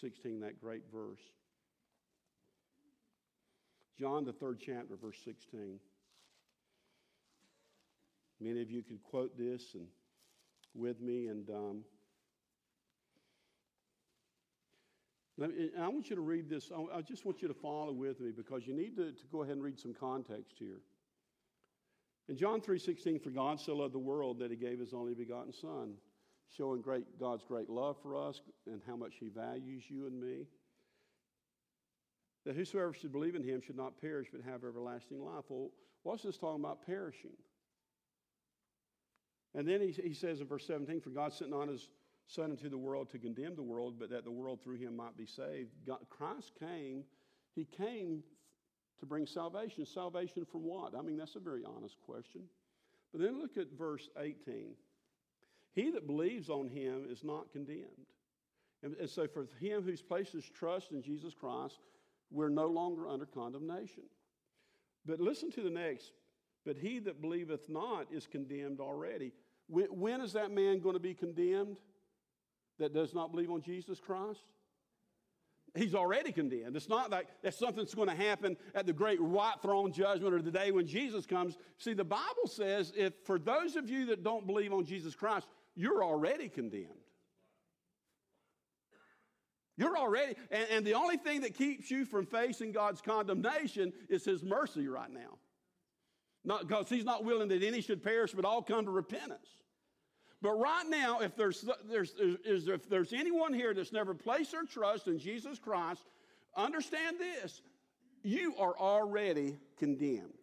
16, 0.01 0.41
that 0.41 0.61
great 0.61 0.83
verse. 0.93 1.23
John, 3.99 4.25
the 4.25 4.33
third 4.33 4.59
chapter, 4.61 4.97
verse 5.01 5.19
16. 5.25 5.79
Many 8.41 8.61
of 8.61 8.71
you 8.71 8.83
could 8.83 9.03
quote 9.03 9.37
this 9.39 9.75
and 9.75 9.87
with 10.75 11.01
me, 11.01 11.29
and 11.29 11.49
um, 11.49 11.85
me, 15.39 15.71
I 15.81 15.89
want 15.89 16.11
you 16.11 16.17
to 16.17 16.23
read 16.23 16.51
this. 16.51 16.71
I 16.93 17.01
just 17.01 17.25
want 17.25 17.41
you 17.41 17.49
to 17.49 17.55
follow 17.55 17.93
with 17.93 18.21
me 18.21 18.31
because 18.37 18.67
you 18.67 18.75
need 18.75 18.97
to, 18.97 19.13
to 19.13 19.27
go 19.33 19.43
ahead 19.43 19.55
and 19.55 19.63
read 19.63 19.79
some 19.79 19.95
context 19.95 20.57
here. 20.59 20.81
In 22.29 22.37
John 22.37 22.61
3:16, 22.61 23.23
for 23.23 23.31
God 23.31 23.61
so 23.61 23.77
loved 23.77 23.95
the 23.95 23.99
world 23.99 24.39
that 24.41 24.51
he 24.51 24.57
gave 24.57 24.79
his 24.79 24.93
only 24.93 25.15
begotten 25.15 25.53
Son, 25.53 25.95
showing 26.55 26.83
great, 26.83 27.19
God's 27.19 27.45
great 27.45 27.71
love 27.71 27.97
for 28.03 28.17
us 28.17 28.41
and 28.67 28.81
how 28.87 28.97
much 28.97 29.15
He 29.19 29.29
values 29.29 29.85
you 29.89 30.07
and 30.07 30.21
me. 30.21 30.47
That 32.47 32.57
whosoever 32.57 32.95
should 32.95 33.13
believe 33.13 33.35
in 33.35 33.43
Him 33.43 33.61
should 33.61 33.77
not 33.77 34.01
perish 34.01 34.29
but 34.33 34.41
have 34.41 34.65
everlasting 34.65 35.21
life. 35.21 35.45
Well, 35.49 35.71
what's 36.05 36.23
this 36.23 36.39
talking 36.39 36.65
about 36.65 36.87
perishing? 36.87 37.37
And 39.55 39.67
then 39.67 39.81
he, 39.81 39.91
he 39.91 40.15
says 40.15 40.41
in 40.41 40.47
verse 40.47 40.67
17, 40.67 41.01
For 41.01 41.11
God 41.11 41.33
sent 41.33 41.51
not 41.51 41.69
his 41.69 41.89
Son 42.29 42.51
into 42.51 42.69
the 42.69 42.79
world 42.79 43.11
to 43.11 43.19
condemn 43.19 43.57
the 43.57 43.63
world, 43.63 43.95
but 43.99 44.11
that 44.11 44.25
the 44.25 44.31
world 44.31 44.61
through 44.63 44.77
him 44.77 44.97
might 44.97 45.17
be 45.17 45.27
saved. 45.27 45.71
God, 45.87 45.99
Christ 46.11 46.53
came, 46.59 47.05
he 47.55 47.65
came 47.65 48.23
to 49.01 49.07
bring 49.07 49.27
salvation. 49.27 49.87
Salvation 49.87 50.45
from 50.45 50.63
what? 50.63 50.95
I 50.97 51.03
mean, 51.03 51.17
that's 51.17 51.37
a 51.37 51.41
very 51.41 51.63
honest 51.65 51.97
question. 52.05 52.43
But 53.13 53.23
then 53.23 53.41
look 53.41 53.57
at 53.57 53.69
verse 53.79 54.09
18. 54.19 54.75
He 55.73 55.91
that 55.91 56.07
believes 56.07 56.49
on 56.51 56.69
him 56.69 57.07
is 57.09 57.23
not 57.23 57.53
condemned. 57.53 58.07
And, 58.83 58.95
and 59.01 59.09
so 59.09 59.27
for 59.27 59.47
him 59.61 59.83
who's 59.83 60.03
placed 60.03 60.33
his 60.33 60.45
trust 60.45 60.93
in 60.93 61.03
Jesus 61.03 61.33
Christ, 61.33 61.79
we're 62.31 62.49
no 62.49 62.67
longer 62.67 63.09
under 63.09 63.27
condemnation. 63.27 64.05
But 65.05 65.21
listen 65.21 65.51
to 65.53 65.63
the 65.63 65.71
next. 65.71 66.13
But 66.65 66.77
he 66.77 66.99
that 67.01 67.21
believeth 67.21 67.69
not 67.69 68.07
is 68.11 68.27
condemned 68.27 68.81
already. 68.81 69.33
when, 69.69 69.87
when 69.87 70.21
is 70.21 70.33
that 70.33 70.51
man 70.51 70.81
going 70.81 70.95
to 70.95 71.01
be 71.01 71.15
condemned 71.15 71.77
that 72.79 72.93
does 72.93 73.15
not 73.15 73.31
believe 73.31 73.51
on 73.51 73.63
Jesus 73.63 74.01
Christ? 74.01 74.43
He's 75.75 75.95
already 75.95 76.33
condemned. 76.33 76.75
It's 76.75 76.89
not 76.89 77.11
like 77.11 77.27
that's 77.43 77.59
something 77.59 77.85
that's 77.85 77.95
going 77.95 78.09
to 78.09 78.17
happen 78.17 78.57
at 78.75 78.87
the 78.87 78.93
great 78.93 79.21
white 79.21 79.61
throne 79.61 79.93
judgment 79.93 80.35
or 80.35 80.41
the 80.41 80.51
day 80.51 80.71
when 80.71 80.87
Jesus 80.87 81.27
comes. 81.27 81.57
See, 81.79 81.93
the 81.93 82.05
Bible 82.05 82.47
says 82.47 82.93
if 82.97 83.13
for 83.25 83.39
those 83.39 83.77
of 83.77 83.89
you 83.91 84.07
that 84.07 84.25
don't 84.25 84.47
believe 84.47 84.73
on 84.73 84.85
Jesus 84.85 85.15
Christ, 85.15 85.47
you're 85.75 86.03
already 86.03 86.49
condemned. 86.49 87.06
You're 89.77 89.97
already, 89.97 90.35
and, 90.51 90.67
and 90.71 90.87
the 90.87 90.95
only 90.95 91.17
thing 91.17 91.43
that 91.43 91.55
keeps 91.55 91.91
you 91.91 92.05
from 92.05 92.27
facing 92.27 92.73
God's 92.73 93.01
condemnation 93.01 93.93
is 94.09 94.25
His 94.25 94.43
mercy 94.43 94.89
right 94.89 95.11
now. 95.11 95.39
Because 96.61 96.89
He's 96.89 97.05
not 97.05 97.25
willing 97.25 97.49
that 97.49 97.63
any 97.63 97.81
should 97.81 98.03
perish, 98.03 98.33
but 98.33 98.45
all 98.45 98.63
come 98.63 98.85
to 98.85 98.91
repentance. 98.91 99.49
But 100.43 100.53
right 100.53 100.85
now, 100.89 101.21
if 101.21 101.35
there's, 101.37 101.65
there's, 101.89 102.15
is, 102.15 102.69
if 102.69 102.89
there's 102.89 103.13
anyone 103.13 103.53
here 103.53 103.75
that's 103.75 103.93
never 103.93 104.15
placed 104.15 104.53
their 104.53 104.65
trust 104.65 105.09
in 105.09 105.19
Jesus 105.19 105.59
Christ, 105.59 106.05
understand 106.57 107.19
this 107.19 107.63
you 108.23 108.55
are 108.59 108.77
already 108.77 109.57
condemned. 109.79 110.35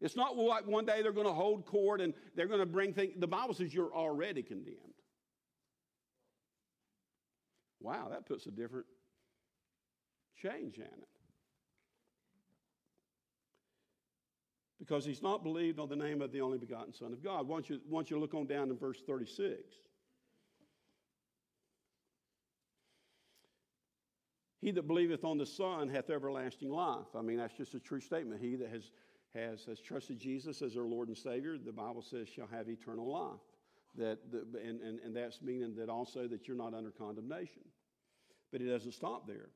It's 0.00 0.16
not 0.16 0.36
like 0.36 0.66
one 0.66 0.86
day 0.86 1.02
they're 1.02 1.12
going 1.12 1.26
to 1.26 1.32
hold 1.32 1.66
court 1.66 2.00
and 2.00 2.14
they're 2.34 2.46
going 2.46 2.60
to 2.60 2.66
bring 2.66 2.94
things. 2.94 3.12
The 3.16 3.26
Bible 3.26 3.54
says 3.54 3.74
you're 3.74 3.94
already 3.94 4.42
condemned. 4.42 4.89
Wow, 7.80 8.08
that 8.10 8.26
puts 8.26 8.46
a 8.46 8.50
different 8.50 8.86
change 10.40 10.76
in 10.76 10.84
it. 10.84 11.08
Because 14.78 15.04
he's 15.04 15.22
not 15.22 15.42
believed 15.42 15.78
on 15.78 15.88
the 15.88 15.96
name 15.96 16.22
of 16.22 16.32
the 16.32 16.40
only 16.40 16.58
begotten 16.58 16.92
Son 16.92 17.12
of 17.12 17.22
God. 17.22 17.46
Once 17.46 17.68
you, 17.68 17.80
once 17.88 18.10
you 18.10 18.18
look 18.18 18.34
on 18.34 18.46
down 18.46 18.68
to 18.68 18.74
verse 18.74 19.02
36. 19.06 19.60
He 24.60 24.70
that 24.72 24.86
believeth 24.86 25.24
on 25.24 25.38
the 25.38 25.46
Son 25.46 25.88
hath 25.88 26.10
everlasting 26.10 26.70
life. 26.70 27.06
I 27.16 27.22
mean, 27.22 27.38
that's 27.38 27.56
just 27.56 27.74
a 27.74 27.80
true 27.80 28.00
statement. 28.00 28.42
He 28.42 28.56
that 28.56 28.68
has, 28.70 28.90
has, 29.34 29.64
has 29.64 29.80
trusted 29.80 30.18
Jesus 30.18 30.60
as 30.60 30.74
their 30.74 30.84
Lord 30.84 31.08
and 31.08 31.16
Savior, 31.16 31.56
the 31.56 31.72
Bible 31.72 32.02
says, 32.02 32.28
shall 32.28 32.48
have 32.48 32.68
eternal 32.68 33.10
life. 33.10 33.40
That, 33.96 34.18
the, 34.30 34.46
and, 34.60 34.80
and, 34.80 35.00
and 35.00 35.16
that's 35.16 35.42
meaning 35.42 35.74
that 35.76 35.88
also 35.88 36.28
that 36.28 36.46
you're 36.46 36.56
not 36.56 36.74
under 36.74 36.90
condemnation. 36.90 37.62
But 38.52 38.60
it 38.60 38.68
doesn't 38.68 38.92
stop 38.92 39.26
there. 39.26 39.50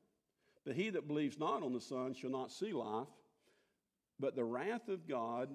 But 0.65 0.75
he 0.75 0.89
that 0.89 1.07
believes 1.07 1.39
not 1.39 1.63
on 1.63 1.73
the 1.73 1.81
Son 1.81 2.13
shall 2.13 2.31
not 2.31 2.51
see 2.51 2.73
life, 2.73 3.07
but 4.19 4.35
the 4.35 4.43
wrath 4.43 4.87
of 4.87 5.07
God. 5.07 5.49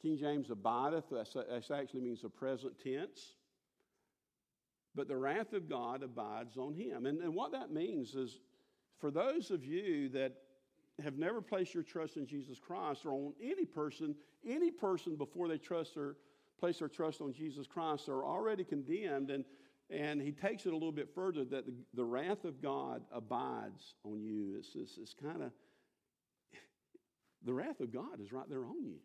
King 0.00 0.18
James 0.18 0.50
abideth, 0.50 1.10
that 1.10 1.46
actually 1.70 2.00
means 2.00 2.22
the 2.22 2.28
present 2.28 2.72
tense. 2.82 3.34
But 4.94 5.08
the 5.08 5.16
wrath 5.16 5.52
of 5.52 5.68
God 5.68 6.02
abides 6.02 6.56
on 6.56 6.74
him. 6.74 7.06
And, 7.06 7.22
and 7.22 7.34
what 7.34 7.52
that 7.52 7.70
means 7.70 8.14
is 8.14 8.40
for 8.98 9.10
those 9.10 9.50
of 9.50 9.64
you 9.64 10.08
that 10.10 10.32
have 11.02 11.18
never 11.18 11.40
placed 11.40 11.74
your 11.74 11.82
trust 11.82 12.16
in 12.16 12.26
Jesus 12.26 12.58
Christ 12.58 13.06
or 13.06 13.12
on 13.12 13.32
any 13.42 13.64
person, 13.64 14.14
any 14.46 14.70
person 14.70 15.16
before 15.16 15.48
they 15.48 15.58
trust 15.58 15.96
or 15.96 16.16
place 16.62 16.78
their 16.78 16.86
trust 16.86 17.20
on 17.20 17.32
Jesus 17.32 17.66
Christ 17.66 18.08
are 18.08 18.24
already 18.24 18.62
condemned. 18.62 19.30
And, 19.30 19.44
and 19.90 20.22
he 20.22 20.30
takes 20.30 20.64
it 20.64 20.68
a 20.68 20.76
little 20.76 20.92
bit 20.92 21.12
further 21.12 21.44
that 21.46 21.66
the, 21.66 21.72
the 21.92 22.04
wrath 22.04 22.44
of 22.44 22.62
God 22.62 23.02
abides 23.10 23.94
on 24.04 24.22
you. 24.22 24.54
It's, 24.56 24.68
it's, 24.76 24.96
it's 24.96 25.12
kind 25.20 25.42
of, 25.42 25.50
the 27.44 27.52
wrath 27.52 27.80
of 27.80 27.92
God 27.92 28.20
is 28.22 28.32
right 28.32 28.48
there 28.48 28.64
on 28.64 28.84
you. 28.84 29.00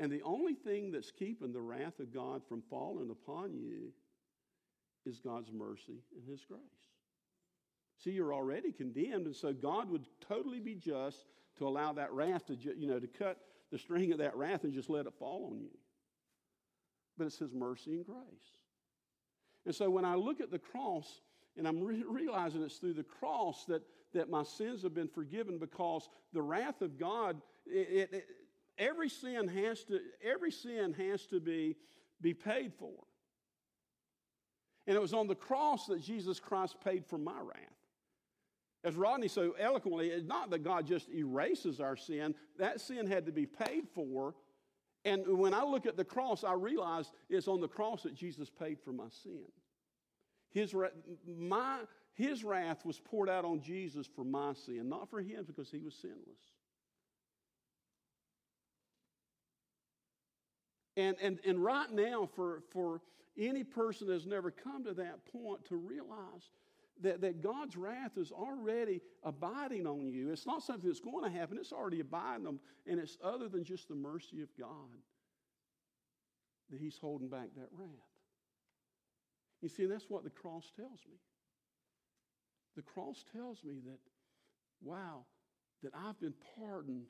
And 0.00 0.10
the 0.10 0.22
only 0.22 0.54
thing 0.54 0.90
that's 0.90 1.12
keeping 1.12 1.52
the 1.52 1.60
wrath 1.60 2.00
of 2.00 2.12
God 2.12 2.42
from 2.48 2.60
falling 2.68 3.10
upon 3.10 3.54
you 3.54 3.92
is 5.06 5.20
God's 5.20 5.52
mercy 5.52 6.02
and 6.16 6.28
His 6.28 6.44
grace. 6.44 6.60
See, 8.02 8.10
you're 8.10 8.34
already 8.34 8.72
condemned, 8.72 9.26
and 9.26 9.36
so 9.36 9.52
God 9.52 9.88
would 9.90 10.06
totally 10.28 10.58
be 10.58 10.74
just 10.74 11.24
to 11.58 11.68
allow 11.68 11.92
that 11.92 12.10
wrath 12.10 12.46
to, 12.46 12.56
you 12.76 12.88
know, 12.88 12.98
to 12.98 13.06
cut 13.06 13.38
the 13.70 13.78
string 13.78 14.10
of 14.10 14.18
that 14.18 14.36
wrath 14.36 14.64
and 14.64 14.72
just 14.72 14.90
let 14.90 15.06
it 15.06 15.14
fall 15.20 15.50
on 15.52 15.60
you. 15.60 15.70
But 17.16 17.26
it's 17.26 17.38
His 17.38 17.52
mercy 17.52 17.92
and 17.92 18.06
grace. 18.06 18.16
And 19.64 19.74
so 19.74 19.90
when 19.90 20.04
I 20.04 20.14
look 20.14 20.40
at 20.40 20.50
the 20.50 20.58
cross, 20.58 21.20
and 21.56 21.66
I'm 21.66 21.82
re- 21.82 22.04
realizing 22.08 22.62
it's 22.62 22.76
through 22.76 22.94
the 22.94 23.02
cross 23.02 23.64
that, 23.66 23.82
that 24.14 24.30
my 24.30 24.42
sins 24.44 24.82
have 24.82 24.94
been 24.94 25.08
forgiven 25.08 25.58
because 25.58 26.08
the 26.32 26.42
wrath 26.42 26.82
of 26.82 26.98
God, 26.98 27.40
it, 27.66 28.10
it, 28.12 28.26
every 28.78 29.08
sin 29.08 29.48
has 29.48 29.84
to, 29.84 30.00
every 30.22 30.52
sin 30.52 30.94
has 30.94 31.26
to 31.26 31.40
be, 31.40 31.76
be 32.20 32.34
paid 32.34 32.72
for. 32.78 32.92
And 34.86 34.94
it 34.94 35.00
was 35.00 35.12
on 35.12 35.26
the 35.26 35.34
cross 35.34 35.86
that 35.86 36.00
Jesus 36.00 36.38
Christ 36.38 36.76
paid 36.84 37.04
for 37.04 37.18
my 37.18 37.40
wrath. 37.40 37.58
As 38.84 38.94
Rodney 38.94 39.26
so 39.26 39.52
eloquently, 39.58 40.10
it's 40.10 40.28
not 40.28 40.50
that 40.50 40.62
God 40.62 40.86
just 40.86 41.08
erases 41.08 41.80
our 41.80 41.96
sin, 41.96 42.36
that 42.58 42.80
sin 42.80 43.08
had 43.08 43.26
to 43.26 43.32
be 43.32 43.46
paid 43.46 43.88
for. 43.92 44.34
And 45.06 45.38
when 45.38 45.54
I 45.54 45.62
look 45.62 45.86
at 45.86 45.96
the 45.96 46.04
cross, 46.04 46.42
I 46.42 46.54
realize 46.54 47.12
it's 47.30 47.46
on 47.46 47.60
the 47.60 47.68
cross 47.68 48.02
that 48.02 48.12
Jesus 48.12 48.50
paid 48.50 48.80
for 48.84 48.90
my 48.90 49.08
sin. 49.22 49.44
His, 50.50 50.74
my, 51.38 51.78
his 52.14 52.42
wrath 52.42 52.84
was 52.84 52.98
poured 52.98 53.30
out 53.30 53.44
on 53.44 53.60
Jesus 53.62 54.08
for 54.16 54.24
my 54.24 54.52
sin, 54.52 54.88
not 54.88 55.08
for 55.08 55.20
him 55.20 55.44
because 55.46 55.70
he 55.70 55.78
was 55.78 55.94
sinless. 55.94 56.18
And, 60.96 61.16
and, 61.22 61.38
and 61.46 61.62
right 61.62 61.92
now, 61.92 62.28
for, 62.34 62.64
for 62.72 63.00
any 63.38 63.62
person 63.62 64.08
that's 64.08 64.26
never 64.26 64.50
come 64.50 64.82
to 64.84 64.94
that 64.94 65.24
point 65.30 65.64
to 65.66 65.76
realize 65.76 66.50
that, 67.02 67.20
that 67.20 67.42
God's 67.42 67.76
wrath 67.76 68.16
is 68.16 68.30
already 68.30 69.00
abiding 69.22 69.86
on 69.86 70.08
you. 70.08 70.30
It's 70.32 70.46
not 70.46 70.62
something 70.62 70.88
that's 70.88 71.00
going 71.00 71.24
to 71.24 71.38
happen, 71.38 71.58
it's 71.58 71.72
already 71.72 72.00
abiding 72.00 72.46
on 72.46 72.58
and 72.86 72.98
it's 72.98 73.18
other 73.22 73.48
than 73.48 73.64
just 73.64 73.88
the 73.88 73.94
mercy 73.94 74.42
of 74.42 74.48
God 74.58 74.68
that 76.70 76.80
He's 76.80 76.98
holding 76.98 77.28
back 77.28 77.48
that 77.56 77.68
wrath. 77.72 77.88
You 79.62 79.68
see, 79.68 79.86
that's 79.86 80.08
what 80.08 80.24
the 80.24 80.30
cross 80.30 80.70
tells 80.76 81.00
me. 81.10 81.18
The 82.76 82.82
cross 82.82 83.24
tells 83.32 83.64
me 83.64 83.80
that, 83.86 83.98
wow, 84.82 85.24
that 85.82 85.92
I've 85.94 86.20
been 86.20 86.34
pardoned 86.58 87.06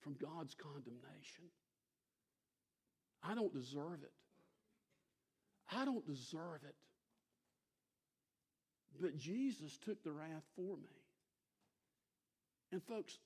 from 0.00 0.14
God's 0.14 0.54
condemnation. 0.54 1.44
I 3.22 3.34
don't 3.34 3.52
deserve 3.52 4.02
it. 4.02 4.12
I 5.72 5.84
don't 5.84 6.06
deserve 6.06 6.62
it. 6.66 6.74
But 8.98 9.16
Jesus 9.16 9.78
took 9.78 10.02
the 10.02 10.12
wrath 10.12 10.44
for 10.56 10.76
me. 10.76 10.88
And, 12.72 12.82
folks, 12.82 13.18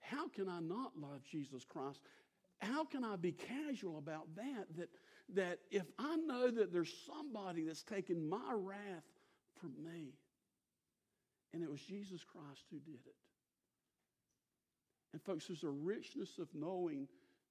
how 0.00 0.28
can 0.28 0.48
I 0.48 0.60
not 0.60 0.92
love 0.96 1.22
Jesus 1.30 1.64
Christ? 1.64 2.00
How 2.60 2.84
can 2.84 3.04
I 3.04 3.16
be 3.16 3.32
casual 3.32 3.98
about 3.98 4.34
that? 4.36 4.66
That, 4.76 4.88
that 5.34 5.58
if 5.70 5.84
I 5.98 6.16
know 6.16 6.50
that 6.50 6.72
there's 6.72 6.92
somebody 7.06 7.64
that's 7.64 7.82
taken 7.82 8.28
my 8.28 8.52
wrath 8.52 9.04
for 9.60 9.66
me, 9.66 10.14
and 11.52 11.62
it 11.62 11.70
was 11.70 11.80
Jesus 11.80 12.22
Christ 12.24 12.64
who 12.70 12.78
did 12.78 13.00
it. 13.06 13.14
And, 15.12 15.22
folks, 15.22 15.46
there's 15.46 15.64
a 15.64 15.70
richness 15.70 16.38
of 16.38 16.48
knowing 16.54 17.08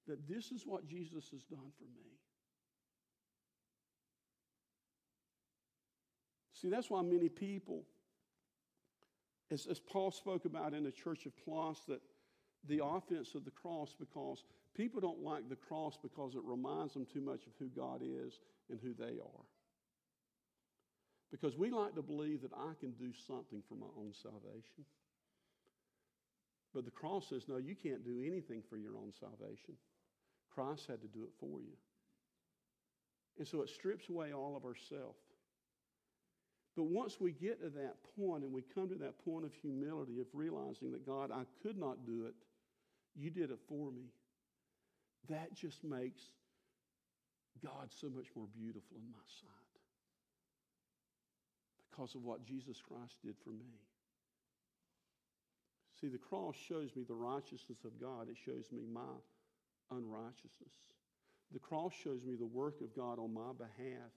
that 0.07 0.27
this 0.27 0.51
is 0.51 0.65
what 0.65 0.87
Jesus 0.87 1.25
has 1.31 1.43
done 1.43 1.71
for 1.77 1.83
me. 1.83 2.18
See, 6.61 6.69
that's 6.69 6.89
why 6.89 7.01
many 7.01 7.29
people, 7.29 7.83
as, 9.49 9.65
as 9.65 9.79
Paul 9.79 10.11
spoke 10.11 10.45
about 10.45 10.73
in 10.73 10.83
the 10.83 10.91
church 10.91 11.25
of 11.25 11.31
Colossus, 11.43 11.85
that, 11.87 12.01
the 12.67 12.83
offense 12.83 13.35
of 13.35 13.45
the 13.45 13.51
cross 13.51 13.95
because 13.97 14.43
people 14.75 14.99
don't 14.99 15.23
like 15.23 15.47
the 15.47 15.55
cross 15.55 15.97
because 16.01 16.35
it 16.35 16.41
reminds 16.43 16.93
them 16.93 17.05
too 17.05 17.21
much 17.21 17.45
of 17.45 17.53
who 17.57 17.67
God 17.67 18.01
is 18.03 18.39
and 18.69 18.79
who 18.81 18.93
they 18.93 19.19
are. 19.19 19.45
Because 21.31 21.57
we 21.57 21.69
like 21.69 21.95
to 21.95 22.01
believe 22.01 22.41
that 22.41 22.51
I 22.53 22.73
can 22.79 22.91
do 22.91 23.11
something 23.27 23.63
for 23.69 23.75
my 23.75 23.87
own 23.97 24.11
salvation. 24.21 24.83
But 26.73 26.85
the 26.85 26.91
cross 26.91 27.29
says, 27.29 27.43
no, 27.47 27.57
you 27.57 27.75
can't 27.75 28.03
do 28.03 28.21
anything 28.25 28.61
for 28.69 28.77
your 28.77 28.97
own 28.97 29.13
salvation. 29.19 29.75
Christ 30.53 30.87
had 30.87 31.01
to 31.01 31.07
do 31.07 31.23
it 31.23 31.31
for 31.39 31.61
you. 31.61 31.77
And 33.37 33.47
so 33.47 33.61
it 33.61 33.69
strips 33.69 34.09
away 34.09 34.33
all 34.33 34.57
of 34.57 34.65
ourself. 34.65 35.15
But 36.79 36.87
once 36.87 37.19
we 37.19 37.33
get 37.33 37.59
to 37.61 37.69
that 37.71 37.95
point 38.15 38.45
and 38.45 38.53
we 38.53 38.61
come 38.73 38.87
to 38.87 38.95
that 38.95 39.17
point 39.25 39.43
of 39.43 39.51
humility, 39.53 40.21
of 40.21 40.27
realizing 40.31 40.93
that 40.93 41.05
God, 41.05 41.29
I 41.29 41.43
could 41.61 41.77
not 41.77 42.05
do 42.05 42.25
it, 42.25 42.33
you 43.17 43.29
did 43.29 43.51
it 43.51 43.59
for 43.67 43.91
me, 43.91 44.03
that 45.27 45.53
just 45.53 45.83
makes 45.83 46.21
God 47.61 47.89
so 47.99 48.07
much 48.07 48.27
more 48.33 48.47
beautiful 48.57 48.95
in 48.95 49.11
my 49.11 49.27
sight 49.27 49.75
because 51.91 52.15
of 52.15 52.23
what 52.23 52.45
Jesus 52.45 52.77
Christ 52.81 53.17
did 53.25 53.35
for 53.43 53.49
me. 53.49 53.75
See, 55.99 56.07
the 56.07 56.17
cross 56.17 56.55
shows 56.55 56.95
me 56.95 57.03
the 57.05 57.13
righteousness 57.13 57.79
of 57.83 57.99
God, 57.99 58.29
it 58.29 58.37
shows 58.45 58.71
me 58.71 58.83
my 58.89 59.19
unrighteousness. 59.91 60.75
The 61.51 61.59
cross 61.59 61.91
shows 62.01 62.23
me 62.23 62.37
the 62.37 62.45
work 62.45 62.79
of 62.79 62.95
God 62.95 63.19
on 63.19 63.33
my 63.33 63.51
behalf, 63.51 64.11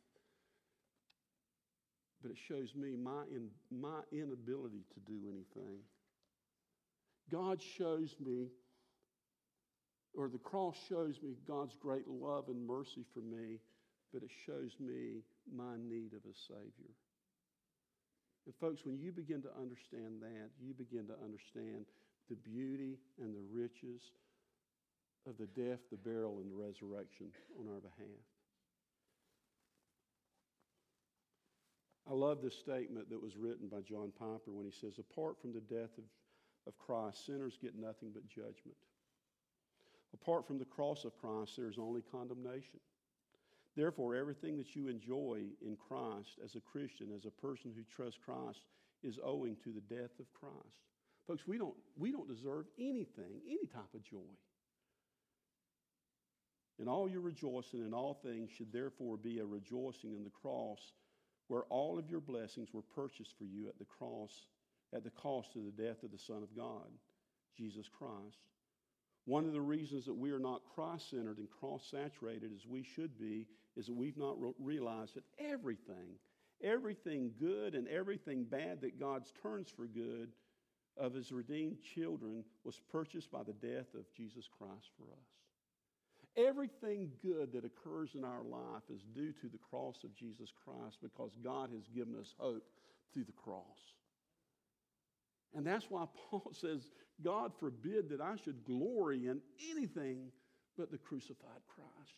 but 2.23 2.31
it 2.31 2.39
shows 2.49 2.75
me 2.75 2.95
my, 2.97 3.25
in, 3.31 3.49
my 3.71 4.01
inability 4.13 4.85
to 4.95 5.01
do 5.01 5.19
anything. 5.29 5.79
God 7.31 7.61
shows 7.61 8.15
me, 8.25 8.49
or 10.15 10.29
the 10.29 10.39
cross 10.39 10.77
shows 10.89 11.21
me 11.23 11.35
God's 11.47 11.77
great 11.81 12.09
love 12.09 12.45
and 12.49 12.67
mercy 12.67 13.05
for 13.13 13.21
me, 13.21 13.59
but 14.13 14.23
it 14.23 14.31
shows 14.47 14.73
me 14.79 15.23
my 15.55 15.77
need 15.77 16.13
of 16.13 16.21
a 16.25 16.35
Savior. 16.47 16.95
And, 18.45 18.55
folks, 18.61 18.85
when 18.85 18.99
you 18.99 19.13
begin 19.13 19.43
to 19.43 19.51
understand 19.61 20.21
that, 20.21 20.51
you 20.61 20.75
begin 20.75 21.07
to 21.07 21.15
understand 21.25 21.87
the 22.29 22.37
beauty 22.37 22.99
and 23.21 23.35
the 23.35 23.45
riches 23.53 24.03
of 25.29 25.39
the 25.39 25.47
death, 25.47 25.79
the 25.91 25.97
burial, 25.97 26.41
and 26.41 26.51
the 26.51 26.57
resurrection 26.57 27.27
on 27.59 27.69
our 27.69 27.81
behalf. 27.81 28.32
I 32.13 32.15
love 32.15 32.43
this 32.43 32.59
statement 32.59 33.09
that 33.09 33.23
was 33.23 33.39
written 33.39 33.69
by 33.69 33.81
John 33.81 34.13
Piper 34.19 34.53
when 34.53 34.67
he 34.67 34.71
says, 34.71 34.99
Apart 34.99 35.41
from 35.41 35.55
the 35.55 35.61
death 35.61 35.97
of, 35.97 36.05
of 36.67 36.77
Christ, 36.77 37.25
sinners 37.25 37.57
get 37.59 37.75
nothing 37.75 38.11
but 38.13 38.29
judgment. 38.29 38.77
Apart 40.13 40.47
from 40.47 40.59
the 40.59 40.67
cross 40.67 41.07
of 41.07 41.17
Christ, 41.17 41.53
there 41.57 41.71
is 41.71 41.79
only 41.79 42.03
condemnation. 42.03 42.81
Therefore, 43.75 44.15
everything 44.15 44.59
that 44.59 44.77
you 44.77 44.89
enjoy 44.89 45.41
in 45.65 45.75
Christ 45.89 46.39
as 46.45 46.55
a 46.55 46.61
Christian, 46.61 47.09
as 47.17 47.25
a 47.25 47.31
person 47.31 47.73
who 47.75 47.83
trusts 47.85 48.21
Christ, 48.23 48.61
is 49.03 49.19
owing 49.25 49.57
to 49.65 49.71
the 49.71 49.95
death 49.95 50.13
of 50.21 50.31
Christ. 50.39 50.77
Folks, 51.27 51.47
we 51.47 51.57
don't, 51.57 51.75
we 51.97 52.13
don't 52.13 52.29
deserve 52.29 52.67
anything, 52.79 53.41
any 53.49 53.67
type 53.73 53.95
of 53.95 54.05
joy. 54.05 54.19
And 56.79 56.91
all 56.91 57.09
your 57.09 57.23
rejoicing 57.23 57.87
in 57.87 57.95
all 57.95 58.21
things 58.23 58.51
should 58.51 58.71
therefore 58.71 59.17
be 59.17 59.39
a 59.39 59.47
rejoicing 59.47 60.13
in 60.13 60.25
the 60.25 60.31
cross, 60.31 60.93
where 61.53 61.65
all 61.69 61.99
of 61.99 62.09
your 62.09 62.19
blessings 62.19 62.73
were 62.73 62.81
purchased 62.81 63.35
for 63.37 63.45
you 63.45 63.69
at 63.69 63.79
the 63.79 63.85
cross, 63.85 64.47
at 64.95 65.05
the 65.05 65.11
cost 65.11 65.55
of 65.55 65.67
the 65.67 65.83
death 65.83 66.03
of 66.03 66.11
the 66.11 66.19
Son 66.19 66.43
of 66.43 66.57
God, 66.57 66.89
Jesus 67.55 67.91
Christ. 67.91 68.39
One 69.27 69.45
of 69.45 69.53
the 69.53 69.61
reasons 69.61 70.07
that 70.07 70.17
we 70.17 70.31
are 70.31 70.39
not 70.39 70.63
cross 70.75 71.05
centered 71.11 71.37
and 71.37 71.51
cross 71.51 71.87
saturated 71.91 72.53
as 72.57 72.67
we 72.67 72.83
should 72.83 73.19
be 73.19 73.47
is 73.77 73.85
that 73.85 73.95
we've 73.95 74.17
not 74.17 74.39
realized 74.59 75.15
that 75.17 75.25
everything, 75.39 76.17
everything 76.65 77.33
good 77.39 77.75
and 77.75 77.87
everything 77.87 78.45
bad 78.45 78.81
that 78.81 78.99
God 78.99 79.25
turns 79.43 79.69
for 79.69 79.87
good 79.87 80.31
of 80.97 81.13
his 81.13 81.33
redeemed 81.33 81.83
children 81.95 82.45
was 82.65 82.81
purchased 82.91 83.31
by 83.31 83.43
the 83.43 83.53
death 83.53 83.93
of 83.95 84.11
Jesus 84.17 84.49
Christ 84.59 84.89
for 84.97 85.05
us. 85.13 85.42
Everything 86.37 87.11
good 87.23 87.53
that 87.53 87.65
occurs 87.65 88.11
in 88.15 88.25
our 88.25 88.43
life 88.43 88.83
is 88.93 89.03
due 89.15 89.33
to 89.33 89.49
the 89.49 89.59
cross 89.71 90.03
of 90.03 90.15
Jesus 90.15 90.51
Christ 90.65 90.99
because 91.03 91.33
God 91.45 91.71
has 91.75 91.87
given 91.89 92.15
us 92.19 92.35
hope 92.39 92.65
through 93.13 93.25
the 93.25 93.33
cross. 93.33 93.93
And 95.55 95.67
that's 95.67 95.91
why 95.91 96.07
Paul 96.31 96.53
says, 96.61 96.91
God 97.23 97.53
forbid 97.61 98.09
that 98.11 98.21
I 98.21 98.37
should 98.37 98.65
glory 98.65 99.27
in 99.27 99.41
anything 99.71 100.31
but 100.79 100.91
the 100.91 100.99
crucified 100.99 101.61
Christ. 101.69 102.17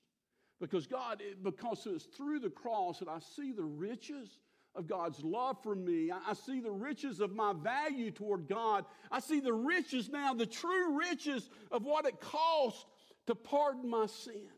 Because 0.60 0.86
God, 0.86 1.20
because 1.42 1.86
it's 1.86 2.04
through 2.04 2.38
the 2.38 2.50
cross 2.50 3.00
that 3.00 3.08
I 3.08 3.18
see 3.18 3.50
the 3.50 3.64
riches 3.64 4.38
of 4.76 4.86
God's 4.86 5.22
love 5.22 5.56
for 5.62 5.74
me. 5.74 6.10
I 6.10 6.32
see 6.34 6.60
the 6.60 6.70
riches 6.70 7.20
of 7.20 7.32
my 7.32 7.52
value 7.52 8.10
toward 8.10 8.48
God. 8.48 8.84
I 9.10 9.20
see 9.20 9.40
the 9.40 9.52
riches 9.52 10.08
now, 10.08 10.34
the 10.34 10.46
true 10.46 10.98
riches 10.98 11.48
of 11.70 11.84
what 11.84 12.06
it 12.06 12.20
cost 12.20 12.86
to 13.26 13.34
pardon 13.34 13.88
my 13.88 14.06
sin. 14.06 14.48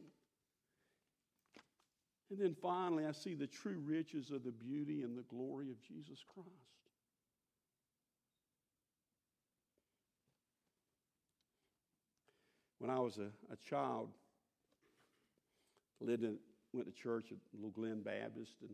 And 2.31 2.41
then 2.41 2.57
finally, 2.61 3.07
I 3.07 3.13
see 3.13 3.35
the 3.35 3.47
true 3.47 3.81
riches 3.85 4.31
of 4.31 4.43
the 4.43 4.51
beauty 4.51 5.03
and 5.03 5.17
the 5.17 5.23
glory 5.23 5.71
of 5.71 5.81
Jesus 5.81 6.25
Christ. 6.35 6.51
When 12.79 12.91
I 12.91 12.99
was 12.99 13.19
a, 13.19 13.31
a 13.53 13.57
child, 13.69 14.11
lived 16.01 16.25
in, 16.25 16.37
went 16.73 16.87
to 16.89 17.03
church 17.03 17.27
at 17.31 17.39
Little 17.55 17.71
Glen 17.71 18.03
Baptist, 18.03 18.57
and 18.61 18.71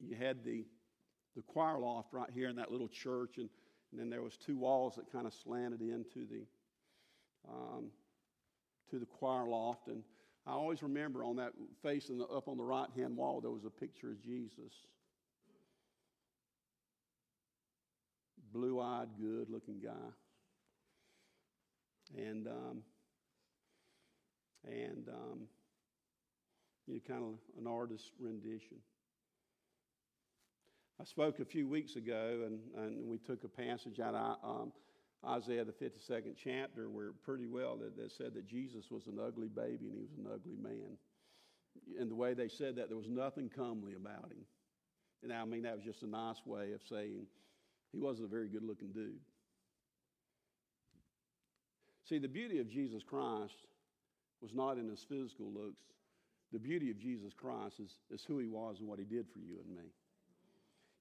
you 0.00 0.16
had 0.16 0.44
the, 0.44 0.64
the 1.36 1.42
choir 1.42 1.78
loft 1.78 2.12
right 2.12 2.30
here 2.34 2.48
in 2.48 2.56
that 2.56 2.72
little 2.72 2.88
church, 2.88 3.36
and, 3.36 3.48
and 3.90 4.00
then 4.00 4.10
there 4.10 4.22
was 4.22 4.36
two 4.36 4.56
walls 4.56 4.96
that 4.96 5.12
kind 5.12 5.26
of 5.26 5.34
slanted 5.34 5.82
into 5.82 6.26
the 6.26 6.44
um, 7.48 7.90
to 8.92 8.98
the 8.98 9.06
choir 9.06 9.48
loft, 9.48 9.88
and 9.88 10.02
I 10.46 10.52
always 10.52 10.82
remember 10.82 11.24
on 11.24 11.36
that 11.36 11.52
the, 12.18 12.26
up 12.26 12.46
on 12.46 12.58
the 12.58 12.64
right 12.64 12.88
hand 12.94 13.16
wall 13.16 13.40
there 13.40 13.50
was 13.50 13.64
a 13.64 13.70
picture 13.70 14.10
of 14.10 14.22
Jesus, 14.22 14.72
blue 18.52 18.80
eyed, 18.80 19.08
good 19.18 19.48
looking 19.48 19.80
guy, 19.80 20.12
and 22.16 22.46
um, 22.46 22.82
and 24.66 25.08
um, 25.08 25.40
you 26.86 26.94
know, 26.94 27.00
kind 27.08 27.24
of 27.24 27.38
an 27.58 27.66
artist's 27.66 28.10
rendition. 28.20 28.76
I 31.00 31.04
spoke 31.04 31.40
a 31.40 31.44
few 31.44 31.66
weeks 31.66 31.96
ago, 31.96 32.42
and, 32.46 32.60
and 32.76 33.08
we 33.08 33.18
took 33.18 33.42
a 33.44 33.48
passage 33.48 33.98
out 33.98 34.14
of 34.14 34.36
um, 34.44 34.72
Isaiah, 35.26 35.64
the 35.64 35.72
52nd 35.72 36.34
chapter, 36.42 36.88
where 36.88 37.12
pretty 37.24 37.46
well 37.46 37.76
that, 37.76 37.96
that 37.96 38.10
said 38.12 38.34
that 38.34 38.46
Jesus 38.46 38.90
was 38.90 39.06
an 39.06 39.18
ugly 39.24 39.48
baby 39.48 39.86
and 39.86 39.94
he 39.94 40.02
was 40.02 40.18
an 40.18 40.26
ugly 40.26 40.56
man. 40.60 40.96
And 41.98 42.10
the 42.10 42.16
way 42.16 42.34
they 42.34 42.48
said 42.48 42.76
that, 42.76 42.88
there 42.88 42.96
was 42.98 43.08
nothing 43.08 43.48
comely 43.48 43.94
about 43.94 44.30
him. 44.30 44.44
And 45.22 45.32
I 45.32 45.44
mean, 45.44 45.62
that 45.62 45.76
was 45.76 45.84
just 45.84 46.02
a 46.02 46.08
nice 46.08 46.44
way 46.44 46.72
of 46.72 46.80
saying 46.88 47.26
he 47.92 47.98
wasn't 47.98 48.26
a 48.26 48.30
very 48.30 48.48
good 48.48 48.64
looking 48.64 48.90
dude. 48.90 49.20
See, 52.08 52.18
the 52.18 52.28
beauty 52.28 52.58
of 52.58 52.68
Jesus 52.68 53.02
Christ 53.02 53.54
was 54.40 54.52
not 54.52 54.76
in 54.76 54.88
his 54.88 55.04
physical 55.08 55.46
looks. 55.52 55.84
The 56.52 56.58
beauty 56.58 56.90
of 56.90 56.98
Jesus 56.98 57.32
Christ 57.32 57.80
is, 57.80 57.94
is 58.10 58.24
who 58.24 58.38
he 58.38 58.48
was 58.48 58.80
and 58.80 58.88
what 58.88 58.98
he 58.98 59.04
did 59.04 59.26
for 59.32 59.38
you 59.38 59.56
and 59.64 59.76
me. 59.76 59.84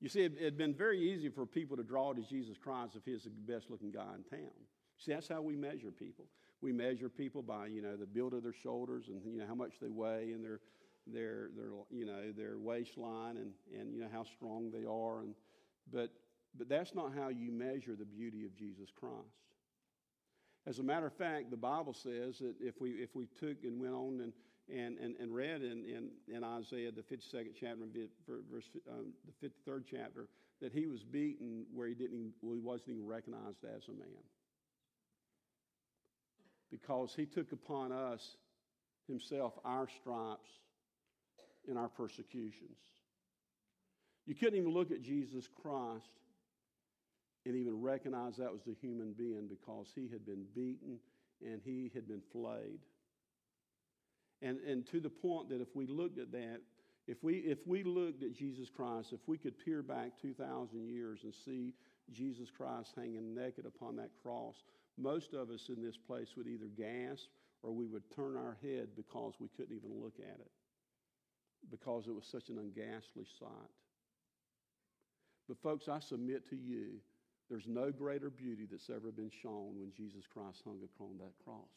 You 0.01 0.09
see, 0.09 0.21
it 0.21 0.41
had 0.41 0.57
been 0.57 0.73
very 0.73 0.99
easy 0.99 1.29
for 1.29 1.45
people 1.45 1.77
to 1.77 1.83
draw 1.83 2.11
to 2.13 2.21
Jesus 2.21 2.57
Christ 2.57 2.95
if 2.95 3.05
he's 3.05 3.23
the 3.23 3.29
best 3.29 3.69
looking 3.69 3.91
guy 3.91 4.07
in 4.15 4.23
town. 4.37 4.51
See, 4.97 5.13
that's 5.13 5.27
how 5.27 5.41
we 5.41 5.55
measure 5.55 5.91
people. 5.91 6.25
We 6.59 6.71
measure 6.73 7.07
people 7.07 7.43
by, 7.43 7.67
you 7.67 7.81
know, 7.81 7.95
the 7.95 8.07
build 8.07 8.33
of 8.33 8.43
their 8.43 8.53
shoulders 8.53 9.05
and, 9.07 9.21
you 9.31 9.39
know, 9.39 9.47
how 9.47 9.55
much 9.55 9.73
they 9.79 9.89
weigh 9.89 10.31
and 10.33 10.43
their, 10.43 10.59
their, 11.05 11.49
their 11.55 11.69
you 11.91 12.05
know, 12.05 12.31
their 12.35 12.57
waistline 12.57 13.37
and, 13.37 13.51
and, 13.79 13.93
you 13.93 14.01
know, 14.01 14.09
how 14.11 14.23
strong 14.23 14.71
they 14.71 14.85
are. 14.85 15.21
And, 15.21 15.35
but, 15.91 16.09
but 16.57 16.67
that's 16.67 16.95
not 16.95 17.13
how 17.15 17.29
you 17.29 17.51
measure 17.51 17.95
the 17.95 18.05
beauty 18.05 18.43
of 18.45 18.55
Jesus 18.55 18.89
Christ. 18.95 19.13
As 20.67 20.79
a 20.79 20.83
matter 20.83 21.07
of 21.07 21.13
fact, 21.13 21.49
the 21.49 21.57
Bible 21.57 21.93
says 21.93 22.39
that 22.39 22.55
if 22.59 22.79
we, 22.79 22.91
if 22.91 23.15
we 23.15 23.27
took 23.39 23.63
and 23.63 23.79
went 23.79 23.93
on 23.93 24.19
and, 24.21 24.33
and, 24.70 24.97
and, 24.97 25.16
and 25.20 25.34
read 25.34 25.62
in, 25.62 25.84
in, 25.86 26.09
in 26.34 26.43
Isaiah, 26.43 26.91
the 26.91 27.01
52nd 27.01 27.53
chapter, 27.59 27.86
verse, 28.49 28.70
um, 28.89 29.14
the 29.26 29.47
53rd 29.47 29.84
chapter, 29.89 30.28
that 30.62 30.72
he 30.72 30.88
was 30.88 31.03
beaten 31.03 31.66
where 31.74 31.88
he, 31.88 31.93
didn't 31.93 32.16
even, 32.16 32.34
well, 32.41 32.53
he 32.53 32.62
wasn't 32.62 32.89
even 32.89 33.07
recognized 33.07 33.64
as 33.64 33.88
a 33.88 33.91
man. 33.91 34.24
Because 36.70 37.14
he 37.16 37.26
took 37.26 37.51
upon 37.51 37.91
us 37.91 38.38
himself 39.07 39.53
our 39.66 39.88
stripes 39.99 40.49
and 41.68 41.78
our 41.78 41.89
persecutions. 41.89 42.78
You 44.26 44.36
couldn't 44.36 44.57
even 44.57 44.72
look 44.72 44.91
at 44.91 45.01
Jesus 45.01 45.47
Christ 45.62 46.05
and 47.45 47.55
even 47.55 47.82
recognize 47.82 48.38
that 48.38 48.51
was 48.51 48.62
a 48.68 48.76
human 48.80 49.14
being 49.14 49.47
because 49.49 49.88
he 49.95 50.07
had 50.12 50.26
been 50.26 50.45
beaten 50.55 50.99
and 51.43 51.59
he 51.64 51.91
had 51.93 52.07
been 52.07 52.22
flayed. 52.32 52.80
And, 54.41 54.59
and 54.61 54.85
to 54.87 54.99
the 54.99 55.09
point 55.09 55.49
that 55.49 55.61
if 55.61 55.75
we 55.75 55.85
looked 55.85 56.17
at 56.17 56.31
that, 56.31 56.61
if 57.07 57.23
we, 57.23 57.35
if 57.37 57.59
we 57.65 57.83
looked 57.83 58.23
at 58.23 58.33
Jesus 58.33 58.69
Christ, 58.69 59.13
if 59.13 59.19
we 59.27 59.37
could 59.37 59.53
peer 59.63 59.81
back 59.81 60.11
2,000 60.21 60.87
years 60.87 61.19
and 61.23 61.33
see 61.45 61.73
Jesus 62.11 62.49
Christ 62.55 62.91
hanging 62.95 63.35
naked 63.35 63.65
upon 63.65 63.95
that 63.97 64.11
cross, 64.23 64.55
most 64.97 65.33
of 65.33 65.49
us 65.49 65.69
in 65.69 65.83
this 65.83 65.97
place 65.97 66.29
would 66.37 66.47
either 66.47 66.67
gasp 66.77 67.27
or 67.63 67.71
we 67.71 67.85
would 67.85 68.03
turn 68.15 68.35
our 68.35 68.57
head 68.61 68.89
because 68.95 69.33
we 69.39 69.49
couldn't 69.55 69.75
even 69.75 70.01
look 70.01 70.15
at 70.19 70.39
it, 70.39 70.51
because 71.69 72.07
it 72.07 72.15
was 72.15 72.25
such 72.25 72.49
an 72.49 72.57
unghastly 72.57 73.25
sight. 73.39 73.71
But, 75.47 75.61
folks, 75.61 75.87
I 75.87 75.99
submit 75.99 76.49
to 76.49 76.55
you, 76.55 76.93
there's 77.49 77.67
no 77.67 77.91
greater 77.91 78.29
beauty 78.29 78.67
that's 78.69 78.89
ever 78.89 79.11
been 79.11 79.31
shown 79.43 79.77
when 79.77 79.91
Jesus 79.95 80.23
Christ 80.31 80.61
hung 80.63 80.79
upon 80.83 81.17
that 81.17 81.33
cross. 81.43 81.67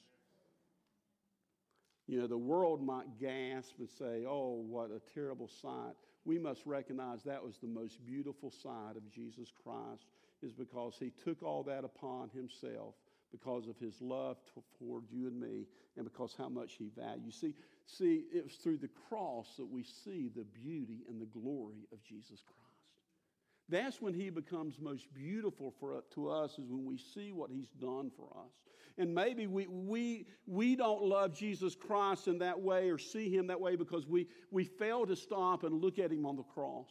You 2.06 2.20
know, 2.20 2.26
the 2.26 2.36
world 2.36 2.84
might 2.84 3.18
gasp 3.18 3.74
and 3.78 3.88
say, 3.88 4.24
oh, 4.28 4.62
what 4.68 4.90
a 4.90 5.00
terrible 5.14 5.48
sight. 5.48 5.94
We 6.24 6.38
must 6.38 6.60
recognize 6.66 7.22
that 7.22 7.42
was 7.42 7.56
the 7.58 7.68
most 7.68 8.04
beautiful 8.04 8.50
sight 8.50 8.96
of 8.96 9.10
Jesus 9.10 9.50
Christ, 9.62 10.04
is 10.42 10.52
because 10.52 10.96
he 10.98 11.12
took 11.24 11.42
all 11.42 11.62
that 11.64 11.84
upon 11.84 12.30
himself 12.30 12.94
because 13.32 13.66
of 13.66 13.76
his 13.78 14.00
love 14.00 14.36
toward 14.78 15.04
you 15.10 15.26
and 15.26 15.40
me 15.40 15.66
and 15.96 16.04
because 16.04 16.34
how 16.36 16.48
much 16.48 16.74
he 16.78 16.90
valued. 16.96 17.34
See, 17.34 17.54
see, 17.86 18.24
it 18.32 18.44
was 18.44 18.54
through 18.54 18.78
the 18.78 18.90
cross 19.08 19.54
that 19.56 19.66
we 19.66 19.82
see 19.82 20.30
the 20.34 20.44
beauty 20.44 21.04
and 21.08 21.20
the 21.20 21.26
glory 21.26 21.86
of 21.92 22.02
Jesus 22.04 22.42
Christ. 22.46 22.64
That's 23.68 24.00
when 24.00 24.12
he 24.14 24.28
becomes 24.30 24.78
most 24.78 25.12
beautiful 25.14 25.74
for, 25.80 26.02
to 26.14 26.28
us, 26.28 26.52
is 26.58 26.68
when 26.68 26.84
we 26.84 26.98
see 26.98 27.32
what 27.32 27.50
he's 27.50 27.70
done 27.80 28.10
for 28.16 28.28
us. 28.36 28.52
And 28.96 29.12
maybe 29.12 29.46
we, 29.46 29.66
we, 29.66 30.26
we 30.46 30.76
don't 30.76 31.02
love 31.02 31.34
Jesus 31.34 31.74
Christ 31.74 32.28
in 32.28 32.38
that 32.38 32.60
way 32.60 32.90
or 32.90 32.98
see 32.98 33.28
him 33.28 33.48
that 33.48 33.60
way 33.60 33.74
because 33.74 34.06
we, 34.06 34.28
we 34.50 34.64
fail 34.64 35.04
to 35.06 35.16
stop 35.16 35.64
and 35.64 35.82
look 35.82 35.98
at 35.98 36.12
him 36.12 36.24
on 36.24 36.36
the 36.36 36.44
cross, 36.44 36.88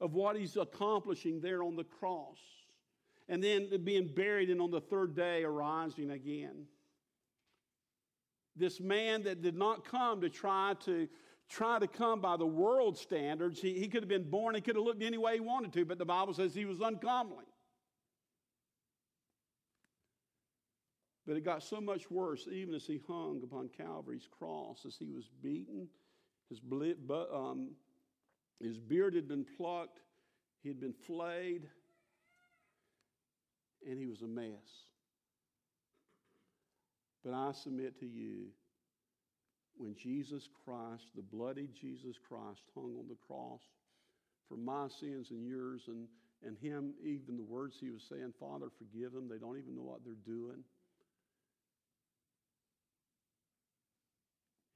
of 0.00 0.14
what 0.14 0.36
he's 0.36 0.56
accomplishing 0.56 1.40
there 1.40 1.64
on 1.64 1.74
the 1.74 1.84
cross, 1.84 2.38
and 3.28 3.42
then 3.42 3.68
being 3.82 4.06
buried 4.06 4.50
and 4.50 4.60
on 4.60 4.70
the 4.70 4.80
third 4.80 5.16
day 5.16 5.42
arising 5.42 6.12
again. 6.12 6.66
This 8.54 8.80
man 8.80 9.24
that 9.24 9.42
did 9.42 9.56
not 9.56 9.84
come 9.84 10.20
to 10.20 10.30
try 10.30 10.74
to 10.84 11.08
try 11.48 11.78
to 11.78 11.86
come 11.86 12.20
by 12.20 12.36
the 12.36 12.46
world 12.46 12.98
standards. 12.98 13.60
He, 13.60 13.78
he 13.78 13.88
could 13.88 14.02
have 14.02 14.08
been 14.08 14.28
born, 14.28 14.54
he 14.54 14.60
could 14.60 14.76
have 14.76 14.84
looked 14.84 15.02
any 15.02 15.18
way 15.18 15.34
he 15.34 15.40
wanted 15.40 15.72
to, 15.74 15.84
but 15.84 15.98
the 15.98 16.04
Bible 16.04 16.34
says 16.34 16.54
he 16.54 16.64
was 16.64 16.80
uncomely. 16.80 17.44
But 21.26 21.36
it 21.36 21.44
got 21.44 21.62
so 21.62 21.80
much 21.80 22.10
worse, 22.10 22.46
even 22.50 22.74
as 22.74 22.86
he 22.86 23.00
hung 23.06 23.40
upon 23.42 23.68
Calvary's 23.76 24.28
cross, 24.38 24.84
as 24.86 24.96
he 24.96 25.10
was 25.10 25.28
beaten, 25.42 25.88
his, 26.48 26.60
um, 27.10 27.70
his 28.60 28.78
beard 28.78 29.14
had 29.14 29.26
been 29.26 29.44
plucked, 29.56 29.98
he 30.62 30.68
had 30.68 30.80
been 30.80 30.92
flayed, 30.92 31.68
and 33.88 33.98
he 33.98 34.06
was 34.06 34.22
a 34.22 34.26
mess. 34.26 34.84
But 37.24 37.34
I 37.34 37.50
submit 37.52 37.98
to 38.00 38.06
you, 38.06 38.46
when 39.78 39.96
Jesus 39.96 40.48
Christ, 40.64 41.08
the 41.16 41.22
bloody 41.22 41.68
Jesus 41.78 42.16
Christ, 42.28 42.62
hung 42.74 42.96
on 42.98 43.08
the 43.08 43.16
cross 43.26 43.60
for 44.48 44.56
my 44.56 44.86
sins 44.88 45.30
and 45.30 45.44
yours, 45.44 45.82
and, 45.88 46.06
and 46.44 46.56
him, 46.56 46.94
even 47.04 47.36
the 47.36 47.42
words 47.42 47.76
he 47.80 47.90
was 47.90 48.04
saying, 48.08 48.32
Father, 48.38 48.66
forgive 48.78 49.12
them. 49.12 49.28
They 49.28 49.38
don't 49.38 49.58
even 49.58 49.74
know 49.74 49.82
what 49.82 50.04
they're 50.04 50.14
doing. 50.24 50.62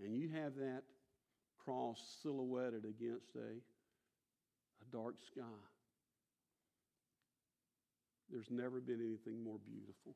And 0.04 0.16
you 0.16 0.28
have 0.30 0.54
that 0.56 0.82
cross 1.64 2.00
silhouetted 2.22 2.84
against 2.84 3.34
a, 3.36 3.60
a 3.60 4.86
dark 4.92 5.16
sky, 5.26 5.60
there's 8.30 8.50
never 8.50 8.80
been 8.80 9.00
anything 9.00 9.42
more 9.42 9.58
beautiful 9.64 10.14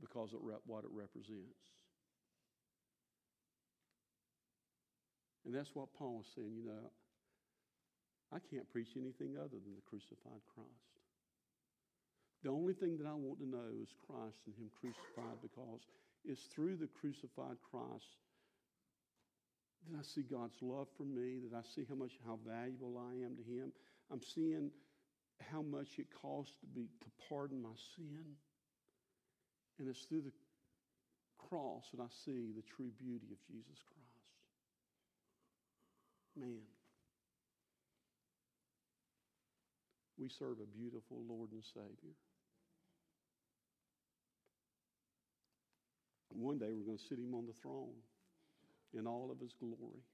because 0.00 0.32
of 0.32 0.40
what 0.66 0.84
it 0.84 0.90
represents. 0.92 1.62
And 5.46 5.54
that's 5.54 5.70
what 5.72 5.88
Paul 5.96 6.18
was 6.18 6.26
saying, 6.36 6.52
you 6.54 6.66
know, 6.66 6.92
I 8.28 8.38
can't 8.52 8.68
preach 8.68 8.92
anything 8.96 9.40
other 9.40 9.56
than 9.56 9.72
the 9.72 9.86
crucified 9.88 10.44
Christ. 10.52 10.92
The 12.44 12.50
only 12.50 12.74
thing 12.74 12.98
that 12.98 13.08
I 13.08 13.16
want 13.16 13.40
to 13.40 13.48
know 13.48 13.72
is 13.80 13.88
Christ 14.04 14.44
and 14.46 14.54
Him 14.54 14.68
crucified 14.76 15.40
because 15.40 15.88
it's 16.24 16.42
through 16.54 16.76
the 16.76 16.88
crucified 17.00 17.56
Christ 17.70 18.16
that 19.86 19.98
I 19.98 20.02
see 20.02 20.22
God's 20.22 20.56
love 20.60 20.88
for 20.96 21.04
me, 21.04 21.38
that 21.48 21.56
I 21.56 21.62
see 21.74 21.86
how 21.88 21.94
much 21.94 22.12
how 22.26 22.38
valuable 22.46 22.98
I 22.98 23.24
am 23.24 23.36
to 23.36 23.42
Him. 23.42 23.72
I'm 24.10 24.22
seeing 24.22 24.70
how 25.50 25.62
much 25.62 25.98
it 25.98 26.06
costs 26.20 26.54
to 26.60 26.66
be 26.66 26.88
to 27.00 27.06
pardon 27.28 27.62
my 27.62 27.76
sin. 27.96 28.36
And 29.78 29.88
it's 29.88 30.04
through 30.04 30.22
the 30.22 30.32
cross 31.38 31.84
that 31.94 32.02
I 32.02 32.08
see 32.24 32.50
the 32.54 32.62
true 32.76 32.90
beauty 32.98 33.28
of 33.30 33.38
Jesus 33.46 33.78
Christ. 33.86 34.08
Man. 36.36 36.66
We 40.18 40.28
serve 40.28 40.58
a 40.60 40.66
beautiful 40.66 41.22
Lord 41.28 41.52
and 41.52 41.62
Savior. 41.62 42.14
One 46.38 46.56
day 46.56 46.70
we're 46.70 46.86
going 46.86 46.98
to 46.98 47.08
sit 47.10 47.18
him 47.18 47.34
on 47.34 47.46
the 47.46 47.58
throne 47.60 47.98
in 48.94 49.08
all 49.08 49.30
of 49.34 49.40
his 49.40 49.52
glory. 49.58 50.06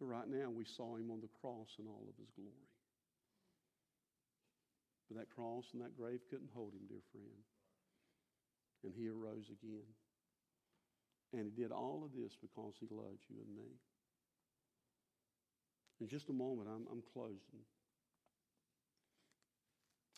But 0.00 0.06
right 0.06 0.26
now 0.26 0.50
we 0.50 0.64
saw 0.64 0.96
him 0.96 1.10
on 1.12 1.20
the 1.20 1.30
cross 1.40 1.70
in 1.78 1.86
all 1.86 2.02
of 2.10 2.18
his 2.18 2.30
glory. 2.34 2.66
But 5.06 5.18
that 5.18 5.30
cross 5.30 5.70
and 5.72 5.82
that 5.82 5.96
grave 5.96 6.18
couldn't 6.28 6.50
hold 6.52 6.72
him, 6.74 6.82
dear 6.88 7.04
friend. 7.12 7.46
And 8.82 8.92
he 8.92 9.06
arose 9.06 9.46
again. 9.54 9.86
And 11.32 11.46
he 11.46 11.54
did 11.54 11.70
all 11.70 12.02
of 12.04 12.10
this 12.20 12.34
because 12.42 12.74
he 12.80 12.88
loved 12.90 13.22
you 13.30 13.36
and 13.38 13.54
me. 13.56 13.70
In 16.00 16.08
just 16.08 16.28
a 16.28 16.32
moment, 16.32 16.68
I'm, 16.68 16.86
I'm 16.90 17.02
closing. 17.12 17.62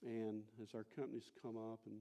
And 0.03 0.43
as 0.63 0.75
our 0.75 0.85
companies 0.97 1.29
come 1.43 1.57
up 1.57 1.81
and 1.85 2.01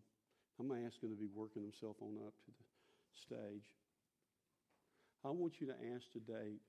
I'm 0.59 0.71
asking 0.71 1.09
to 1.09 1.15
be 1.15 1.27
working 1.33 1.63
himself 1.63 1.97
on 2.01 2.15
up 2.25 2.33
to 2.45 2.51
the 2.51 2.65
stage. 3.13 3.65
I 5.23 5.29
want 5.29 5.59
you 5.59 5.67
to 5.67 5.75
ask 5.95 6.11
today, 6.11 6.59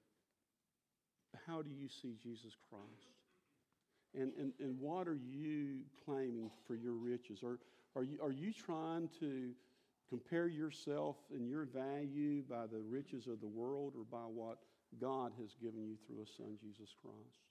how 1.46 1.62
do 1.62 1.70
you 1.70 1.88
see 1.88 2.16
Jesus 2.22 2.56
Christ? 2.70 3.12
And, 4.14 4.32
and, 4.38 4.52
and 4.60 4.80
what 4.80 5.06
are 5.06 5.18
you 5.18 5.80
claiming 6.04 6.50
for 6.66 6.74
your 6.74 6.94
riches? 6.94 7.42
Are, 7.42 7.58
are, 7.94 8.02
you, 8.02 8.18
are 8.22 8.32
you 8.32 8.52
trying 8.52 9.10
to 9.20 9.50
compare 10.08 10.48
yourself 10.48 11.16
and 11.32 11.48
your 11.48 11.66
value 11.66 12.42
by 12.48 12.66
the 12.66 12.80
riches 12.80 13.26
of 13.26 13.40
the 13.40 13.46
world 13.46 13.92
or 13.96 14.04
by 14.10 14.24
what 14.24 14.58
God 15.00 15.32
has 15.38 15.50
given 15.60 15.84
you 15.86 15.96
through 16.06 16.20
His 16.20 16.30
Son, 16.36 16.56
Jesus 16.60 16.94
Christ? 17.02 17.44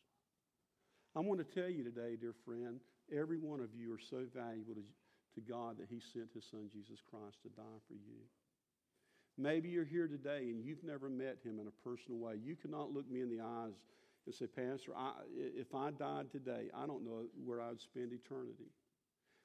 I 1.16 1.20
want 1.20 1.40
to 1.40 1.62
tell 1.62 1.70
you 1.70 1.84
today, 1.84 2.18
dear 2.20 2.34
friend, 2.46 2.80
every 3.16 3.38
one 3.38 3.60
of 3.60 3.70
you 3.74 3.94
are 3.94 4.00
so 4.00 4.24
valuable 4.34 4.74
to 4.74 4.84
to 5.36 5.42
God 5.42 5.78
that 5.80 5.88
He 5.90 6.00
sent 6.14 6.34
His 6.34 6.46
Son, 6.50 6.70
Jesus 6.72 7.00
Christ, 7.10 7.42
to 7.44 7.50
die 7.50 7.80
for 7.88 7.94
you. 7.94 8.20
Maybe 9.38 9.70
you're 9.70 9.86
here 9.86 10.08
today 10.08 10.50
and 10.50 10.64
you've 10.64 10.84
never 10.84 11.10
met 11.10 11.38
Him 11.44 11.60
in 11.60 11.68
a 11.68 11.88
personal 11.88 12.20
way. 12.20 12.36
You 12.44 12.56
cannot 12.56 12.94
look 12.94 13.10
me 13.10 13.22
in 13.22 13.30
the 13.30 13.44
eyes 13.44 13.74
and 14.26 14.34
say, 14.34 14.48
Pastor, 14.48 14.94
I, 14.96 15.12
if 15.36 15.76
I 15.76 15.92
died 15.92 16.32
today, 16.32 16.70
I 16.76 16.88
don't 16.88 17.04
know 17.04 17.26
where 17.44 17.62
I 17.62 17.70
would 17.70 17.82
spend 17.82 18.12
eternity. 18.14 18.72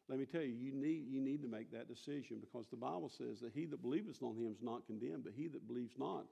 Let 0.08 0.18
me 0.18 0.26
tell 0.26 0.42
you, 0.42 0.54
you 0.58 0.72
need, 0.74 1.04
you 1.08 1.20
need 1.20 1.42
to 1.42 1.48
make 1.48 1.70
that 1.72 1.88
decision 1.88 2.38
because 2.40 2.66
the 2.68 2.76
Bible 2.76 3.10
says 3.16 3.38
that 3.40 3.52
he 3.54 3.66
that 3.66 3.82
believeth 3.82 4.22
on 4.22 4.36
him 4.36 4.50
is 4.50 4.62
not 4.62 4.86
condemned, 4.86 5.22
but 5.24 5.34
he 5.36 5.46
that 5.48 5.68
believes 5.68 5.92
not, 5.98 6.24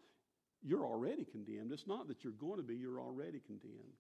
you're 0.65 0.85
already 0.85 1.25
condemned. 1.25 1.71
It's 1.73 1.87
not 1.87 2.09
that 2.09 2.25
you're 2.25 2.33
going 2.33 2.57
to 2.57 2.65
be, 2.65 2.75
you're 2.75 3.01
already 3.01 3.41
condemned. 3.47 3.95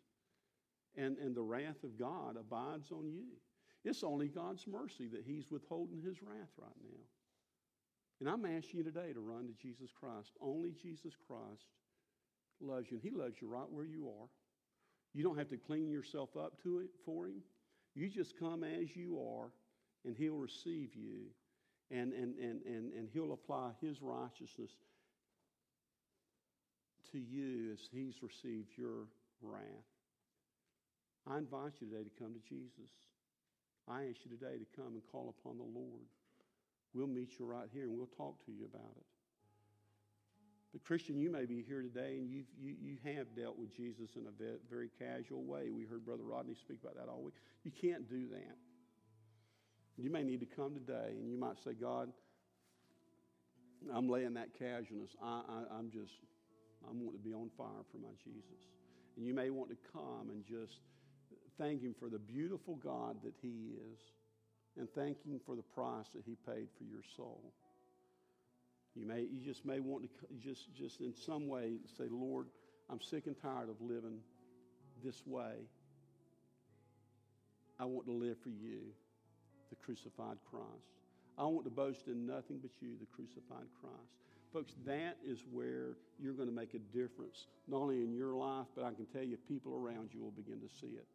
And, 0.97 1.17
and 1.19 1.35
the 1.35 1.43
wrath 1.43 1.85
of 1.85 1.97
God 1.97 2.37
abides 2.37 2.91
on 2.91 3.09
you. 3.13 3.27
It's 3.89 4.05
only 4.05 4.28
God's 4.28 4.66
mercy 4.66 5.09
that 5.09 5.24
He's 5.26 5.51
withholding 5.51 6.03
His 6.03 6.22
wrath 6.22 6.53
right 6.59 6.70
now. 6.84 7.01
And 8.20 8.28
I'm 8.28 8.45
asking 8.45 8.80
you 8.80 8.84
today 8.84 9.14
to 9.14 9.20
run 9.20 9.47
to 9.47 9.55
Jesus 9.55 9.91
Christ. 9.99 10.32
Only 10.43 10.72
Jesus 10.72 11.14
Christ 11.26 11.64
loves 12.61 12.91
you, 12.91 12.99
and 12.99 13.03
He 13.03 13.16
loves 13.16 13.36
you 13.41 13.49
right 13.49 13.70
where 13.70 13.86
you 13.86 14.09
are. 14.09 14.28
You 15.14 15.24
don't 15.24 15.39
have 15.39 15.49
to 15.49 15.57
clean 15.57 15.91
yourself 15.91 16.36
up 16.36 16.62
to 16.64 16.80
it 16.80 16.91
for 17.07 17.28
Him. 17.28 17.41
You 17.95 18.11
just 18.11 18.39
come 18.39 18.62
as 18.62 18.95
you 18.95 19.18
are, 19.20 19.51
and 20.05 20.14
He'll 20.14 20.36
receive 20.36 20.95
you, 20.95 21.22
and, 21.91 22.12
and, 22.12 22.36
and, 22.39 22.61
and, 22.66 22.93
and 22.93 23.09
He'll 23.11 23.32
apply 23.32 23.70
His 23.80 24.03
righteousness 24.03 24.72
to 27.12 27.18
you 27.18 27.72
as 27.72 27.89
He's 27.91 28.22
received 28.22 28.76
your 28.76 29.07
wrath. 29.41 29.62
I 31.26 31.39
invite 31.39 31.72
you 31.80 31.89
today 31.89 32.05
to 32.05 32.22
come 32.22 32.34
to 32.34 32.41
Jesus. 32.47 32.91
I 33.91 34.03
ask 34.11 34.20
you 34.24 34.30
today 34.36 34.59
to 34.59 34.66
come 34.76 34.93
and 34.93 35.03
call 35.11 35.34
upon 35.39 35.57
the 35.57 35.64
Lord. 35.64 36.05
We'll 36.95 37.07
meet 37.07 37.39
you 37.39 37.47
right 37.47 37.68
here 37.72 37.84
and 37.84 37.97
we'll 37.97 38.12
talk 38.16 38.45
to 38.47 38.53
you 38.53 38.64
about 38.64 38.93
it. 38.97 39.07
But, 40.72 40.84
Christian, 40.84 41.18
you 41.18 41.30
may 41.30 41.47
be 41.47 41.64
here 41.66 41.80
today 41.80 42.18
and 42.18 42.28
you've, 42.28 42.47
you, 42.61 42.74
you 42.80 42.97
have 43.05 43.34
dealt 43.34 43.59
with 43.59 43.74
Jesus 43.74 44.11
in 44.16 44.26
a 44.26 44.53
very 44.70 44.91
casual 44.99 45.43
way. 45.43 45.70
We 45.70 45.84
heard 45.84 46.05
Brother 46.05 46.24
Rodney 46.24 46.55
speak 46.55 46.80
about 46.82 46.97
that 46.97 47.11
all 47.11 47.22
week. 47.22 47.34
You 47.64 47.70
can't 47.70 48.09
do 48.09 48.28
that. 48.28 48.57
You 49.97 50.11
may 50.11 50.22
need 50.22 50.41
to 50.41 50.47
come 50.47 50.74
today 50.74 51.16
and 51.18 51.30
you 51.30 51.39
might 51.39 51.57
say, 51.64 51.72
God, 51.72 52.11
I'm 53.93 54.09
laying 54.09 54.34
that 54.34 54.53
casualness. 54.59 55.11
I, 55.22 55.43
I, 55.49 55.78
I'm 55.78 55.91
just, 55.91 56.12
I 56.84 56.93
want 56.93 57.16
to 57.16 57.22
be 57.22 57.32
on 57.32 57.51
fire 57.57 57.84
for 57.91 57.99
my 57.99 58.12
Jesus. 58.22 58.61
And 59.16 59.26
you 59.26 59.34
may 59.34 59.51
want 59.51 59.70
to 59.70 59.76
come 59.93 60.30
and 60.30 60.45
just 60.45 60.80
thank 61.59 61.83
Him 61.83 61.95
for 61.99 62.09
the 62.09 62.19
beautiful 62.19 62.77
God 62.77 63.17
that 63.25 63.35
He 63.43 63.73
is 63.93 64.01
and 64.79 64.89
thank 64.95 65.25
Him 65.25 65.41
for 65.45 65.57
the 65.57 65.63
price 65.63 66.07
that 66.15 66.23
He 66.25 66.37
paid 66.47 66.69
for 66.79 66.85
your 66.85 67.03
soul. 67.17 67.53
You 68.95 69.07
may, 69.07 69.21
you 69.21 69.41
just 69.45 69.65
may 69.65 69.81
want 69.81 70.05
to 70.05 70.09
just, 70.39 70.75
just 70.75 71.01
in 71.01 71.15
some 71.15 71.49
way 71.49 71.75
say, 71.97 72.05
Lord, 72.11 72.47
I'm 72.91 73.01
sick 73.01 73.27
and 73.27 73.37
tired 73.41 73.69
of 73.69 73.81
living 73.81 74.19
this 75.05 75.23
way. 75.27 75.53
I 77.79 77.85
want 77.85 78.07
to 78.07 78.13
live 78.13 78.39
for 78.43 78.49
you, 78.49 78.81
the 79.71 79.77
crucified 79.77 80.39
Christ. 80.51 80.99
I 81.39 81.45
want 81.45 81.65
to 81.65 81.71
boast 81.71 82.09
in 82.09 82.27
nothing 82.27 82.59
but 82.61 82.71
you, 82.81 82.95
the 82.99 83.07
crucified 83.15 83.69
Christ. 83.81 84.11
Folks, 84.53 84.73
that 84.87 85.19
is 85.25 85.45
where 85.53 85.95
you're 86.19 86.33
going 86.33 86.49
to 86.49 86.55
make 86.55 86.75
a 86.75 86.79
difference, 86.97 87.47
not 87.69 87.79
only 87.79 88.03
in 88.03 88.13
your 88.13 88.35
life, 88.35 88.67
but 88.75 88.85
I 88.85 88.93
can 88.93 89.07
tell 89.07 89.23
you, 89.23 89.37
people 89.37 89.75
around 89.75 90.09
you 90.13 90.23
will 90.23 90.33
begin 90.33 90.61
to 90.61 90.69
see 90.81 90.95
it. 90.95 91.07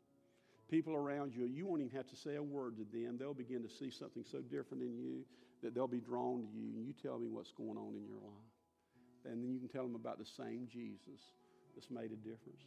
People 0.74 0.96
around 0.96 1.36
you, 1.36 1.46
you 1.46 1.68
won't 1.68 1.82
even 1.82 1.96
have 1.96 2.10
to 2.10 2.16
say 2.16 2.34
a 2.34 2.42
word 2.42 2.78
to 2.78 2.86
them. 2.98 3.16
They'll 3.20 3.36
begin 3.36 3.62
to 3.62 3.70
see 3.70 3.92
something 3.92 4.26
so 4.26 4.40
different 4.42 4.82
in 4.82 4.98
you 4.98 5.22
that 5.62 5.76
they'll 5.76 5.86
be 5.86 6.00
drawn 6.00 6.42
to 6.42 6.48
you, 6.50 6.74
and 6.74 6.84
you 6.84 6.94
tell 6.98 7.20
me 7.20 7.30
what's 7.30 7.52
going 7.52 7.78
on 7.78 7.94
in 7.94 8.02
your 8.10 8.18
life. 8.18 8.50
And 9.30 9.44
then 9.44 9.54
you 9.54 9.60
can 9.60 9.70
tell 9.70 9.84
them 9.84 9.94
about 9.94 10.18
the 10.18 10.26
same 10.26 10.68
Jesus 10.74 11.22
that's 11.76 11.92
made 11.92 12.10
a 12.10 12.18
difference. 12.26 12.66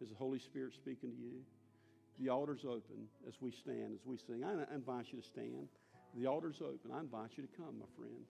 Is 0.00 0.10
the 0.10 0.14
Holy 0.14 0.38
Spirit 0.38 0.74
speaking 0.74 1.10
to 1.10 1.16
you? 1.16 1.42
The 2.20 2.28
altar's 2.30 2.64
open 2.64 3.10
as 3.26 3.34
we 3.40 3.50
stand, 3.50 3.98
as 3.98 4.06
we 4.06 4.16
sing. 4.16 4.44
I 4.46 4.54
invite 4.72 5.06
you 5.10 5.20
to 5.20 5.26
stand. 5.26 5.66
The 6.16 6.28
altar's 6.28 6.62
open. 6.62 6.94
I 6.94 7.00
invite 7.00 7.30
you 7.34 7.42
to 7.42 7.50
come, 7.56 7.80
my 7.80 7.90
friend. 7.98 8.22